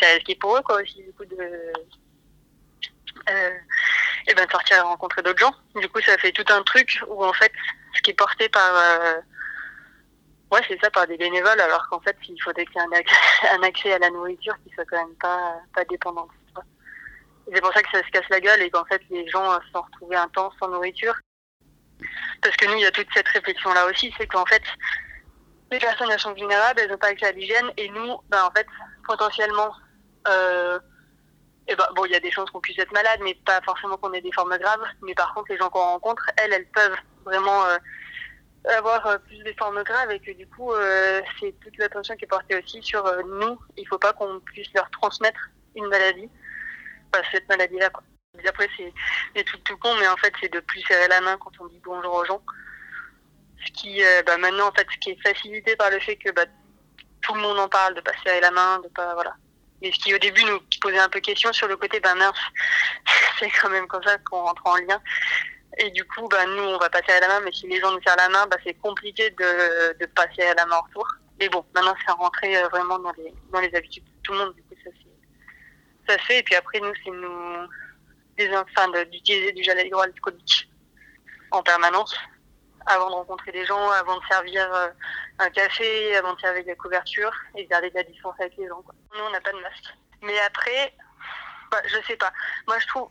c'est 0.00 0.14
risqué 0.14 0.34
pour 0.36 0.56
eux 0.56 0.62
quoi 0.62 0.80
aussi 0.80 1.02
du 1.02 1.12
coup 1.12 1.24
de 1.24 1.36
et 3.28 4.34
ben 4.34 4.46
de 4.46 4.50
sortir 4.50 4.78
et 4.78 4.80
rencontrer 4.80 5.22
d'autres 5.22 5.38
gens 5.38 5.54
du 5.76 5.88
coup 5.88 6.00
ça 6.00 6.16
fait 6.18 6.32
tout 6.32 6.44
un 6.48 6.62
truc 6.62 7.00
où 7.08 7.24
en 7.24 7.32
fait 7.32 7.52
ce 7.96 8.02
qui 8.02 8.10
est 8.10 8.14
porté 8.14 8.48
par 8.48 8.74
euh, 8.74 9.20
Ouais, 10.54 10.60
c'est 10.68 10.78
ça, 10.80 10.88
par 10.88 11.06
des 11.08 11.16
bénévoles, 11.16 11.60
alors 11.60 11.88
qu'en 11.88 11.98
fait, 11.98 12.16
il 12.28 12.40
faudrait 12.40 12.64
qu'il 12.66 12.76
y 12.76 12.78
ait 12.78 12.86
un 12.86 12.92
accès, 12.92 13.16
accès 13.66 13.92
à 13.92 13.98
la 13.98 14.10
nourriture 14.10 14.54
qui 14.62 14.72
soit 14.72 14.84
quand 14.84 15.04
même 15.04 15.16
pas, 15.16 15.56
pas 15.74 15.84
dépendant. 15.86 16.28
C'est 17.52 17.60
pour 17.60 17.72
ça 17.72 17.82
que 17.82 17.90
ça 17.90 18.06
se 18.06 18.10
casse 18.12 18.28
la 18.30 18.40
gueule 18.40 18.62
et 18.62 18.70
qu'en 18.70 18.84
fait, 18.84 19.02
les 19.10 19.28
gens 19.28 19.52
euh, 19.52 19.58
se 19.66 19.72
sont 19.72 19.82
retrouvés 19.82 20.14
un 20.14 20.28
temps 20.28 20.52
sans 20.60 20.68
nourriture. 20.68 21.14
Parce 22.40 22.56
que 22.56 22.66
nous, 22.66 22.74
il 22.74 22.82
y 22.82 22.86
a 22.86 22.92
toute 22.92 23.08
cette 23.12 23.26
réflexion-là 23.26 23.86
aussi, 23.86 24.14
c'est 24.16 24.28
qu'en 24.28 24.46
fait, 24.46 24.62
les 25.72 25.78
personnes, 25.80 26.10
elles 26.12 26.20
sont 26.20 26.34
vulnérables, 26.34 26.80
elles 26.80 26.90
n'ont 26.90 26.98
pas 26.98 27.08
accès 27.08 27.26
à 27.26 27.32
l'hygiène, 27.32 27.72
et 27.76 27.88
nous, 27.88 28.16
ben, 28.28 28.44
en 28.44 28.50
fait, 28.52 28.66
potentiellement, 29.06 29.74
euh, 30.28 30.78
eh 31.66 31.76
ben, 31.76 31.86
bon, 31.94 32.04
il 32.04 32.12
y 32.12 32.16
a 32.16 32.20
des 32.20 32.30
chances 32.30 32.50
qu'on 32.50 32.60
puisse 32.60 32.78
être 32.78 32.92
malade, 32.92 33.20
mais 33.22 33.34
pas 33.46 33.60
forcément 33.62 33.96
qu'on 33.96 34.12
ait 34.12 34.20
des 34.20 34.32
formes 34.32 34.56
graves. 34.58 34.84
Mais 35.02 35.14
par 35.14 35.32
contre, 35.34 35.50
les 35.50 35.58
gens 35.58 35.70
qu'on 35.70 35.80
rencontre, 35.80 36.24
elles, 36.36 36.52
elles 36.52 36.68
peuvent 36.68 36.96
vraiment 37.24 37.64
euh, 37.64 37.78
avoir 38.76 39.06
euh, 39.06 39.18
plus 39.18 39.38
des 39.38 39.54
formes 39.54 39.82
graves 39.82 40.10
et 40.10 40.20
que 40.20 40.32
du 40.32 40.46
coup, 40.46 40.72
euh, 40.72 41.20
c'est 41.38 41.54
toute 41.60 41.76
l'attention 41.78 42.16
qui 42.16 42.24
est 42.24 42.28
portée 42.28 42.56
aussi 42.56 42.82
sur 42.82 43.04
euh, 43.06 43.22
nous. 43.22 43.58
Il 43.76 43.86
faut 43.88 43.98
pas 43.98 44.12
qu'on 44.12 44.40
puisse 44.40 44.72
leur 44.74 44.90
transmettre 44.90 45.40
une 45.74 45.86
maladie, 45.88 46.28
cette 47.30 47.48
maladie-là. 47.48 47.90
Après, 48.48 48.68
c'est 48.76 49.44
trucs 49.44 49.64
tout 49.64 49.76
con, 49.78 49.94
mais 50.00 50.08
en 50.08 50.16
fait, 50.16 50.32
c'est 50.40 50.52
de 50.52 50.60
plus 50.60 50.80
serrer 50.82 51.08
la 51.08 51.20
main 51.20 51.36
quand 51.38 51.52
on 51.60 51.66
dit 51.66 51.80
bonjour 51.84 52.14
aux 52.14 52.24
gens. 52.24 52.42
Ce 53.64 53.72
qui, 53.72 54.04
euh, 54.04 54.22
bah, 54.26 54.36
maintenant, 54.38 54.68
en 54.68 54.72
fait, 54.72 54.86
ce 54.90 54.98
qui 54.98 55.10
est 55.10 55.22
facilité 55.22 55.76
par 55.76 55.90
le 55.90 56.00
fait 56.00 56.16
que 56.16 56.30
bah, 56.30 56.44
tout 57.22 57.34
le 57.34 57.40
monde 57.40 57.58
en 57.58 57.68
parle, 57.68 57.94
de 57.94 58.00
pas 58.00 58.12
serrer 58.24 58.40
la 58.40 58.50
main, 58.50 58.80
de 58.80 58.88
pas, 58.88 59.14
voilà. 59.14 59.34
Et 59.84 59.92
ce 59.92 59.98
qui, 59.98 60.14
au 60.14 60.18
début, 60.18 60.42
nous 60.44 60.58
posait 60.80 60.98
un 60.98 61.08
peu 61.10 61.20
question 61.20 61.52
sur 61.52 61.68
le 61.68 61.76
côté, 61.76 62.00
ben 62.00 62.14
mince, 62.14 62.38
c'est 63.38 63.50
quand 63.50 63.68
même 63.68 63.86
comme 63.86 64.02
ça 64.02 64.16
qu'on 64.18 64.40
rentre 64.42 64.62
en 64.66 64.76
lien. 64.76 65.00
Et 65.76 65.90
du 65.90 66.04
coup, 66.06 66.26
bah, 66.28 66.46
nous, 66.46 66.62
on 66.62 66.78
va 66.78 66.88
pas 66.88 67.00
serrer 67.06 67.20
la 67.20 67.28
main, 67.28 67.40
mais 67.40 67.52
si 67.52 67.66
les 67.68 67.80
gens 67.80 67.90
nous 67.92 68.00
serrent 68.02 68.16
la 68.16 68.28
main, 68.30 68.46
bah, 68.46 68.56
c'est 68.64 68.74
compliqué 68.74 69.28
de 69.30 69.98
de 70.00 70.06
pas 70.06 70.26
serrer 70.34 70.54
la 70.54 70.64
main 70.66 70.76
en 70.76 70.82
retour. 70.82 71.06
Mais 71.38 71.48
bon, 71.50 71.64
maintenant, 71.74 71.94
c'est 72.06 72.12
rentré 72.12 72.56
euh, 72.56 72.68
vraiment 72.68 72.98
dans 72.98 73.12
les, 73.18 73.34
dans 73.52 73.60
les 73.60 73.74
habitudes 73.74 74.04
de 74.04 74.10
tout 74.22 74.32
le 74.32 74.38
monde. 74.38 74.54
Du 74.54 74.62
coup, 74.62 74.74
ça, 74.82 74.90
c'est- 74.96 76.12
ça 76.12 76.18
fait. 76.18 76.38
Et 76.38 76.42
puis 76.44 76.54
après, 76.54 76.80
nous, 76.80 76.92
c'est 77.04 77.10
nous, 77.10 77.68
des, 78.38 78.56
enfin, 78.56 78.88
d'utiliser 79.10 79.52
du 79.52 79.62
gel 79.64 79.84
hydroalcoolique 79.86 80.70
en 81.50 81.62
permanence 81.62 82.16
avant 82.86 83.08
de 83.10 83.14
rencontrer 83.14 83.52
des 83.52 83.66
gens, 83.66 83.90
avant 83.90 84.16
de 84.18 84.24
servir 84.30 84.72
euh, 84.72 84.88
un 85.38 85.50
café, 85.50 86.16
avant 86.16 86.34
de 86.34 86.40
servir 86.40 86.64
des 86.64 86.76
couvertures 86.76 87.34
et 87.56 87.64
de 87.64 87.68
garder 87.68 87.90
de 87.90 87.96
la 87.96 88.04
distance 88.04 88.34
avec 88.38 88.56
les 88.56 88.68
gens. 88.68 88.82
Quoi. 88.82 88.94
Nous, 89.14 89.20
on 89.20 89.30
n'a 89.30 89.40
pas 89.40 89.52
de 89.52 89.60
masque. 89.60 89.94
Mais 90.22 90.38
après, 90.40 90.94
bah, 91.70 91.82
je 91.86 92.00
sais 92.06 92.16
pas. 92.16 92.32
Moi, 92.66 92.78
je 92.78 92.86
trouve, 92.86 93.08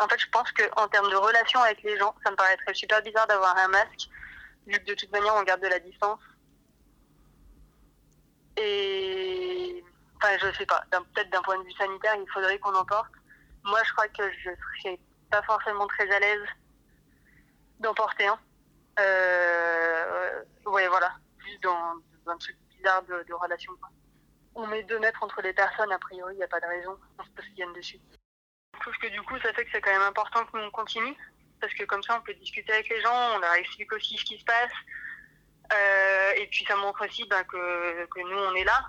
en 0.00 0.08
fait, 0.08 0.18
je 0.18 0.28
pense 0.30 0.50
que 0.52 0.62
en 0.76 0.88
termes 0.88 1.10
de 1.10 1.16
relation 1.16 1.60
avec 1.60 1.82
les 1.82 1.98
gens, 1.98 2.14
ça 2.24 2.30
me 2.30 2.36
paraîtrait 2.36 2.74
super 2.74 3.02
bizarre 3.02 3.26
d'avoir 3.26 3.56
un 3.58 3.68
masque, 3.68 4.08
vu 4.66 4.78
que 4.78 4.84
de 4.84 4.94
toute 4.94 5.12
manière, 5.12 5.34
on 5.34 5.42
garde 5.42 5.60
de 5.60 5.68
la 5.68 5.78
distance. 5.78 6.20
Et, 8.56 9.84
enfin, 10.16 10.36
je 10.40 10.56
sais 10.56 10.66
pas. 10.66 10.84
Peut-être 10.90 11.30
d'un 11.30 11.42
point 11.42 11.58
de 11.58 11.64
vue 11.64 11.72
sanitaire, 11.72 12.14
il 12.16 12.30
faudrait 12.32 12.58
qu'on 12.58 12.74
en 12.74 12.84
porte. 12.84 13.12
Moi, 13.64 13.80
je 13.84 13.92
crois 13.92 14.08
que 14.08 14.30
je 14.32 14.50
serais 14.82 14.98
pas 15.30 15.42
forcément 15.42 15.86
très 15.86 16.10
à 16.10 16.18
l'aise 16.18 16.46
d'en 17.80 17.94
porter 17.94 18.26
un. 18.26 18.38
Euh, 18.98 20.42
ouais, 20.66 20.88
voilà. 20.88 21.12
Dans, 21.60 21.94
un 22.26 22.36
truc 22.38 22.56
bizarre 22.76 23.02
de, 23.02 23.32
relation. 23.34 23.72
On 24.54 24.66
met 24.66 24.82
deux 24.84 24.98
mètres 24.98 25.22
entre 25.22 25.42
les 25.42 25.52
personnes, 25.52 25.90
a 25.92 25.98
priori, 25.98 26.34
il 26.34 26.38
n'y 26.38 26.44
a 26.44 26.48
pas 26.48 26.60
de 26.60 26.66
raison. 26.66 26.98
On 27.18 27.24
se 27.24 27.48
viennent 27.54 27.72
dessus. 27.72 27.98
Je 28.74 28.80
trouve 28.80 28.96
que 28.98 29.08
du 29.08 29.22
coup, 29.22 29.38
ça 29.40 29.52
fait 29.52 29.64
que 29.64 29.70
c'est 29.72 29.80
quand 29.80 29.92
même 29.92 30.02
important 30.02 30.44
que 30.44 30.56
nous 30.56 30.64
on 30.64 30.70
continue. 30.70 31.16
Parce 31.60 31.74
que 31.74 31.84
comme 31.84 32.02
ça, 32.02 32.18
on 32.18 32.22
peut 32.22 32.34
discuter 32.34 32.72
avec 32.72 32.88
les 32.88 33.00
gens, 33.00 33.36
on 33.36 33.38
leur 33.38 33.54
explique 33.54 33.92
aussi 33.92 34.18
ce 34.18 34.24
qui 34.24 34.38
se 34.38 34.44
passe. 34.44 34.72
Euh, 35.72 36.32
et 36.36 36.46
puis 36.48 36.64
ça 36.66 36.76
montre 36.76 37.06
aussi 37.06 37.24
ben, 37.28 37.42
que, 37.44 38.06
que 38.06 38.20
nous, 38.20 38.38
on 38.38 38.54
est 38.54 38.64
là. 38.64 38.84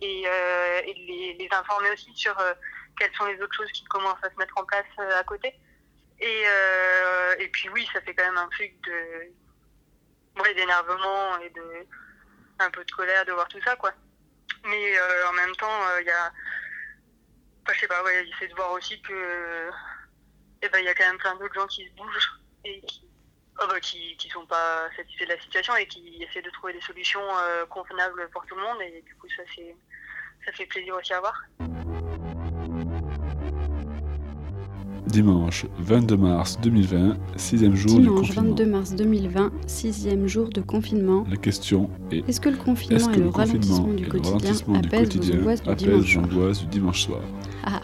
Et, 0.00 0.24
euh, 0.26 0.80
les, 0.86 1.48
informer 1.50 1.90
aussi 1.90 2.14
sur 2.14 2.38
euh, 2.38 2.54
quelles 2.98 3.14
sont 3.14 3.26
les 3.26 3.40
autres 3.40 3.54
choses 3.54 3.72
qui 3.72 3.84
commencent 3.84 4.22
à 4.22 4.30
se 4.30 4.36
mettre 4.36 4.56
en 4.56 4.64
place 4.64 4.86
à 4.98 5.24
côté. 5.24 5.54
Et, 6.20 6.44
et 7.38 7.48
puis 7.48 7.70
oui, 7.70 7.88
ça 7.94 8.00
fait 8.02 8.14
quand 8.14 8.24
même 8.24 8.36
un 8.36 8.48
truc 8.48 8.74
de 8.82 9.32
d'énervement 10.54 11.38
et 11.38 11.50
de 11.50 11.86
un 12.58 12.70
peu 12.70 12.84
de 12.84 12.90
colère 12.90 13.24
de 13.24 13.32
voir 13.32 13.48
tout 13.48 13.60
ça, 13.62 13.76
quoi. 13.76 13.92
Mais 14.64 14.98
euh, 14.98 15.28
en 15.28 15.32
même 15.32 15.54
temps, 15.56 15.98
il 16.00 16.06
y 16.06 16.10
a, 16.10 16.30
enfin, 17.62 17.72
je 17.72 17.80
sais 17.80 17.88
pas, 17.88 18.02
ouais, 18.02 18.26
c'est 18.38 18.48
de 18.48 18.54
voir 18.54 18.72
aussi 18.72 19.00
que, 19.00 19.70
eh 20.62 20.68
ben, 20.68 20.78
il 20.80 20.84
y 20.84 20.88
a 20.88 20.94
quand 20.94 21.06
même 21.06 21.18
plein 21.18 21.34
d'autres 21.36 21.54
gens 21.54 21.66
qui 21.66 21.88
se 21.88 21.92
bougent 21.94 22.30
et 22.64 22.80
qui, 22.82 23.08
oh, 23.62 23.66
bah, 23.66 23.80
qui, 23.80 24.16
qui 24.18 24.28
sont 24.28 24.44
pas 24.46 24.90
satisfaits 24.96 25.24
de 25.24 25.32
la 25.32 25.40
situation 25.40 25.74
et 25.76 25.86
qui 25.86 26.22
essaient 26.22 26.42
de 26.42 26.50
trouver 26.50 26.74
des 26.74 26.82
solutions 26.82 27.24
euh, 27.38 27.64
convenables 27.66 28.28
pour 28.30 28.44
tout 28.44 28.56
le 28.56 28.62
monde. 28.62 28.82
Et 28.82 29.00
du 29.02 29.14
coup, 29.16 29.28
ça 29.34 29.42
c'est, 29.54 29.74
ça 30.44 30.52
fait 30.52 30.66
plaisir 30.66 30.94
aussi 30.94 31.14
à 31.14 31.20
voir. 31.20 31.42
Dimanche 35.10 35.66
22 35.80 36.16
mars 36.16 36.58
2020, 36.62 37.16
sixième 37.36 37.74
jour 37.74 37.96
du 37.96 38.02
Dimanche 38.02 38.28
confinement. 38.28 38.48
22 38.50 38.66
mars 38.66 38.94
2020, 38.94 39.50
sixième 39.66 40.26
jour 40.28 40.48
de 40.50 40.60
confinement. 40.60 41.24
La 41.28 41.36
question 41.36 41.90
est 42.12 42.28
Est-ce 42.28 42.40
que 42.40 42.48
le 42.48 42.56
confinement 42.56 43.10
et 43.10 43.12
que 43.12 43.18
le 43.18 43.24
le 43.24 43.30
ralentissement 43.30 43.76
confinement 43.78 43.94
du 43.96 44.04
et 44.04 44.08
quotidien 44.08 44.30
ralentissement 44.38 44.78
du 44.78 44.88
quotidien 44.88 45.98
du 45.98 46.06
soir 46.06 46.26
l'angoisse 46.26 46.60
du 46.60 46.66
dimanche 46.66 47.02
soir? 47.02 47.20
Ah, 47.64 47.80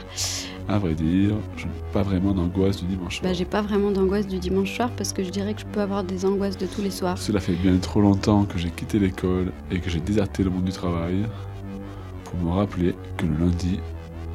À 0.68 0.78
vrai 0.78 0.94
dire, 0.94 1.34
je 1.56 1.64
n'ai 1.64 1.70
pas 1.92 2.02
vraiment 2.04 2.32
d'angoisse 2.32 2.76
du 2.80 2.86
dimanche 2.86 3.18
soir. 3.18 3.28
bah 3.30 3.34
j'ai 3.34 3.44
pas 3.44 3.62
vraiment 3.62 3.90
d'angoisse 3.90 4.28
du 4.28 4.38
dimanche 4.38 4.74
soir 4.76 4.90
parce 4.96 5.12
que 5.12 5.24
je 5.24 5.30
dirais 5.30 5.54
que 5.54 5.60
je 5.62 5.66
peux 5.66 5.80
avoir 5.80 6.04
des 6.04 6.24
angoisses 6.24 6.56
de 6.58 6.66
tous 6.66 6.80
les 6.82 6.90
soirs. 6.92 7.18
Cela 7.18 7.40
fait 7.40 7.54
bien 7.54 7.76
trop 7.78 8.00
longtemps 8.00 8.44
que 8.44 8.56
j'ai 8.58 8.70
quitté 8.70 9.00
l'école 9.00 9.52
et 9.72 9.80
que 9.80 9.90
j'ai 9.90 10.00
déserté 10.00 10.44
le 10.44 10.50
monde 10.50 10.64
du 10.64 10.72
travail 10.72 11.24
pour 12.24 12.38
me 12.40 12.50
rappeler 12.56 12.94
que 13.16 13.26
le 13.26 13.36
lundi, 13.36 13.80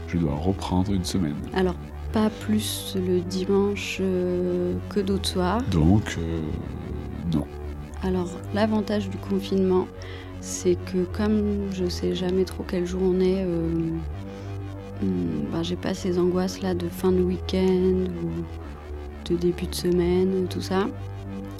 je 0.08 0.18
dois 0.18 0.36
reprendre 0.36 0.92
une 0.92 1.06
semaine. 1.06 1.36
Alors, 1.54 1.76
pas 2.12 2.30
plus 2.30 2.96
le 2.96 3.22
dimanche 3.22 3.98
euh, 4.02 4.76
que 4.90 5.00
d'autres 5.00 5.28
soirs. 5.28 5.62
Donc, 5.72 6.18
euh, 6.18 6.42
non. 7.34 7.46
Alors, 8.04 8.30
l'avantage 8.54 9.10
du 9.10 9.18
confinement, 9.18 9.88
c'est 10.42 10.76
que 10.92 11.04
comme 11.16 11.72
je 11.72 11.86
sais 11.86 12.16
jamais 12.16 12.46
trop 12.46 12.66
quel 12.68 12.86
jour 12.86 13.02
on 13.04 13.20
est, 13.20 13.44
euh, 13.46 13.70
hum, 15.02 15.46
ben, 15.52 15.64
j'ai 15.64 15.76
pas 15.76 15.94
ces 15.94 16.20
angoisses-là 16.20 16.74
de 16.74 16.90
fin 16.90 17.12
de 17.12 17.22
week-end 17.22 18.06
ou 18.24 19.30
de 19.30 19.36
début 19.38 19.68
de 19.68 19.76
semaine, 19.76 20.48
tout 20.50 20.62
ça. 20.62 20.88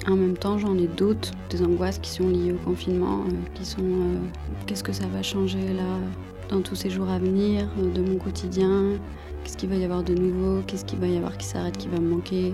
En 0.08 0.16
même 0.16 0.36
temps, 0.36 0.58
j'en 0.58 0.76
ai 0.76 0.88
d'autres, 0.88 1.30
des 1.48 1.62
angoisses 1.62 1.98
qui 1.98 2.10
sont 2.10 2.28
liées 2.28 2.52
au 2.52 2.64
confinement, 2.64 3.24
qui 3.54 3.64
sont 3.64 3.82
qu'est-ce 4.66 4.82
que 4.82 4.92
ça 4.92 5.06
va 5.06 5.22
changer 5.22 5.72
là? 5.72 6.31
Dans 6.52 6.60
tous 6.60 6.74
ces 6.76 6.90
jours 6.90 7.08
à 7.08 7.18
venir, 7.18 7.66
euh, 7.78 7.90
de 7.92 8.02
mon 8.02 8.16
quotidien, 8.18 8.92
qu'est-ce 9.42 9.56
qu'il 9.56 9.70
va 9.70 9.76
y 9.76 9.84
avoir 9.84 10.02
de 10.02 10.14
nouveau, 10.14 10.60
qu'est-ce 10.66 10.84
qu'il 10.84 10.98
va 10.98 11.06
y 11.06 11.16
avoir 11.16 11.36
qui 11.38 11.46
s'arrête, 11.46 11.76
qui 11.78 11.88
va 11.88 11.98
me 11.98 12.10
manquer? 12.10 12.52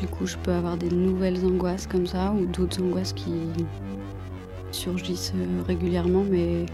Du 0.00 0.06
coup, 0.08 0.26
je 0.26 0.36
peux 0.36 0.52
avoir 0.52 0.76
des 0.76 0.90
nouvelles 0.90 1.44
angoisses 1.46 1.86
comme 1.86 2.06
ça 2.06 2.32
ou 2.32 2.44
d'autres 2.46 2.82
angoisses 2.82 3.12
qui 3.12 3.32
surgissent 4.72 5.32
euh, 5.36 5.62
régulièrement, 5.66 6.24
mais, 6.28 6.66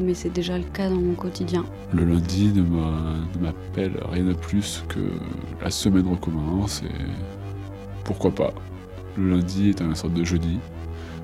mais 0.00 0.12
c'est 0.12 0.30
déjà 0.32 0.58
le 0.58 0.64
cas 0.64 0.90
dans 0.90 1.00
mon 1.00 1.14
quotidien. 1.14 1.64
Le 1.94 2.04
lundi 2.04 2.52
ne 2.52 2.62
m'a- 2.62 3.14
ne 3.36 3.42
m'appelle 3.42 3.92
rien 4.10 4.24
de 4.24 4.34
plus 4.34 4.84
que 4.88 4.98
la 5.62 5.70
semaine 5.70 6.08
recommence 6.08 6.82
et 6.82 7.04
pourquoi 8.04 8.32
pas. 8.32 8.52
Le 9.16 9.30
lundi 9.30 9.70
est 9.70 9.80
une 9.80 9.94
sorte 9.94 10.12
de 10.14 10.24
jeudi, 10.24 10.58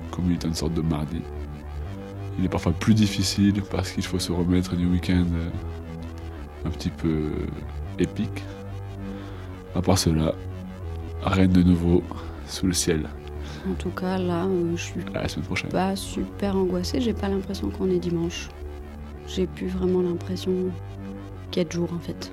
comme 0.09 0.25
il 0.27 0.33
est 0.33 0.43
une 0.45 0.55
sorte 0.55 0.73
de 0.73 0.81
mardi. 0.81 1.21
Il 2.39 2.45
est 2.45 2.49
parfois 2.49 2.71
plus 2.71 2.93
difficile 2.93 3.61
parce 3.69 3.91
qu'il 3.91 4.03
faut 4.03 4.19
se 4.19 4.31
remettre 4.31 4.75
du 4.75 4.85
week-end 4.87 5.25
euh, 5.33 5.49
un 6.67 6.69
petit 6.71 6.89
peu 6.89 7.31
épique. 7.99 8.43
À 9.75 9.81
part 9.81 9.97
cela, 9.97 10.33
rien 11.23 11.47
de 11.47 11.61
nouveau 11.61 12.03
sous 12.47 12.67
le 12.67 12.73
ciel. 12.73 13.07
En 13.69 13.73
tout 13.75 13.91
cas, 13.91 14.17
là, 14.17 14.45
euh, 14.45 14.75
je 14.75 14.81
suis 14.81 15.01
À 15.13 15.21
la 15.21 15.27
semaine 15.27 15.45
prochaine. 15.45 15.69
pas 15.69 15.95
super 15.95 16.55
angoissée. 16.57 16.99
J'ai 17.01 17.13
pas 17.13 17.29
l'impression 17.29 17.69
qu'on 17.69 17.89
est 17.89 17.99
dimanche. 17.99 18.49
J'ai 19.27 19.47
plus 19.47 19.67
vraiment 19.67 20.01
l'impression 20.01 20.51
qu'il 21.51 21.61
y 21.63 21.65
a 21.65 21.67
de 21.67 21.71
jour 21.71 21.89
en 21.93 21.99
fait. 21.99 22.31